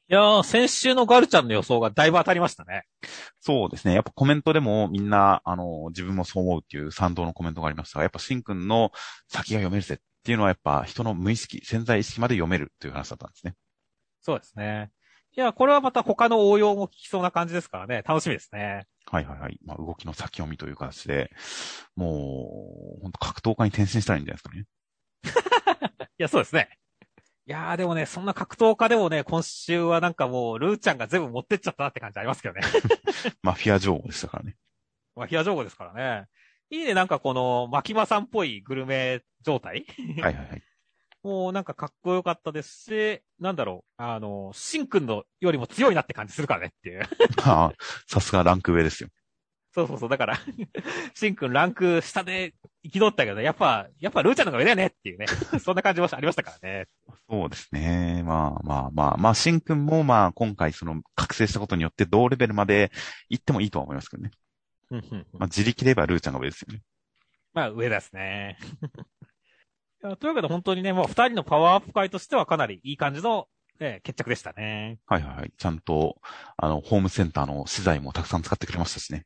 [0.08, 2.84] いやー、先週のガルちゃんの予想がだいぶ当たりましたね。
[3.40, 3.96] そうですね。
[3.96, 8.92] やっぱコメントでもみんな、あの、自分もそう思うっていう賛同のコメントがありましたが、やっぱシンくんの
[9.30, 13.53] 先が読めるぜっていうのはやっぱ人の無意識、潜在意識まで読めるという話だったんですね。
[14.21, 14.89] そうですね。
[15.38, 18.01] いや、これはまた他の応用も聞きそうな感じですからね。
[18.03, 18.88] 楽しみですね。
[19.05, 19.59] はいはいはい。
[19.63, 21.30] まあ、動きの先読みという形で、
[21.95, 24.65] もう、本当格闘家に転身したらいいんじゃないで
[25.21, 25.30] す
[25.93, 26.07] かね。
[26.17, 26.69] いや、そうですね。
[27.45, 32.61] いやーでもね、そんな格闘家でもね、今週はなんかもう、ルーちゃんが全部持ってっちゃったなって感じありますけどね。
[33.43, 34.55] マフィア情報でしたからね。
[35.15, 36.26] マフィア情報ですからね。
[36.70, 39.86] いいね、なんかこの、マキマさんっぽいグルメ状態？
[40.22, 40.63] はいはいはい。
[41.24, 47.01] もうなんかかっこよかったですし、なんだろう、あの、シンくんのよりも強いなって感じするからねっていう。
[47.43, 47.74] ああ、
[48.07, 49.09] さすがランク上ですよ。
[49.74, 50.09] そうそうそう。
[50.09, 50.39] だから、
[51.16, 52.53] シンくんランク下で
[52.84, 55.26] 生き通ったけど、やっぱ、やっぱルーちゃんの方が上だよねっていうね。
[55.59, 56.86] そんな感じもありましたからね。
[57.28, 58.22] そうですね。
[58.24, 62.91] まあまあまあ、まあ、シンくんもまあ今回その覚醒したことによって同レベルまで
[63.30, 64.30] 行ってもいいとは思いますけどね。
[64.90, 65.00] ま
[65.42, 66.82] あ自力で言えばルーちゃんが上ですよね。
[67.54, 68.58] まあ、上ですね。
[70.02, 73.48] というわけで本当にね、もう二人のパワーアップ会としてはかなりいい感じの、
[73.80, 75.00] えー決着でしたね。
[75.08, 75.54] はいはいはい。
[75.58, 76.22] ちゃんと、
[76.58, 79.26] あの、ホームセンターの資材もたくさん使ってくれましたしね。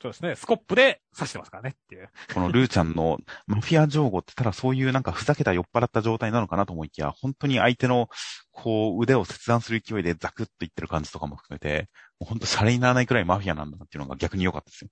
[0.00, 0.36] そうですね。
[0.36, 2.08] スコップで刺してますからねっていう。
[2.32, 3.18] このルーちゃんの
[3.48, 8.08] マフィア情報ってただそういうなんかふざけた酔っ払った状態なのかなと思いきや、本当に相手の
[8.52, 11.88] こう腕を切断する勢いでザクッといってる感じとかも含めて、
[12.20, 14.90] もう本当シャレにならないくらいマフィアなんだなっていうのが逆に良かったですよ。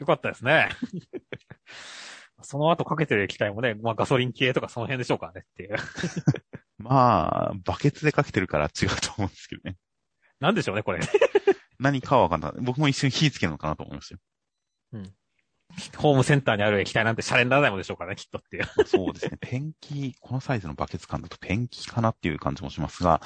[0.00, 0.68] よかったですね。
[2.42, 5.76] その後かけてる液体もね、まあガソリン系とかその辺でしょうからねっていう。
[6.78, 9.76] まあ、バケツでかけてるから違うと思うんですけどね。
[10.40, 11.00] なんでしょうね、これ。
[11.78, 12.52] 何かはわかんない。
[12.60, 14.20] 僕も一瞬火つけるのかなと思いましたよ。
[15.96, 18.64] ホームセンターにある液体なんてシャレにならないもんでしょうからね、きっとっていう。
[18.86, 19.36] そうですね。
[19.40, 23.20] ペンキ、このサイズのバケツ感だとペンキかなっていう感じもしますが、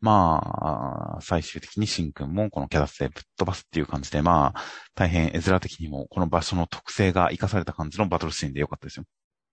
[0.00, 4.62] まあ、最終的にシンくんもこのキャラスでぶっ飛ばすっていう感じで、まあ、
[4.94, 9.04] 大変絵面的にもこの場所の特性が活かされた感じのバトルシーンで良かったですよ。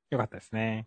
[0.09, 0.85] よかったですね。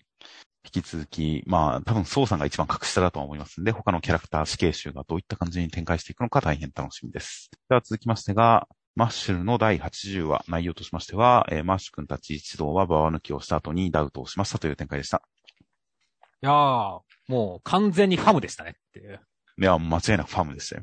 [0.64, 7.50] 引き続き、まあ、多分、ソウさんが一番格下だとは思いますんで、他のキャラクター死刑囚がどういった感じに展開していくのか大変楽しみです。
[7.68, 15.22] では続きましてが、マッシュルの第80話、内容としましては、えーマッシュ君たち一同はババ抜きをした後にダウトをしましたという展開でした。
[16.42, 19.20] いやー、もう完全にファムでしたねっていう。
[19.60, 20.82] いや、間違いなくファムでしたよ。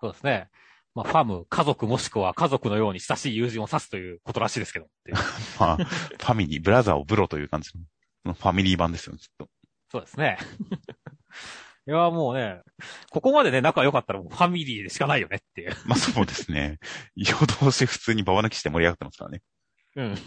[0.00, 0.48] そうですね。
[0.94, 4.86] まあ、ファム、家族もしくは家族のように親しい友人を指すということらしいですけど。
[5.58, 7.70] まあ、ファミリー、ブラザーをブロという感じ
[8.24, 9.48] の、ファミリー版ですよね、きっと。
[9.90, 10.38] そうですね。
[11.86, 12.62] いやーもうね、
[13.10, 15.76] ここまでね、仲良かったらもうファミリーでしかないよねっていう。
[15.84, 16.78] まあそうですね。
[17.14, 19.42] 夜通し普通にババ抜きして盛り上がってますからね。
[19.96, 20.14] うん。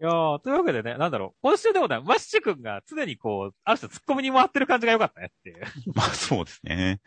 [0.00, 1.38] いやー、というわけでね、なんだろう。
[1.42, 5.60] 今週でもね、マッシュ君が常にこう、ある種突っ込みに回ってる感じが良かったねっていう。
[5.92, 7.02] まあそうですね。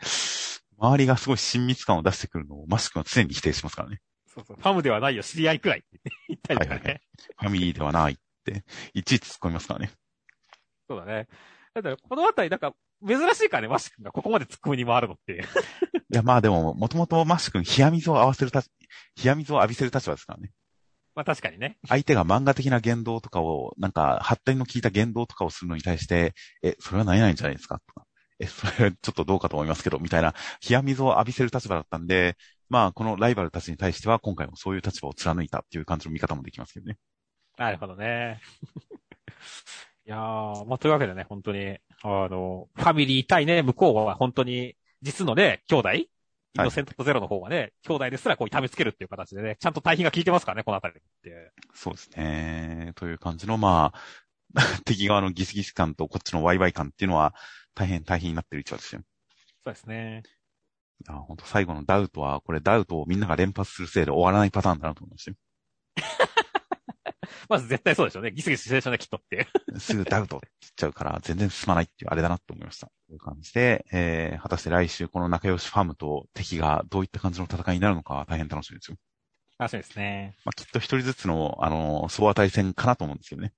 [0.82, 4.00] 周りがすごい親密感を出してくるのをマッシュ君は常に否定しますからね。
[4.26, 4.56] そうそう。
[4.56, 6.80] ファムではないよ、知り合いくらいって言ったりとかね。
[6.80, 7.00] はいはい
[7.38, 8.64] ファミリーではないって、
[8.94, 9.92] いちいち突っ込みますからね。
[10.88, 11.28] そうだね。
[11.74, 12.74] だから、このあたり、なんか、
[13.06, 15.36] 珍しいからね、マッシュ君がここまで突っ込みに回るのってい
[16.14, 18.68] やまあでも、もともとマッシュ君、冷や水を浴びせる立
[19.16, 20.50] ち、冷や水を浴びせる立場ですからね。
[21.14, 21.78] まあ確かにね。
[21.86, 28.01] 相手が漫画的な言動とかを、なんか、発展の効いた言動とかをするのに対して、え、それは何々じゃないですかとか。
[28.42, 30.34] え、それはちょっとどうかと思いますけど、みたいな、
[30.68, 32.36] 冷や水を浴びせる立場だったんで、
[32.68, 36.98] まあ、このライバルたちに対しては、今回もそういう立場を貫いたっていう感じの見方もできますけどね。
[37.56, 38.40] なるほどね。
[40.04, 45.92] いやー、まあというわけでね、本当に、あの、ファミリー対ね、向こうは本当に、実のね、兄弟？
[46.54, 51.52] イノセントゼロの方はね、兄弟ですらこう痛めつけるっていう形でね、ちゃんと対比が効いてますからね、このあたりって。
[51.72, 52.92] そうですね。
[52.94, 54.00] という感じの、まあ、
[54.84, 57.34] 敵側のギスギス感とこっちのワイワイ感っていうのは、
[57.74, 59.02] 大変大変になってる一話ですよ。
[59.64, 60.22] そうですね。
[61.08, 65.36] いや、本当最後のダウトは、これダウトをみんなが連発するせいで終わらないパターンだなと思いましたよ。
[67.48, 68.30] まず絶対そうでしょうね。
[68.32, 69.40] ギスギスしてるでしょうね、きっとってい
[69.74, 69.80] う。
[69.80, 72.90] すぐダウトって言っちゃうから、全然進まないっていうあれだなと思いました。
[73.08, 78.96] という感じで、えー、果たして来週この仲良しファームと敵がどういった感じの戦いになるのかは大変楽しみですよ。
[79.58, 80.36] 楽しみですね。
[80.44, 83.52] まあ、きっと一人ずつの、あの、総当たり戦かなと思うんですけどね。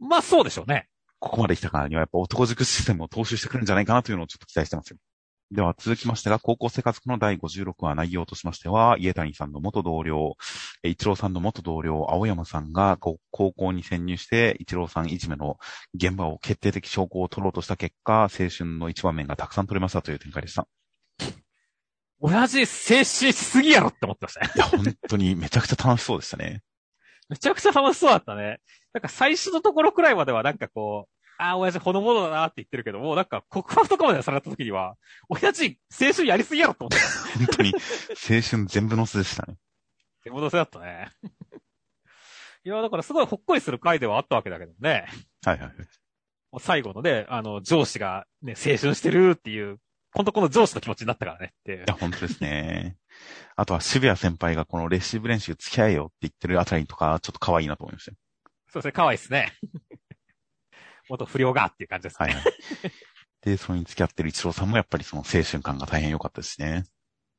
[0.00, 0.88] まあそうでしょうね。
[1.20, 4.98] ここまで来たからにはやっぱ男塾システムを踏襲してくるんじゃないかなというのをちょっと期待してますよ。
[5.50, 10.36] では続きましてが、高校生活の第56話内容としましては、家谷さんの元同僚、
[10.82, 15.56] え一郎さんの元同僚、青山さんがこ高校に潜入して、一郎さんいじめの
[15.94, 20.68] 現場を決定的証拠を取ろうとした結果、青春の一場面がたくさん取れましたという展開でした。
[22.20, 24.50] 親父、青春しすぎやろって思ってましたね。
[24.54, 26.62] いや、本当にめちゃくちゃ楽しそうでしたね。
[27.30, 28.60] めちゃくちゃ楽しそうだったね。
[28.92, 34.96] なんか最初のところくらいまではなんかこう、ああ、親父ほのぼのだなって言ってるけども、なんか告白とかまでされた時には、
[35.28, 37.38] 親父、青春やりすぎやろって思ってた。
[37.38, 39.56] 本当に青春全部のせでしたね。
[40.24, 41.10] 手戻せだったね。
[42.64, 45.06] いや、だからすごいほっこりする回ではあったわけだけどね。
[45.44, 45.72] はいはい
[46.60, 49.78] 最後のね、あの、上司がね、青春してるっていう、
[50.14, 51.78] 本当この上司の気持ちになったからねってい。
[51.86, 52.96] や、本当ですね。
[53.54, 58.16] あとは渋谷先輩がこのレシーブ練習付き合えよって言ってるあたりとか、ちょっと可愛いなと思いましたよ。
[58.70, 59.52] そうですね、可愛いですね。
[61.08, 62.28] 元不良がっていう感じですね。
[62.28, 62.44] はいはい。
[63.40, 66.84] で、それに付き合ってる一郎さんもやっぱりその青春感が大変良かったですね。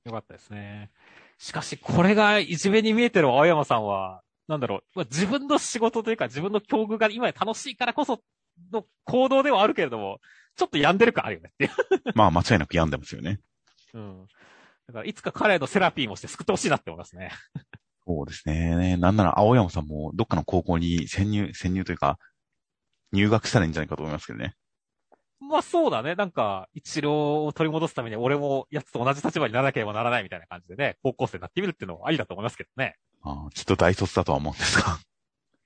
[0.06, 0.92] よかったですね。
[1.38, 8.22] しかし、これがいじめに見えてる青山さんは、なんだろう、まあ自分の仕事というか自分の境遇が今楽しいからこそ
[8.72, 10.20] の行動ではあるけれども、
[10.56, 11.72] ちょっと病んでる感あるよねっていう。
[12.16, 13.40] まあ間違いなく病んでますよね。
[13.94, 14.26] うん。
[14.88, 17.32] だからいつか彼のセラピーもして救ってほしいなって思いますね。
[18.10, 18.98] そうですね。
[18.98, 22.18] なんなら青山さんもどっかの高校に潜入、潜入というか、
[23.12, 24.56] 入学したらいいんじゃないかと思いますけどね。
[25.40, 26.16] まあそうだね。
[26.16, 32.96] なんか、一郎を取り戻すために俺もやつと同じ立場にならなければならないみたいな感じでね、高校生になってみるっていうのはありだと思いますけどね。
[33.22, 34.98] ああきっと大卒だとは思うんですが。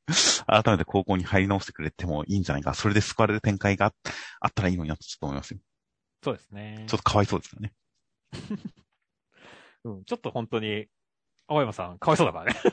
[0.64, 2.74] 改めて高校に入り直してくれてもいいんじゃないか。
[2.74, 3.94] それで救われる展開が
[4.42, 5.62] あったらいいのになとちょっと思いますよ。
[6.22, 6.84] そうですね。
[6.90, 7.74] ちょっとかわいそうですよね。
[9.86, 10.88] うん、ちょっと本当に、
[11.48, 12.60] 青山さん、かわいそうだからね。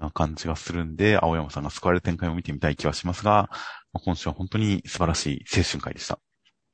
[0.00, 3.50] な感じがするんで、青山さんが救われる展開を見てみたい気はしますが、
[3.92, 6.18] 今週は本当に素晴らしい青春会でした。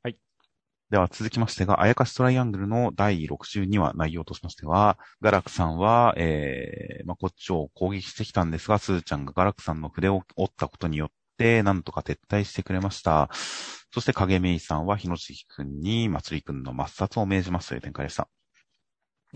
[0.03, 0.17] はい。
[0.91, 13.29] では続きましてが、あやかしトライアングルの第62話内容としましては、ガラクさんは、えー、まあ、こっちを攻撃してきたんですが、スーちゃんがガラクさんの筆を折ったことによって、なんとか撤退してくれました。
[13.93, 18.29] そして影メイさんは、日野月くんに、まつりくんの抹殺を命じますという展開でした。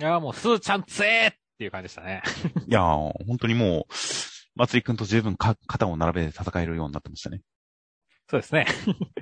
[0.01, 2.23] いや、もう、スーちゃんつえーっていう感じでしたね。
[2.67, 3.93] いや、本当にもう、
[4.55, 7.43] まつりくんと十分か肩を並べて戦えるようになってましたね。
[8.31, 8.67] そうですね。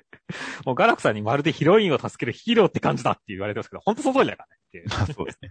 [0.64, 4.84] もうガラクさんにまるでヒロインを助けるヒーローって感じだって言われてますけど、本当その通りだからねっていう。
[4.94, 5.50] まあそうですね。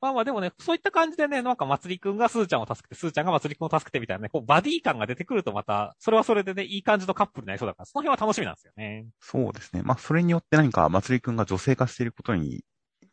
[0.00, 9.06] まあまあでもね、そういった感じでね、なんかまつりくんがスーちゃんを助けて、スーちゃんがまつりくんを助けてみたいなね、こうバディ感が出てくるとまた、それはそれでね、いい感じのカップルになりそうだから、その辺は楽しみなんですよね。
[9.20, 9.82] そうですね。
[9.82, 12.64] まあそれによって何かまつりくんが女性化していることに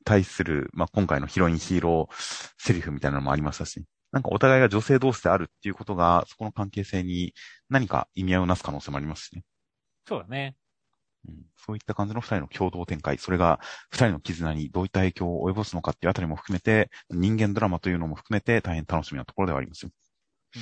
[0.06, 7.34] 対する、まあ、今回のヒロインヒーローセリフみたいなのもありましたし、なんかお互いが女性同士であるっていうことが、そこの関係性に
[7.70, 9.43] 何か意味合いをなす可能性もありますしね。
[10.08, 10.56] そうだね。
[11.28, 13.60] うん、そういった感じの二人の共同展開、それが
[13.91, 19.91] 二人の絆にどういった影響を及ぼすのかっていうあたりも含めて、人間ドラマというのも含めて大変楽しみなところではありますよ。
[20.56, 20.62] うん。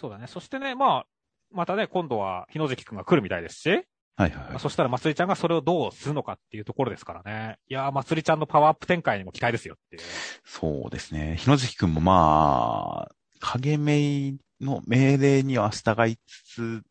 [0.00, 0.26] そうだね。
[0.26, 1.06] そしてね、まあ、
[1.52, 3.84] またね、今度は日野関くんが来るみたいですし、
[4.16, 4.60] はいはい、はい。
[4.60, 7.58] そしたらまつりちゃんがそれをどうするのかっていうところですからね。
[7.68, 10.02] いやー、まつりちゃんのパワーアップ展開にも期待ですよっていう。
[10.44, 11.36] そうですね。
[11.38, 16.82] 日野関くんもまあ、影目の命令には従いつつ、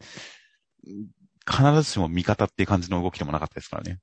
[1.49, 3.99] 必ずしも味方っていう感じの動きでもなかったですからね。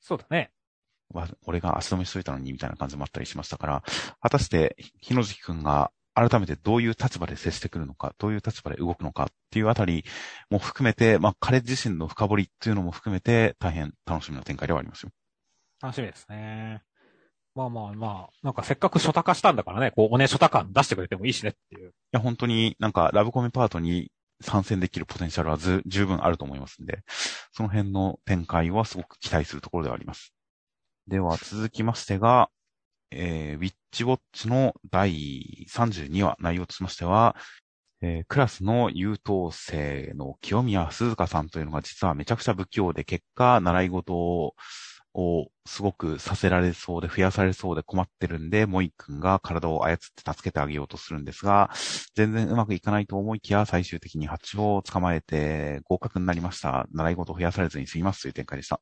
[0.00, 0.50] そうだね。
[1.46, 3.84] 俺が足止めしといたのにみたいな感じもあったりしましたから、
[4.20, 10.04] 果たして日野関くんが改めてどういう立場で接してくるのか、どういう立場で動くのかっていうあたり
[10.48, 15.10] も含めて、まあ彼自身の深掘りっていうのも含めて大変楽しみな展開ではありますよ。
[15.82, 16.82] 楽しみですね。
[17.54, 21.90] まあまあまあ、なんかせっかく初多化したんだからね、こうおね初多感出してくれてもいいしねっていう。
[21.90, 24.10] いや本当になんかラブコメパートに
[24.40, 27.00] 参戦できるポテンシャルはず十分あると思いますんで、
[27.52, 30.34] その辺の展開はすごく期待するところではあります。
[31.06, 32.48] では続きましてが、
[33.14, 37.36] えー、ウィッチウォッチの第32話内容としましては、
[38.02, 44.54] えー、クラスの優等生の清宮鈴香さんというのが実はめちゃくちゃ不器用で、結果、習い事を
[45.66, 51.70] すごくさせられそうで、増やされそうで困ってるんで、モイ君が体を操って助けてあげようとするんですが、
[52.14, 56.86] 全然うまくいかないと思いきや、最終的に蜂を捕まえて合格になりました。
[56.92, 58.80] 習い事を増やされずに済みますという展開でした。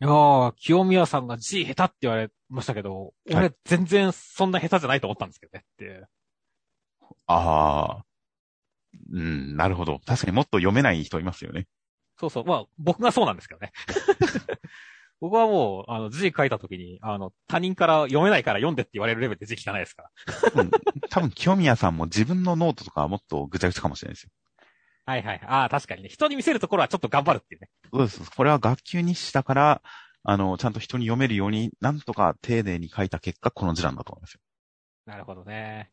[0.00, 6.06] いやー、清宮さんが字下手って言われましたけど、俺全然そんな下手じゃないと思ったんですけどねって。
[7.26, 8.04] ああ、
[9.12, 10.00] うん、なるほど。
[10.04, 11.66] 確かにもっと読めない人いますよね。
[12.18, 12.44] そうそう。
[12.44, 13.72] まあ、僕がそうなんですけどね。
[15.20, 20.10] 僕はもう、あの、字書いた時に、あの、他人から読めないから読んでって言われるレベルで字汚いですか
[20.54, 20.62] ら。
[20.62, 20.70] うん、
[21.08, 24.30] 多分、清宮さんも自分のノートとかはもっとぐちゃぐちゃかもしれないですよ。
[25.06, 25.40] はいはい。
[25.46, 26.08] ああ、確かにね。
[26.08, 27.68] 人に見せるところはちょっと頑張るっていうね。
[27.92, 28.30] そうです。
[28.30, 29.82] これは学級日誌だから、
[30.22, 34.40] あの、ちゃんと人に読めるように、なんとか丁寧に書いた結果、この字なんだと思いますよ。
[35.04, 35.90] なるほどね。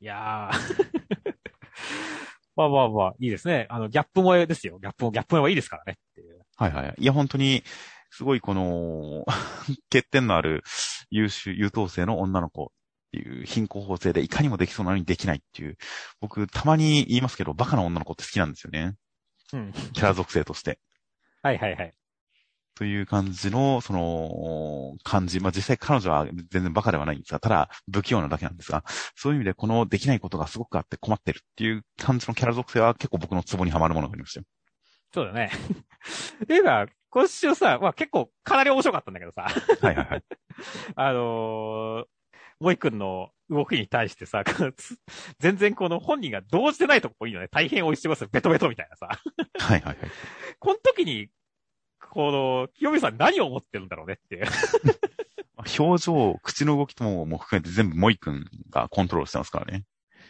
[0.00, 1.32] いやー。
[2.54, 3.66] まあまあまあ、いいですね。
[3.70, 4.78] あの、ギャップ萌えですよ。
[4.78, 6.40] ギャップも、ギャップ萌えはいいですからねっていう。
[6.56, 6.94] はいはい。
[6.98, 7.64] いや、本当に、
[8.10, 9.24] すごいこの、
[9.90, 10.62] 欠点のある
[11.10, 12.72] 優秀、優等生の女の子
[13.18, 15.76] っていう貧困法制でいかにもできそうなのにできないっていう、
[16.20, 18.94] 僕たまに言いますけど、バカな女の子って好きなんですよね。
[19.52, 19.72] うん。
[19.92, 20.78] キャラ属性として。
[21.42, 21.94] はいはいはい。
[22.74, 25.40] という感じの、その、感じ。
[25.40, 28.82] まあ、実際彼女は全然バカではないんですが、ただ不器用なだけなんですが、
[29.14, 34.46] そういう意味でこのできないことがすごくあって困ってるっていう感じのキャラ属性は結構僕のツボにはまるものがありましたよ。
[35.12, 35.50] そうだね。
[36.44, 39.42] っていうか、今週さ、まあ結構かなり面白かったんだけどさ。
[39.42, 40.22] はいはいはい。
[40.96, 42.04] あのー、
[42.62, 44.44] モイ君の動きに対してさ、
[45.40, 47.48] 全然この本人が動じてないとこいいよね。
[47.48, 49.08] 大変美味しいますベトベトみたいなさ。
[49.58, 50.10] はいはいはい。
[50.60, 51.28] この時に、
[52.00, 54.44] この、清美さん何を思ってるんだろうねっていう。
[55.78, 59.84] 表情、口の動きともも含めて全部モイ君がコントロールしてますからね。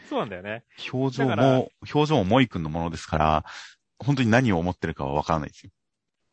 [0.09, 0.64] そうなんだよね。
[0.93, 3.45] 表情も、表情もモイ君のものですから、
[3.99, 5.70] 本当に何を思ってるかはわからないですよ。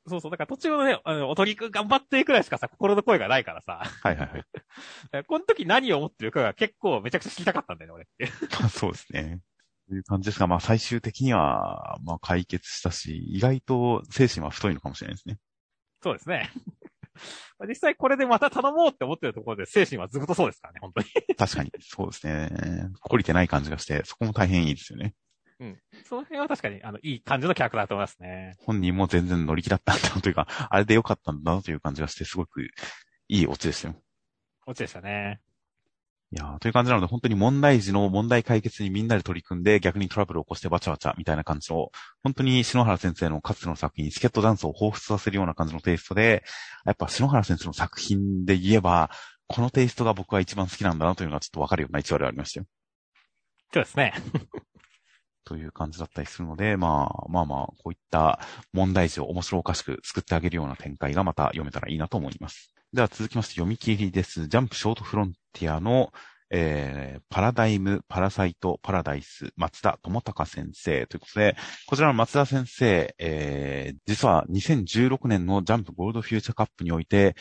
[0.08, 4.30] そうそう、だから途中のね、あの、おとりくん頑張ってくらいしかさ、心の声がないからさ、はいはい
[5.14, 5.24] はい。
[5.28, 8.48] この時何を思ってるかが結構めちゃくちゃ知りたかったんだよね、俺って。
[8.60, 9.42] ま あそうですね。
[9.88, 15.40] という感じですが、まあ最終的には、まあ解決したし、意外と精神は太いのかもしれないですね。
[16.02, 16.50] そうですね。
[17.68, 21.08] 実際これでまた頼もうって思ってるところで精神はずっとそうですからね、本当に。
[21.36, 22.50] 確かに、そうですね。
[23.04, 25.14] 懲りてない感じがして、そこも大変いいですよね。
[26.06, 28.56] その辺は確かに、あの、いい感じのキャラクターだと思いますね。
[28.60, 32.70] 本人も全然乗り気だったんだなというか、あれで良かったんだなという感じがして、すごくい
[33.42, 33.96] いオチでしたよ。
[34.66, 35.42] 落ちでしたね。
[36.32, 41.92] いやーという感じなので、本当に問題時の問題解決にみんなで取り組んで、逆にトラブルを起こしてバチャバチャみたいな感じの、
[42.24, 46.44] 本当に篠原先生のかつての作品、チケットダンスを彷彿させるような感じのテイストで、
[46.86, 49.10] やっぱ篠原先生の作品で言えば、
[49.48, 52.68] このテイストが僕は一番好きなんだなというのがちょっとわかるような一話でありましたよ。
[53.74, 54.14] そうですね。
[55.50, 58.40] という感じだったりするので、まあまあまあ、こういった
[58.72, 62.72] 問題児を面白おかしく作ってあげるような展開がまた読めたらいいなと思います。
[62.94, 64.48] では続きまして読み切りです。
[64.48, 66.14] ジャンプショートフロンティアの、
[66.52, 71.56] えー、パラダイム、パラサイト、パラダイス、松田智隆先生ということで、
[71.88, 77.36] こちらの松田先生、えー、実は2016年のジャンプゴールドフューチャーカップにおいて、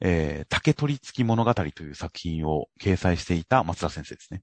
[0.00, 4.42] えー、竹取り付き物語という作品を掲載していた松田先生ですね。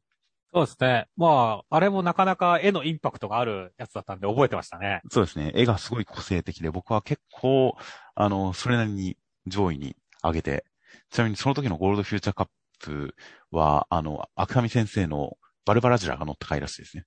[0.53, 1.07] そうですね。
[1.15, 5.01] まあ、あれもなかなか絵のインパクトがあるやつだったんで覚えてましたね。
[5.09, 5.51] そうですね。
[5.55, 7.75] 絵がすごい個性的で、僕は結構、
[8.15, 10.65] あの、それなりに上位に上げて、
[11.09, 12.47] ちなみにその時のゴールドフューチャーカッ
[12.79, 13.15] プ
[13.51, 17.05] は、あの、アクタミ先生のバルバラジュラが乗った回らしいですね。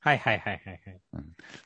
[0.00, 1.00] はいはいはいはいはい。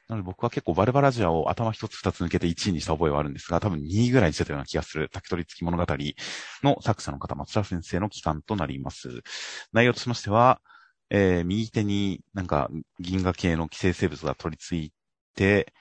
[0.08, 5.86] なので僕は結構バルバラジュラを頭一つ二つ抜けて1位にした覚えはあるんですが、多分2位ぐらいにしてたような気がする、竹取り付き物語
[6.62, 9.08] の作者の方、松田先生の期間となります。
[9.72, 10.60] 内容としましては、
[11.10, 14.92] えー、右手になんか銀河系の寄生生物が取り付い
[15.34, 15.72] て、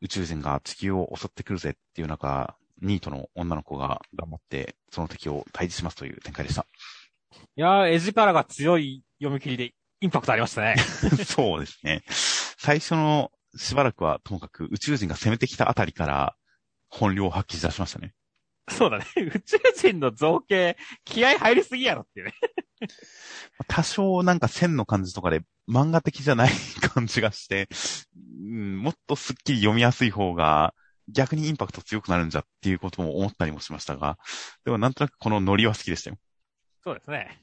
[0.00, 6.66] 宇宙人が地球を襲ってくるぜっていう中、ニートの女の子が頑張って、その敵を退治しますという展開でした。
[7.56, 10.76] いやー、絵力が強い読み切りでインパクトありましたね。
[11.26, 12.02] そうですね。
[12.58, 16.36] 最初のしばらくはともかく宇宙人が攻めてきたあたりから
[16.88, 18.14] 本領を発揮し出しましたね。
[18.68, 19.04] そうだね。
[19.16, 22.34] 宇宙人の造形、気合入りすぎやろっていうね。
[23.68, 26.52] 多少なんか線の感じとかで漫画的じゃない
[26.94, 27.68] 感じがして、
[28.14, 30.74] うん、もっとスッキリ読みやすい方が
[31.08, 34.18] 逆にインパクト強くなるんじゃっていうことも思ったりもしましたが、
[34.64, 36.18] でもなんとなくこのノリは好きでしたよ。
[36.82, 37.40] そうですね。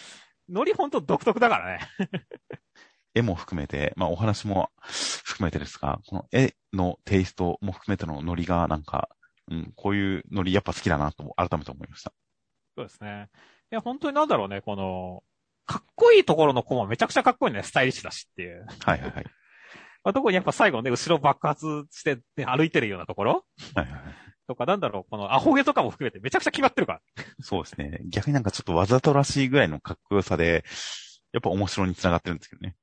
[0.48, 1.88] ノリほんと独特だからね。
[3.14, 4.70] 絵も含めて、まあお話も
[5.24, 9.08] 含めてですが、この絵のテイストも含めてのノリがなんか、
[9.50, 12.12] うん、こういうノリやっぱ好きだなと改めて思いました。
[12.76, 13.28] そうですね。
[13.72, 15.22] いや、本当になんだろうね、この、
[15.66, 18.66] かっこいいところのコマめちゃくちゃかっこいいね、スタイリッシュだしっていう。
[18.84, 19.24] はいはいはい。
[20.04, 23.44] まあ、特にやっぱ最後ね、後ろ爆発して、ね、歩いてるようなところ？
[23.74, 24.14] はいはいはい。
[24.46, 27.00] とか、なんだろう、このアホ毛とかも含めてめちゃくちゃ決まってるから。
[27.40, 28.00] そうですね。
[28.04, 30.64] 逆になんかちょっとわざとらしいぐらいのかっこよさで、
[31.32, 32.76] やっぱ面白に繋がってるんですけどね。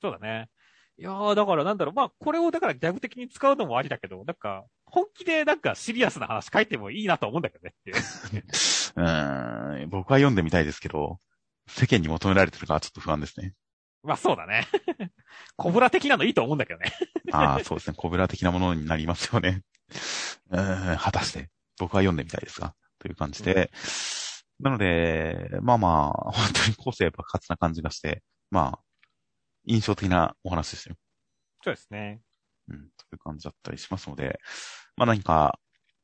[0.00, 0.48] そうだね。
[1.02, 7.96] いやー、だからなんだろう、まあ、これをだからギャグ的に使うのもありだけど、なんか、本気でなんかシリアスな話書いてもいいなと思うんだけどねっていう。
[8.94, 11.18] うーん、僕は読んでみたいですけど、
[11.66, 13.52] 世間に求められてるかはちょっと不安ですね。
[14.04, 14.68] まあそうだね。
[15.56, 16.92] コブラ的なのいいと思うんだけどね。
[17.32, 17.96] ああ、そうですね。
[17.96, 19.62] コブラ的なものになりますよね。
[20.50, 21.50] うーん、果たして。
[21.80, 22.76] 僕は読んでみたいですが。
[23.00, 23.72] という感じで。
[24.60, 28.22] なので、まあまあ、本当に個性爆発な感じがして、
[28.52, 28.91] まあ、
[29.66, 30.96] 印象的なお話ですよ。
[31.62, 32.20] そうですね。
[32.68, 34.38] うん、という感じだったりしますので、
[34.96, 35.58] まあ何か、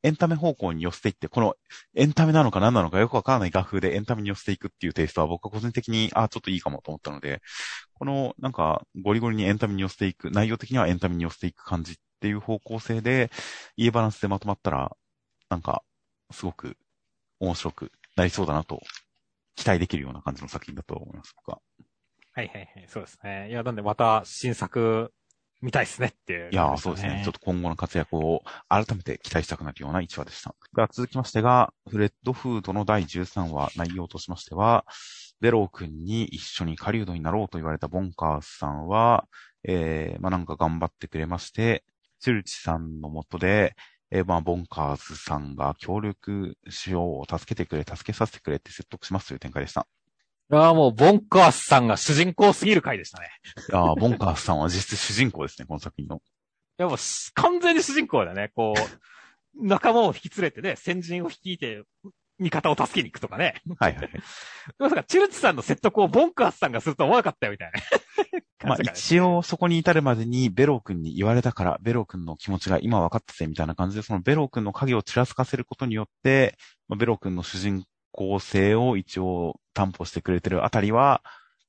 [0.05, 1.57] エンタメ方向に寄せていって、この
[1.97, 7.43] エンタメなのか何なのかよくわからない画風でエンタメに寄せていくっていうテイストは僕は個人的に、あちょっといいかもと思ったので、
[7.95, 13.31] このなんかゴリゴリにエンタメに寄せていく、内容的にはエンタメに寄せていく感じっていう方向性で、
[13.77, 14.97] いいバランスでまとまったら、
[15.51, 15.83] なんか、
[16.33, 16.77] すごく
[17.41, 18.81] 面白くなりそうだなと、
[19.57, 21.61] 期待できるような感じの作品だと思います、僕は。
[22.39, 22.85] はいはいはい。
[22.87, 23.49] そうですね。
[23.51, 25.13] いや、なんでまた新作
[25.61, 27.23] 見たいですねっていう、いやー、そうですね。
[27.25, 30.55] ちょっと今後の活躍を改めて期待したくなるような一話でした。
[30.77, 34.87] では続きましてが、フレッドフードの第13話、内容としましては、
[35.41, 39.27] ベロー君に一緒に狩人になろうと言われたボンカースさんは、
[39.65, 41.83] えー、まあ、なんか頑張ってくれまして、
[42.21, 43.75] チルチさんのもとで、
[44.13, 49.89] えー、まあ、ボンカーズさんが協力しよう、助けてくれ、助けさせてくれって説得しますという展開でした。
[50.51, 53.29] いやーもう、ボンカースさんが主人公すぎる回でしたね。
[53.69, 56.17] いやーボンカースさんは実質主人公ですね、この作品の。
[56.17, 56.21] い
[56.79, 56.99] や、もう、
[57.35, 58.51] 完全に主人公だね。
[58.55, 61.83] こう、仲間を引き連れてね、先人を率いて、
[62.39, 63.61] 味方を助けに行くとかね。
[63.79, 64.11] はいはいはい。
[64.79, 67.81] まさか、チルチさんの説得をボンクアスさんがするとは思わなかったよ、みたいな。
[68.69, 76.57] まあ一応そこに至るまでにベロー君に言われたから、ベロー君の気持ちが今分かったぜみたいな感じで、そのベロー君の影をちらつかせることによって、
[76.89, 81.23] まあ、ベロー君の主人公性を一応担保してくれてるあたりは、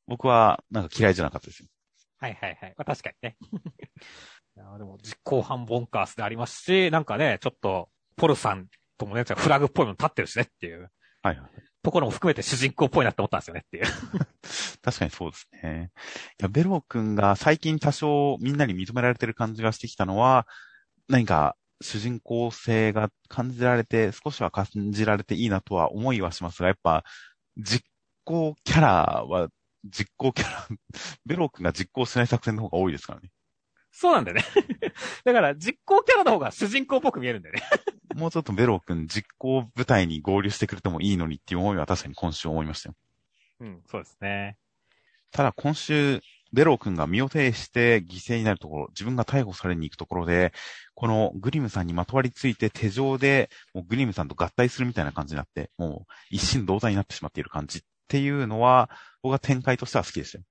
[0.08, 1.70] 僕はなんか嫌いじゃなかったですよ。
[2.18, 2.74] はいはいはい。
[2.76, 3.38] まあ、確かにね。
[4.58, 10.90] いやでも、実行犯ボンカースでありますし、なんかね、ちょっと、ポルさんともね、フラグっぽいの立ってるしねっていう
[11.22, 11.50] はいはい。
[11.84, 13.86] ところも含めて主人公っぽいなって思ったんですよねっていう。
[14.82, 15.92] 確かにそうですね。
[16.40, 20.48] いや、ベロー君が最近多少みんなに認められてる感じがしてきたのは、
[21.08, 27.04] 何か主人公性が感じられて、少しは感じられていいなとは思いはしますが、やっぱ、
[27.58, 27.86] 実
[28.30, 29.50] 行キャラは、
[29.86, 30.68] 実行キャラ、
[31.26, 33.30] ベロー君が実行しない作戦の方が多いですからね。
[33.92, 34.46] そうなんだよね。
[35.26, 37.64] だから、実行キャラの方が主人公っぽく見えるんだよね。
[38.16, 42.96] もうちょっとベロー君実行部隊に合流してくれてもいいのにっていう思いは確かに今週思いましたよ。
[43.62, 44.58] うん、そうですね。
[45.32, 46.22] ただ今週、
[46.52, 50.54] ベロー君が身を挺して犠牲になるところ、自分が逮捕されに行くところで、
[50.96, 58.90] このグリムさんにまとわりついて手錠で、もうグリムさんと合体するみたいな感じになって、もう一心同体になってしまっている感じっていうのは、
[59.22, 60.44] 僕は展開としては好きでしたよ。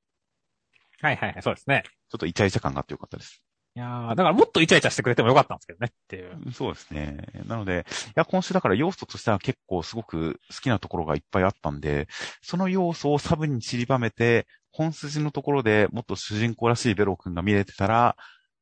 [1.03, 1.83] はいはいはい、そうですね。
[2.09, 3.43] ちょっとイチャイチャ感があってよかったです。
[3.75, 6.53] いやーだからもっとイチャイチャしてくれてもよかったんですけどねっていう。
[6.53, 7.29] そうですね。
[7.47, 12.09] なので、いや、今週だから要素としては結構すごく好きなところがいっぱいあったんで、
[12.43, 18.17] その要素をサブに散りばめて、本筋のところでもっと主人公らしいベロー君が見れてたら、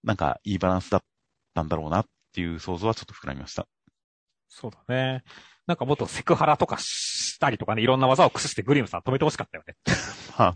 [0.04, 1.02] なんかいいバランスだっ
[1.54, 3.66] たんだろうなっていう想像はちょっと膨らみました。
[4.48, 5.22] そうだね。
[5.66, 9.74] なんかもっとセクハラとかしたりとかね、いろんな技を駆使してグリムさん止めてほしかったよね。
[10.38, 10.54] まあ、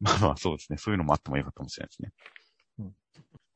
[0.00, 0.78] まあまあそうですね。
[0.78, 2.12] そういうのもあってもよかったかもしれないですね。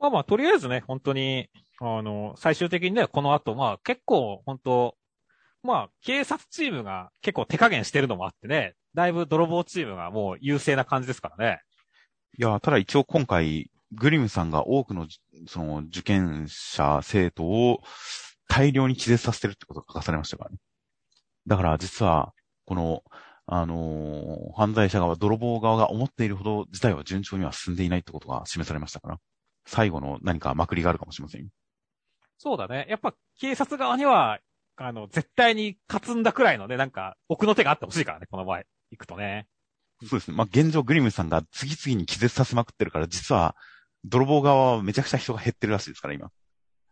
[0.00, 4.96] まあまあ、とりあえずね、本当に、あの、最終的にね、この後、まあ結構、本当
[5.62, 11.60] まあ、警察チームが結構手加減してるのもあってね、だいぶ泥棒チームがもう優勢な感じですからね。
[12.38, 15.08] いや、ただ一応今回、グリムさんが多くの、
[15.46, 17.80] その、受験者、生徒を
[18.48, 20.58] 大量に気絶させてるってことが書かされましたからね。
[21.48, 22.32] だから実は、
[22.66, 23.02] この、
[23.46, 29.18] あのー犯罪者側、泥棒側が思っているほど事態は順調には進んでいないってことが示されましたから。
[29.66, 31.48] 最後の何かまくりがあるかもしれませんよ。
[32.38, 32.86] そうだね。
[32.88, 34.38] やっぱ警察側には、
[34.76, 39.46] あの、絶対に勝つんだくらいのね、なんか、奥の手があってほしいからね、この場合、行くとね。
[40.06, 40.36] そうですね。
[40.36, 43.56] まあ、現状グリムさんが次々に気絶させまくってるから、実は、
[44.04, 46.30] 泥棒側はめちゃくちゃ人が減ってるらしいですから、今。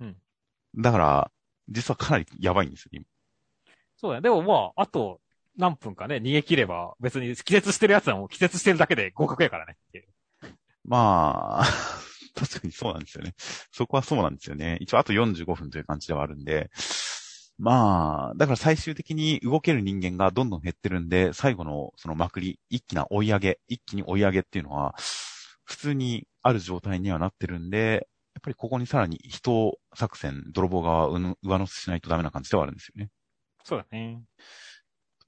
[0.00, 0.16] うん。
[0.76, 1.30] だから、
[1.68, 3.04] 実はかなりやばいんですよ、今。
[3.97, 4.22] そうだね。
[4.22, 5.20] でもまあ、あと、
[5.57, 10.05] 何分かね、逃げ切れば、別に気絶してる奴はもう気絶してるだけで合格やからねっていう。
[10.84, 11.64] まあ、
[12.34, 13.34] 確かにそうなんですよね。
[13.72, 14.76] そこはそうなんですよね。
[14.80, 16.70] 一応あと45分という感じではあるんで、
[17.59, 24.94] まあ、だから最終的に動ける人間がどんどん減ってるんで、最後のそのまくり、一気な追い上げ、一気に追い上げっていうのは、
[25.64, 33.09] 普通にある状態にはなってるんで、やっぱりここにさらに人作戦、泥棒側を上乗せしないとダメな感じではあるんですよね。
[33.67, 34.23] そうだね。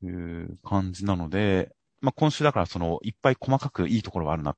[0.00, 4.54] という感じなので、まあ、今週だからその、いっぱい細かくいいところはあるな。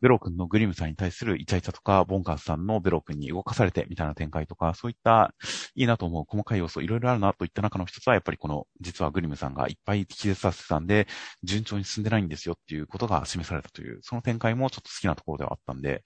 [0.00, 5.34] ベロー君のグリムさんに対するイチャイチャとか、ボンカースさんのベロー君に動かされてみたいな展開とか、そういった
[5.74, 11.08] いいなと思う細かい要素いろいろあるなといった中の一つは、やっぱりこの、実はグリムさんがいっぱい気絶させてたんで、
[11.42, 16.04] 順調に進んでないんですよっていうことが示されたという、その展開もちょっと好きなところではあったんで、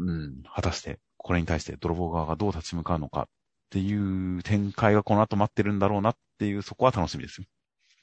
[0.00, 3.28] うん、果たして、これに対して泥棒側がどう立ち向かうのか
[3.66, 7.46] っていう展開がこの後待ってるんだろうなっていう、そこは楽しみですよ。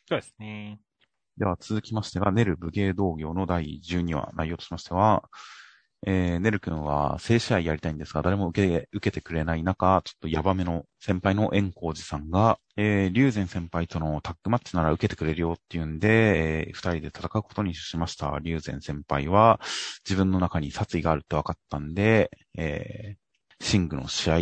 [0.07, 0.79] そうですね。
[1.37, 5.23] では続きましてが、ネル武芸道業の第12話、内容としましては、
[6.05, 18.39] えー、ネル君は正試合やりたいんですが、誰も受け、受けてくれない中、ちょっとヤバめの先輩の円光寺さんが、えー、龍禅先輩とのタッグマッチなら受けてくれるよっていうんで、えー、二人で戦うことにしました。
[18.41, 19.59] 龍禅先輩は、
[20.03, 23.30] 自分の中に殺意があるって分かったんで、えー、
[23.61, 24.37] シングの試合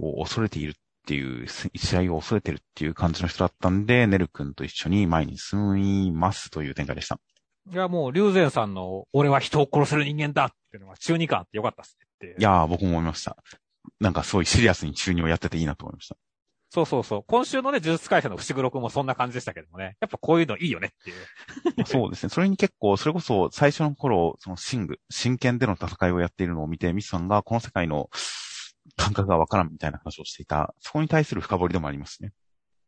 [0.00, 0.74] を恐れているっ
[1.06, 7.20] ていう、試合を恐れてるっていう感じの人だったんで、ネル君と一緒に前に進みますという展開でした。
[7.70, 13.36] いや、もう、龍禅さんの、俺は人を殺せる人間だっていうのが中二感あってよかったっすねっていやー、僕も思いました。
[14.00, 16.16] なんかすごいシリアスに中二をやってていいなと思いました。
[16.70, 17.24] そうそうそう。
[17.28, 19.96] 今週のね、呪術回戦の伏黒くんもそんな感じでしたけどもね。
[20.00, 21.86] やっぱこういうのいいよねっていう。
[21.86, 22.30] そうですね。
[22.30, 28.10] それに結構、それこそ最初の頃、そのシング、真剣での戦いをやっているのを見て、ミスさんがこの世界の
[28.96, 32.32] 感覚がわからんみたいな話をしていた、そこに対する深掘りでもありますね。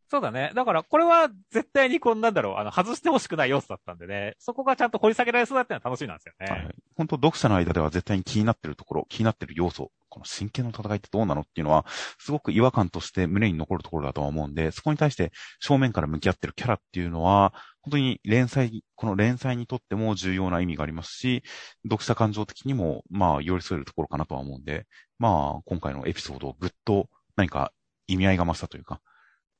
[0.09, 0.52] そうだね。
[0.55, 6.47] だから、これは絶対にこんなんだろう、あの、外してほしくない要素だったんでね、そこがちゃんと掘り下げられそうだってのは楽しみなんですよね。
[6.47, 6.74] はい。
[6.97, 11.85] 本当読者の間では絶対に気になってるところ、気になってる要素、この真剣の戦いってどうなのっていうのは、
[12.18, 17.52] すごく違和感として胸に残るところだとは思うんで、そこに対して正面から向き合ってるキャラっていうのは、
[17.86, 21.44] 本当に連載、この連載にとっても重要な意味がありますし、
[21.84, 24.86] 読者感情的にも、まあ、寄り添えるところかなとは思うんで、
[25.18, 27.72] まあ、今回のエピソードをぐっと何か
[28.08, 29.00] 意味合いが増したというか、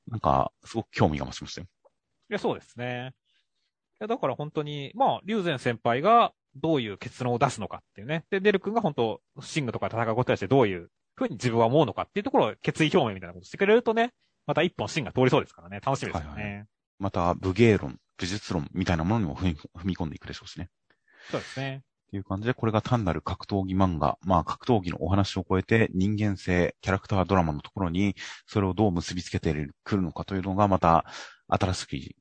[0.07, 1.67] なんか、すごく興味が増しましたよ。
[2.29, 3.13] いや、そうですね。
[3.13, 8.25] いや、だから本当に、まあ、龍禅先輩がどういう結論を出すのかっていうね。
[8.29, 14.11] で、デル君が本当、シングとか戦うことにしてどういうふうに自分は思うのかっていうところを決意表明みたいなことしてくれるとね、
[14.45, 16.43] また一本シンが通りそうですからね、楽しみですよね。
[16.43, 16.65] はいはい、
[16.99, 20.69] また、武芸論、武術論みたいなものにも踏み込んでいくでしょうしね。
[21.31, 21.83] そうですね。
[22.07, 28.15] っていう感じで、これが単なる格闘技漫画、まあ格闘技のお話を超えて人間性、キャラクタードラマのところに、
[28.45, 29.53] それをどう結びつけて
[29.83, 31.05] くるのかというのが、また
[31.49, 32.15] 新しい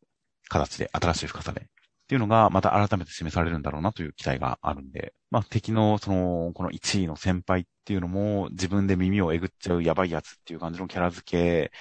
[0.49, 1.65] 形で、新しい深さで、っ
[2.09, 11.73] ていうのがまた改めて示されるんだろうなという期待があるんで、まあ敵のその、この1位の先輩っていうのも自分で耳をえぐっちゃうやばいやつっていう感じのキャラ付け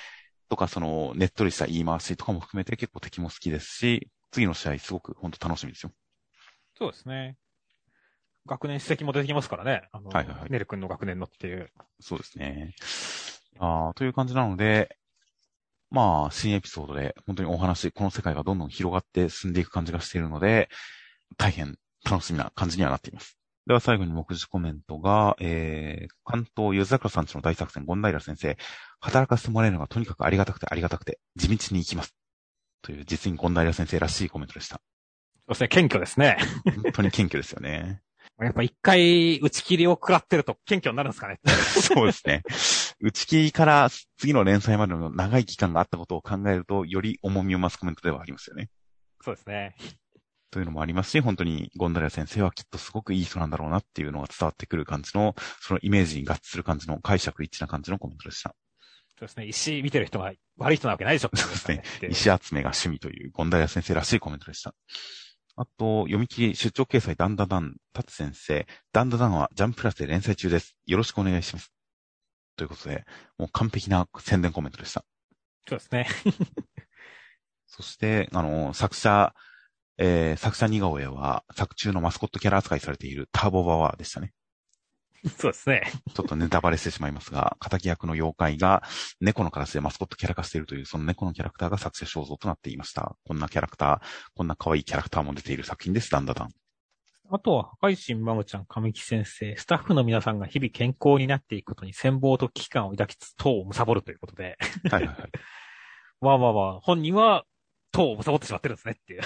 [0.49, 5.91] とか、その、ねっとりした言い回しとかも含めて結構敵も好きですし、次の試合すごく本当楽しみですよ。
[6.77, 7.38] そうですね。
[8.45, 9.88] 学年史跡も出てきますからね。
[9.91, 11.72] あの、はいはいはい、ネル君の学年のっていう。
[11.99, 12.76] そうですね。
[13.59, 14.97] あという感じなので、
[15.89, 20.69] まあ、新エピソードで本当にお話、この世界がどんどん広がって進んでいく感じがしているので、
[21.38, 23.38] 大変楽しみな感じにはなっています。
[23.67, 28.57] では最後に目次コメントが、えー、関東ゆず桜さんちの大作戦、ゴンダイラ先生、
[28.99, 32.15] 働かせてもらえるのがとにかくありがたくてありがたくて、地道に行きます。
[32.83, 34.75] という実にゴンダイラ先生らしいコメントでした。
[34.75, 34.81] そ
[35.47, 36.37] うですね、謙虚ですね。
[36.83, 38.01] 本当に謙虚ですよね。
[38.39, 42.43] やっぱ一回打ち切りを食らってると謙虚になるんですかね そうですね。
[42.99, 48.69] 打ち切りから次の連載までの長い期間があったことを考えると、より重みを増すコメントではありますよね。
[49.23, 49.75] そうですね。
[50.56, 58.56] というのもありますし、本当にゴンダリア先生はきっとすごくいい人なんだろうなっていうのが伝わってくる感じの、そのイメージに合致する感じの解釈一致な感じのコメントでした。
[59.19, 59.48] そうですね。
[59.48, 61.32] 石見てる人が悪い人なわけないでしょ。
[61.36, 61.84] そうですね。
[62.10, 64.73] 石集めが趣味というゴンダリア先生らしいコメントでした。
[65.57, 70.77] あと、読み切り出張掲載ダンダダン、タツ先生、ダンダダンはジャンププラスで連載中です。
[70.86, 71.73] よろしくお願いします。
[72.56, 73.03] ということで、
[73.38, 75.03] もう完璧な宣伝コメントでした。
[75.68, 76.07] そうですね。
[77.68, 79.36] そして、あの、作者、
[79.97, 84.34] えー、作者似顔絵は作中のマスコットキャラ扱いされているターボバワーでしたね。
[85.38, 85.81] そうですね。
[86.13, 88.84] ちょっとネタバレしてしまいますが、仇役の妖怪が
[89.19, 93.15] 猫のカラスでマスコットキャラ化しているという、その猫のキャラクターが作者肖像となっていました。
[93.26, 93.99] こんなキャラクター、
[94.35, 96.49] こんな可愛いキャラクターも出ている作品です、ダンダダン。
[97.31, 104.57] あとは、破壊神マムちゃん、神木先生、スタッフの皆さんが日々健康になっていくことに戦望と危機感を抱きつつ、党を貪るということで。
[104.91, 105.17] はいはいはい。
[106.22, 107.45] まあまあまあ、本人は
[107.95, 109.22] 党を貪ってしまってるんですねっていう。
[109.22, 109.23] い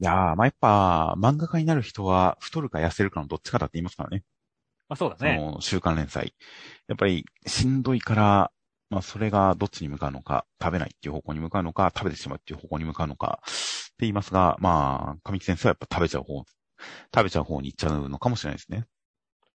[0.00, 4.24] やー、まあやっぱ、漫画家になる人は太るか痩せるかのどっちかだって言いますからね。
[4.88, 5.36] まあそうだね。
[5.38, 6.34] その週刊連載。
[6.88, 8.50] やっぱりしんどいから、
[8.90, 13.52] まあそれがどっちに向かうのか、食べないっていう方向に向かうのか、食べてしまうっていう方向に向かうのか、って
[14.00, 16.44] 言いますが、まあ、神木先生はやっぱ食べちゃう方、
[17.14, 18.86] 食べちゃう方に行っちゃうのかもしれないですね。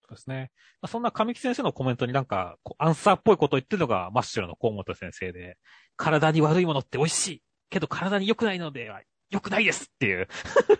[0.07, 0.51] そうですね。
[0.81, 5.57] まあ、そんな神木先生のコメントになんか、アンサーっぽいことを言ってるのがマッシュルの河本先生で、
[5.95, 7.43] 体に悪いものって美味しい。
[7.69, 10.27] けど体に良くないのでは良くないですっていう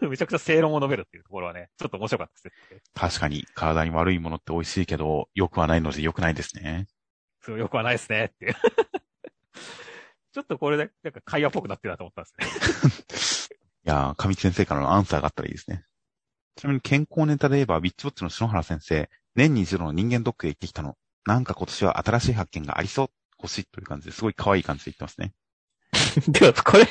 [0.08, 2.82] めちゃくちゃ正論を述べるっていうところはね、ちょっと面白かったですね。
[2.94, 6.88] 確かに、体に悪いものって美味しいけど、良くはないので良くないですね。
[7.42, 8.56] そう、良くはないですねっていう
[10.34, 15.86] ちょっとこれで、なんか会話っぽくなってるなと思ったんですね いやー、上木先生からのアンサーがあったらいいですね。
[16.56, 20.98] ちなみに健康ネタで言えば、ビッチウォッチの篠原先生、年に一度の人間ドックへ行ってきたの。
[21.26, 23.08] なんか今年は新しい発見がありそう、
[23.38, 25.34] 欲しいという感じですごい可愛い感じで言ってますね。
[26.28, 26.86] でも、これ、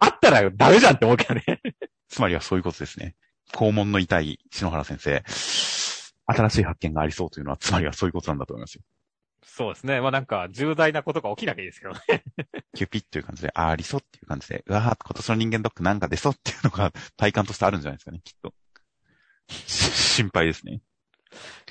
[0.00, 1.42] あったらダメじゃんって思うけどね。
[2.08, 3.14] つまりはそういうことですね。
[3.52, 5.22] 肛門の痛い篠原先生。
[6.26, 8.82] 新しい発見がありそうというのは、つまりはそういうことなんだと思いますよ。
[9.44, 10.00] そうですね。
[10.00, 12.00] まあなんか、重大なことが起きなきゃいいですけどね。
[12.74, 18.54] キュピッという感じで、あ、ありそうっていう感じで、うわぁ、今年の人間ドックなんか出そうっていうのが体感としてあるんじゃないですかね、きっと。
[19.48, 20.80] 心配ですね。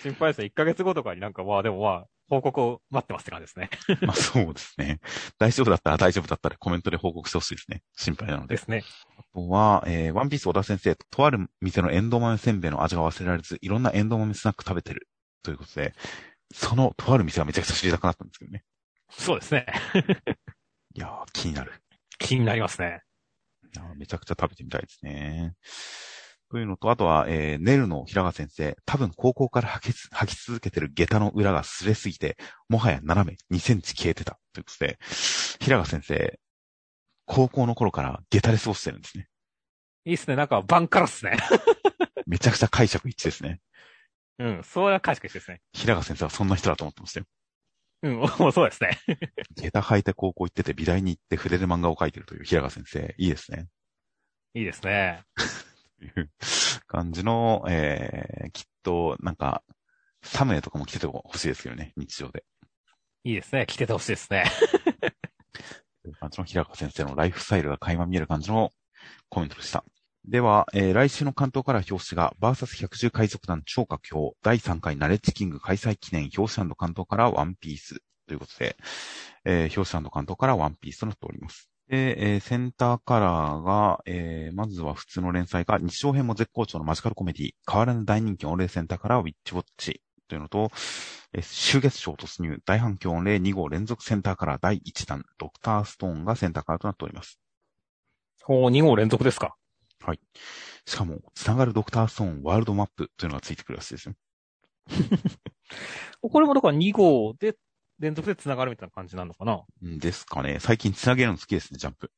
[0.01, 0.47] 心配ですね。
[0.47, 3.69] 1ヶ月後とかになんか、まあでもまあ、報告を待ってますって感じですね。
[4.05, 4.99] まあそうですね。
[5.37, 7.83] 大丈夫だったら大丈夫だったらコメントで報告してほしいですね。
[7.95, 8.55] 心配なので。
[8.55, 8.83] ですね。
[9.17, 15.07] あとは、えー、ワンピース小田先生と、とある店のエンド豆せんべいの味が忘れられず、いろんなエンド豆スナック食べてる。
[15.43, 15.93] ということで、
[16.53, 18.63] そのとある店がめちゃくちゃ知りたくなったんですけどね。
[19.11, 19.65] そうですね。
[20.95, 21.73] いやー、気になる。
[22.17, 23.01] 気になりますね。
[23.75, 25.53] いやめちゃくちゃ食べてみたいですね。
[26.49, 32.37] というのと、あとは、えー、ネルの平賀先生、多分高校から履き履き続けてる下駄の裏が擦れすぎて、
[32.69, 34.39] もはや斜め2センチ消えてた。
[34.53, 34.97] ということで、
[35.59, 36.39] 平賀先生、
[37.25, 39.27] 高校の頃から下駄で過ごしてるんですね。
[40.05, 40.35] いいっすね。
[40.35, 41.37] なんか、バンカラっすね。
[42.27, 43.59] めちゃくちゃ解釈一致ですね。
[44.37, 44.61] うん。
[44.63, 45.61] そういう解釈ですね。
[45.73, 47.25] 平賀先生はそんな人だと思ってましたよ。
[48.03, 48.13] うん。
[48.17, 48.99] もうそうですね。
[49.55, 53.67] 下駄履いて高校行ってて美大に行って筆で漫画を描いてるという平賀先生、いいですね。
[54.53, 55.23] いいですね。
[56.13, 56.29] という
[56.87, 59.63] 感じの、えー、きっと、なんか、
[60.23, 62.43] サムネとかも着ててほしいですけどね、日常で。
[63.23, 63.65] いいですね。
[63.67, 64.45] 着ててほしいですね。
[66.19, 68.71] 感じの平川先生のライフスタイルが垣間見える感じの
[69.29, 69.83] コメントでした。
[70.27, 78.75] では、えー来週の関東から表紙が、バーサス110海賊団超佳境第3回ナレッジキング開催記念表紙関東からワンピースということで、
[79.45, 81.69] えー表紙関東からワンピースとなっております。
[81.87, 90.71] で、えーセンターカラーが、えーまずは普通の連載が、日常編も絶好調のマジカルコメディ、変わらぬ大人気御礼センターカラーウィッチウォッチというのと、
[91.33, 97.39] えー終月賞突入、大反響御礼2号連続センターカラー第1弾、ドクターストーンがセンターカラーとなっております。
[98.47, 99.55] お2号連続ですか。
[100.85, 104.15] しかも、つながるドクターストーンワールドマップというのがついてくるらしいですよ。
[106.21, 107.55] これもだから2号で
[107.99, 109.63] 連続で繋がるみたいな感じなのかな？
[109.87, 110.57] んですかね。
[110.59, 112.11] 最近つなげるの好きですね、ジャンプ。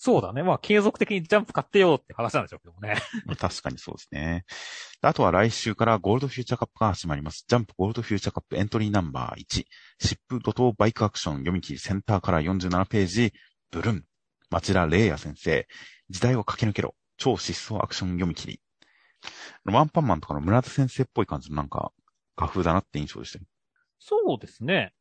[0.00, 0.44] そうだね。
[0.44, 2.96] まあ、継続的にジャンプ買ってよって話なんでしょうけどもね。
[3.26, 4.44] まあ確かにそうですね。
[5.02, 7.44] あとは来週からゴールドフューチャーカップが始まります。
[7.48, 9.64] ジャンプゴールドフューチャーカップエントリーナンバー1。
[10.00, 13.32] 疾風怒涛バイクアクション読み切りセンターから47ページ。
[13.72, 14.04] ブルン。
[14.50, 15.66] 町田玲也先生。
[16.10, 16.94] 時代を駆け抜けろ。
[17.16, 18.60] 超疾走アクション読み切り。
[19.64, 21.90] ワンパンマンとかの村田先生っぽい感じのなんか、
[22.36, 23.44] 画風だなって印象でしたよ。
[23.98, 24.92] そうですね。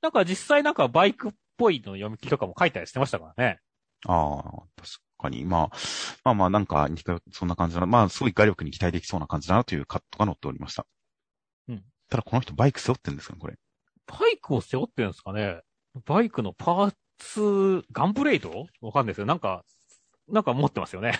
[0.00, 3.58] なんか実際なんかバイクっぽいの読み切りとかも書いたりしてましたからね。
[4.06, 4.42] ああ、
[4.76, 5.44] 確かに。
[5.44, 5.76] まあ、
[6.24, 6.88] まあまあなんか、
[7.32, 7.86] そんな感じだな。
[7.86, 10.86] まあ、すごい画力に期待できそうな感じだなというカットが載っておりました。
[11.68, 11.84] うん。
[12.08, 13.58] ただこの人バイク背負ってるんですかね、これ。
[14.06, 15.60] バイクを背負ってるんですかね
[16.06, 18.66] バイクのパーツ、ガンブレード？
[18.80, 19.64] わかんないですけど、なんか、
[20.28, 21.18] なんか持ってますよね。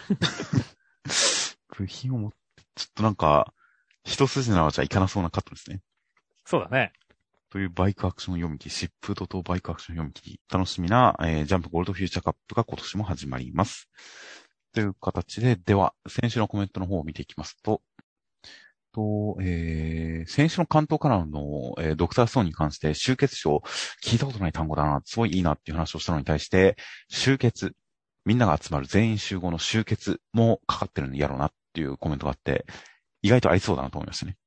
[1.76, 2.38] 部品を持って、
[2.76, 3.52] ちょっとなんか、
[4.04, 5.80] 一筋縄じゃいかなそうなカットですね。
[6.48, 6.92] そうだね。
[7.50, 13.90] というバイクアクション読み切り、疾風怒涛バイクアクション読み切り、楽しみな、えージャンプゴールドフューチャーカップが今年も始まります。
[14.72, 17.82] という形で、では、先週のコメントの方を見ていきますと、
[18.94, 23.62] と、えー、先週の関東からの、えードクターストーンに関して、集結賞、
[24.02, 26.76] 聞いたことない単語だな、すごいいいなっていう話をしたのに対して、
[27.10, 27.74] 集結、
[28.24, 32.64] みんなが集まる全員集合の集結もかかってるんやろうなっていうコメントがあって、
[33.20, 34.38] 意外とありそうだなと思いましたね。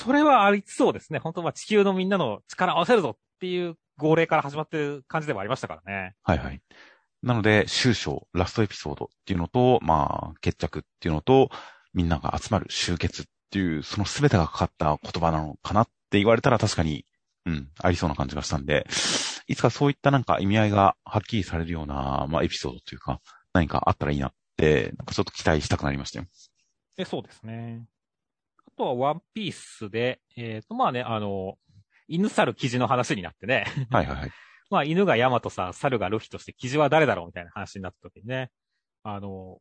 [0.00, 1.18] それはありそうですね。
[1.18, 6.14] 本当は地球のみんなの力を合わせるぞっていう号令から始まってる感じでもありましたからね。
[6.22, 6.60] はいはい。
[7.24, 11.50] なので、終章、ラストエピソードっていうのと、まあ、決着っていうのと、
[11.94, 17.04] みんなが集まる集結っていう、その全てがかかった言葉なのかなって言われたら確かに、
[17.44, 18.86] うん、ありそうな感じがしたんで、
[19.48, 23.20] いつかそういったなんか意味合いがはっきりされるような、まあ、エピソードというか、
[23.52, 26.26] 何かあったらいいなって、なんかちょっと期待したくなりましたよ。
[26.96, 27.88] で、そうですね。
[28.78, 31.56] あとはワンピースで、えっ、と、まあね、あの、
[32.06, 33.66] 犬猿記事の話になってね。
[33.90, 34.30] はいはいはい。
[34.70, 38.52] まあ、犬がヤマトさん、猿がルフィとして記事は誰だろうみたいな話になった時にね。
[39.02, 39.58] あの、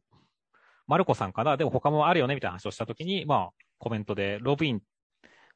[0.85, 1.57] マルコさんかな？
[1.57, 4.81] でも他もあるよねみたいな話をした時に、まあ、コメントで、ロビン、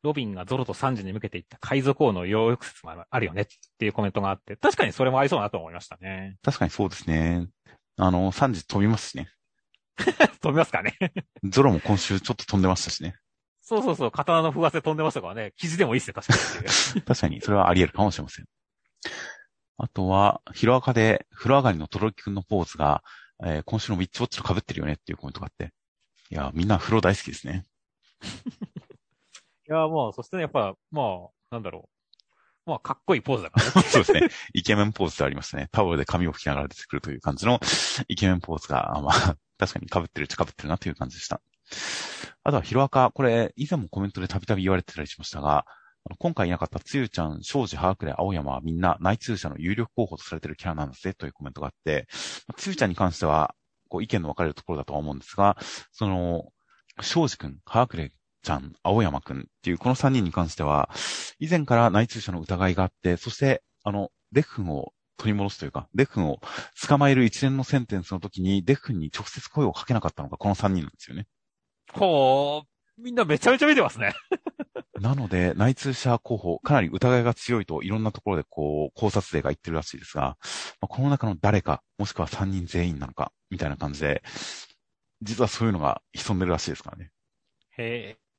[0.02, 3.46] ロビンがゾロとサンジに向けていった海賊王の要約説もあるよねっ
[3.78, 6.38] ていうコメントがあって、確かにそれもありそうだなと思いましたね。
[6.42, 7.48] 確かにそうですね。
[7.98, 9.30] あの、3時飛びますしね。
[10.42, 10.98] 飛びますかね。
[11.44, 13.16] ゾロも今週ちょっと飛んでましたしね。
[13.72, 15.54] そうそうそう、刀の風圧で飛んでましたからね。
[15.56, 16.34] 記事でもいいっすね、確か
[16.94, 17.02] に。
[17.08, 18.46] 確かに、それはあり得るかもしれません。
[19.78, 23.02] あとは、ヒロアカで、風呂上がりのトロロキ君のポーズが、
[23.46, 25.74] えー今週のウィッチウォッチと被ってるよねっていうコメントがあって。
[26.30, 27.66] いや、みんな風呂大好きですね。
[29.70, 31.91] いや、まあ、そしてね、やっぱ、まあ、なんだろう。
[32.66, 33.72] まあ、かっこいいポーズだからね。
[33.90, 34.30] そうですね。
[34.54, 35.70] イケメンポーズでありましたね。
[35.72, 37.60] タオルで髪を拭きながら出てくるという感じの
[38.08, 41.42] イケメンポーズが、まあ、確かに被ってるっちゃ被ってるなという感じでした。
[42.44, 45.66] あとはヒロアカ、これ、以前もコメントでたびたび言われてたりしましたが、
[46.18, 52.08] 今回いなかったつゆちゃん、庄司、ハークレ、青山はみんな内通者の有力候補とされてるキャラなんですねというコメントがあって、
[52.58, 53.56] つゆちゃんに関しては、
[53.90, 55.58] こう意見の分かれるところだとは思うんですが、
[55.92, 56.46] その、
[57.02, 58.12] 庄司くん、ハークレ
[58.42, 60.90] ちゃん、青山くんっていうこの3人に関しては、
[61.40, 66.40] 以前から内通者の疑いがあって、そして、あの、デフ君を取り戻すというか、デフ君を
[66.88, 71.28] 捕まえる一連のセンテンスの時に、デフ君に直接声をかけなかったのがこの3人なんですよね。
[71.94, 74.14] ほう、みんなめちゃめちゃ見てますね。
[75.00, 80.38] なので、内通者候補、かなり疑いが強いといろんなところでこう、考察勢が言ってるらしいですが、
[80.80, 84.24] まあこの中の誰か、もしくは3人全員なのか、みたいな感じで、
[85.22, 87.12] 実はそういうのが潜んでるらしいですからね。
[87.78, 88.31] へえ。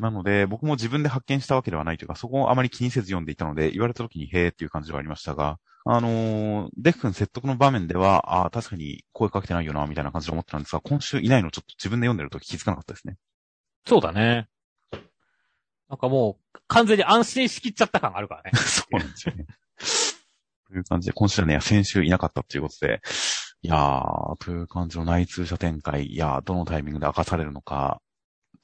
[0.00, 13.16] なので、僕も自分で発見したわけではないというか、そこをあまり気にせず読んでいたので、言われた時にへーっていう感じではありましたが、あのー、デフ君説得の場面では、ああ、確かに声かけてないよな、みたいな感じで思ってたんですが、今週いないのちょっと自分で読んでる時気づかなかったですね。
[13.86, 14.48] そうだね。
[15.88, 18.52] なんかもう、完全に安心しきっちゃった感があるからね。
[18.58, 19.46] そうなんですよね。
[20.68, 23.00] という感じで、今週はね、先週いなかったということで、
[23.60, 28.00] いやー、という感じの内通者展開、いやー、どのタイミングで明かされるのか、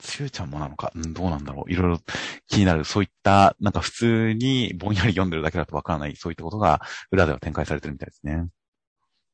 [0.01, 1.73] しゅうちゃんもなのか、うん、どうなんだろう？
[1.73, 2.01] いろいろ
[2.49, 8.49] 気になる、そういった、なんか普通にぼんやり読んでるだけだとわからない、そういったことが裏では展開されてるみたいですね。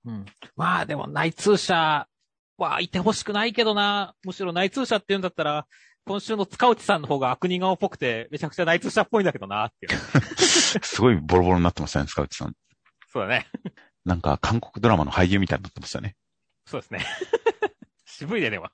[0.04, 0.26] うん。
[0.56, 2.06] まあでも内通者
[2.58, 4.14] はいてほしくないけどな。
[4.24, 5.66] むしろ内通者って言うんだったら、
[6.06, 10.00] 今週の塚内さんの方が悪人顔っぽくて、めちゃくちゃ内通者っぽいんだけどな、っていう。
[10.84, 12.54] すごいボロボロになってましたね、塚内さん。
[13.12, 13.46] そうだね。
[14.04, 16.14] なんか韓国ドラマの俳優みたいになってましたね。
[16.64, 17.04] そうですね。
[18.06, 18.70] 渋いね、でも。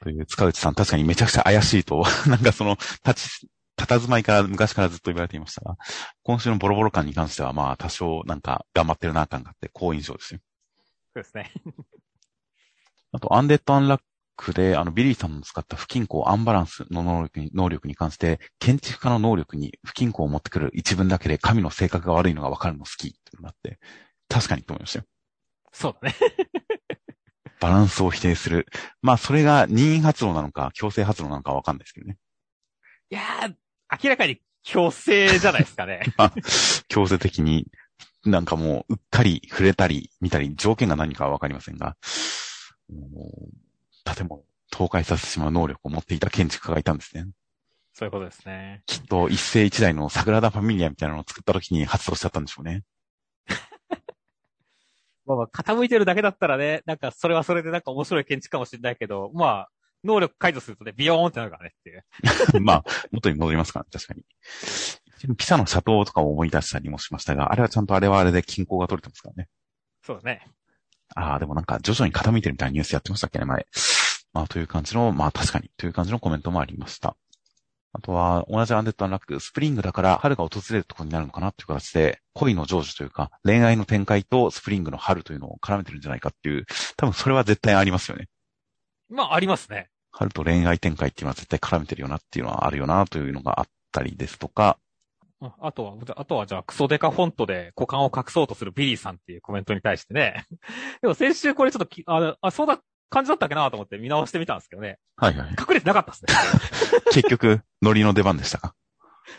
[0.00, 2.76] という塚内さん、確かにめちゃくちゃ怪しいと、 なんかその、
[3.06, 5.76] 立ち、佇まいから昔からずっと言われていましたが、
[6.22, 10.40] 今週のボロボロ感に関しては、まあ、多少なんか頑張ってるな感があって、好印象ですよ。
[11.14, 11.52] そうですね。
[13.12, 14.00] あと、アンデッド・アンラッ
[14.36, 23.78] クで、あの、ビリーさんの使った不均衡アンバランスの能力に能力に関して、建築家の能力に不均衡を持ってくる一文だけで神の性格が悪いのがわかるの好きってなって、
[24.28, 25.04] 確かにと思いましたよ。
[25.72, 26.16] そうだね。
[27.60, 28.66] バランスを否定する。
[29.02, 32.16] まあ、それが任意発動なのか、強制発動なのかわかんないですけどね。
[33.10, 33.54] いやー、
[34.02, 36.02] 明らかに強制じゃないですかね。
[36.16, 36.34] まあ、
[36.88, 37.66] 強制的に、
[38.24, 41.96] なんかもう、うったり、触れたり、見たり、条件が何かはわかりませんが、
[44.04, 47.26] 建物、倒壊させてしまう能力を持っていた建築家がいたんですね。
[47.94, 48.82] そういうことですね。
[48.86, 52.84] きっと一世一代のサグラダ・ファミリアみたいなのを作った時に発動しちゃったんでしょうね。
[55.28, 59.68] まあまあ、傾いてるだけだったらね、なんかそれはそれでなんか面白い建築かもしれないけど、まあ、
[60.02, 62.04] 能力解除するとね、ビヨーンってなるからねっていう。
[62.64, 64.24] まあ、元に戻りますから、ね、確かに。
[65.36, 69.48] ピサの斜塔とかを思い出したりもしましたが、あれはちゃんとあれはあれで均衡が取れてますからね。
[70.02, 70.46] そうだね。
[71.14, 73.66] ああ、でもなんか徐々に傾いてるみたいなニュースやってましたっけね、前。
[74.32, 77.16] まあ、という感じの、まあ確かに、という感じのコメントもありました。
[77.92, 86.66] あとは、同じアンデッドアンラック、スプリングだから春が訪れるところになるのかなっていう形で、恋の成就というか、恋愛の展開とスプリングの春というのを絡めてるんじゃないかっていう、
[86.96, 88.28] 多分それは絶対ありますよね。
[89.08, 89.88] まあ、ありますね。
[90.12, 94.78] 春と恋愛展開っていうのは絶対絡めてるよなっていうのはあるよなというのがあったりですとか、
[95.60, 100.44] あとは、あとはじゃあクソデカフォントで股間を隠そうとするビリーさんっていうコメントに対してね。
[101.00, 104.98] でも先週これちょっとき、あ、あそうだ感じだったっけなと思って見直してみたんですけどね。
[105.16, 105.48] はいはい。
[105.50, 107.00] 隠れてなかったですね。
[107.12, 108.74] 結局、ノリの出番でしたか？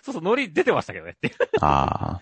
[0.04, 2.22] そうそう、ノリ出てましたけどねってああ。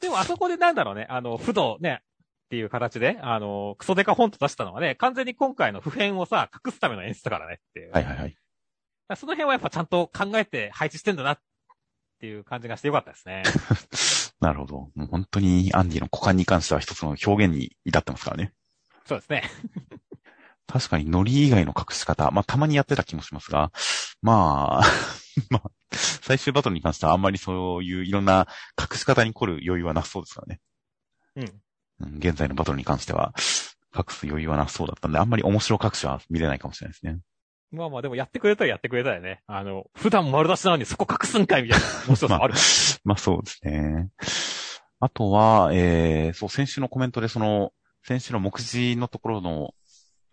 [0.00, 7.92] でもあそこでなんだろうね、あの、不動ね、っていう形で、あの、クソデカフォント出したのはね、完全に今回の不変をさ、隠すための演出だからねっていう。
[7.92, 8.36] はいはいはい。
[9.16, 11.40] その辺はやっぱちゃんと考えて配置してんだなっ
[12.20, 13.42] ていう感じがしてよかったですね。
[14.40, 14.74] なるほど。
[14.94, 18.52] もう本当にアンディの股間に関しては一つの表現に至ってますからね。
[19.04, 19.44] そうですね。
[20.70, 23.72] 確かにノリ以外の隠し方、まあたまにやってた気もしますが、
[24.22, 24.84] まあ、
[25.50, 28.46] まあ、最終バトルに関してはあんまりそういういろんな
[28.78, 30.60] 隠し方に来る余裕はなさそうですからね。
[32.00, 32.18] うん。
[32.18, 33.34] 現在のバトルに関しては、
[33.96, 37.18] 隠す余裕はなさそうだったんで、あんまり面白隠しは見れないかもしれないですね。
[37.72, 39.42] まあまあでもやってくれたらやってくれたよね。
[39.46, 42.62] あの、普段丸出しなのにそこ隠すんかいみたいな 面白さあるまあ、
[43.04, 44.10] まあそうですね。
[45.00, 47.72] あとは、えー、そう、先週のコメントでその、
[48.02, 49.74] 先週の目次のところの、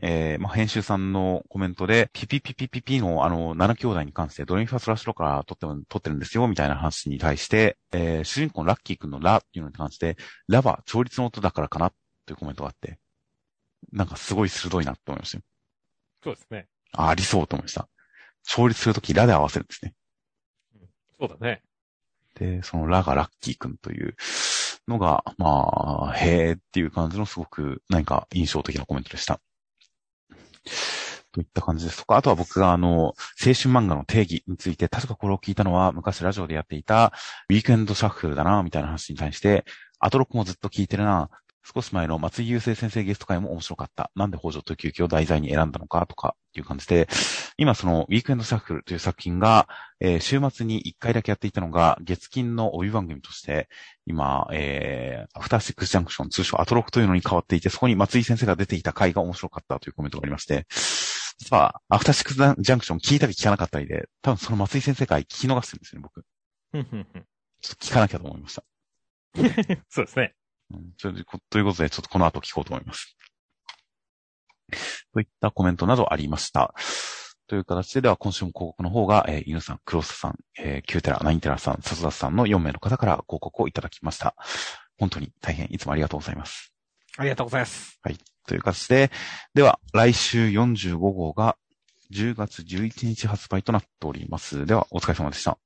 [0.02, 10.18] えー、まあ、編集さんのコメントで、ピピピピピピのあの、7兄弟に関してドレミファスラッシュロから撮って撮ってるんですよ、みたいな話に対して、えー、主人公のラッキー君のラっていうのに関して、
[10.48, 11.91] ラは調律の音だからかな
[12.26, 12.99] というコメントがあって、
[13.91, 15.44] なんかすごい鋭いなって思いましたよ。
[16.24, 16.68] そうですね。
[16.94, 17.88] あ、ありそうと思いました。
[18.44, 19.94] 調律するときラで合わせるんですね。
[21.19, 21.64] そうだね。
[22.36, 24.15] で、そのラがラッキー君という
[24.88, 29.41] のが、まあ、へーっていう感じのすごく何か印象的なコメントでした。
[31.31, 37.14] といった感じですとか、あとは僕があの、青春漫画の定義について、確かこれを聞いたのは昔ラジオでやっていた、
[37.49, 39.65] ウィークエンドシャッフルだな、みたいな話に対して、
[39.99, 41.30] アトロックもずっと聞いてるな、
[41.73, 44.10] 少し前の松井優生先生ゲスト会も面白かった。
[44.15, 47.10] なんで北条時行を題材に選んだのかとかっていう感じで、
[47.57, 49.68] 今そのウィークエンドシャッフルという作品が、
[49.99, 53.68] えー、週末に1回だけやっていたのが、月金の帯番組として、
[54.06, 60.65] 今、えー、アフターシックスジャンクション、通称アトロクというのに変わっていて、そこに松井先生が出ていた回が面白かったというコメントがありまして、
[61.38, 66.23] 実は、アフターシックスジャンクション聞いたり聞かなかったりで、多分その松井先生回聞き逃してるんですよね、僕。
[67.61, 68.64] ちょっと聞かなきゃと思いました。
[69.89, 70.34] そうですね。
[70.72, 73.18] うん、ということで、ちょっとこの後聞こうと思います。
[75.14, 76.73] といったコメントなどありました。
[77.48, 84.35] という形で、では今週も広告の方が、えー、犬さん、クロスさん、えー、9テラ、9テラさん、サスダスさんの4名の方から広告をいただきました。
[84.98, 86.73] 本当に大変いつもありがとうございます。
[87.18, 87.99] ありがとうございます。
[88.03, 88.18] はい。
[88.45, 89.11] という形で、
[89.53, 91.57] では、来週45号が
[92.11, 94.65] 10月11日発売となっております。
[94.65, 95.57] では、お疲れ様でした。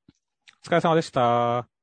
[0.64, 1.81] お疲れ様でした。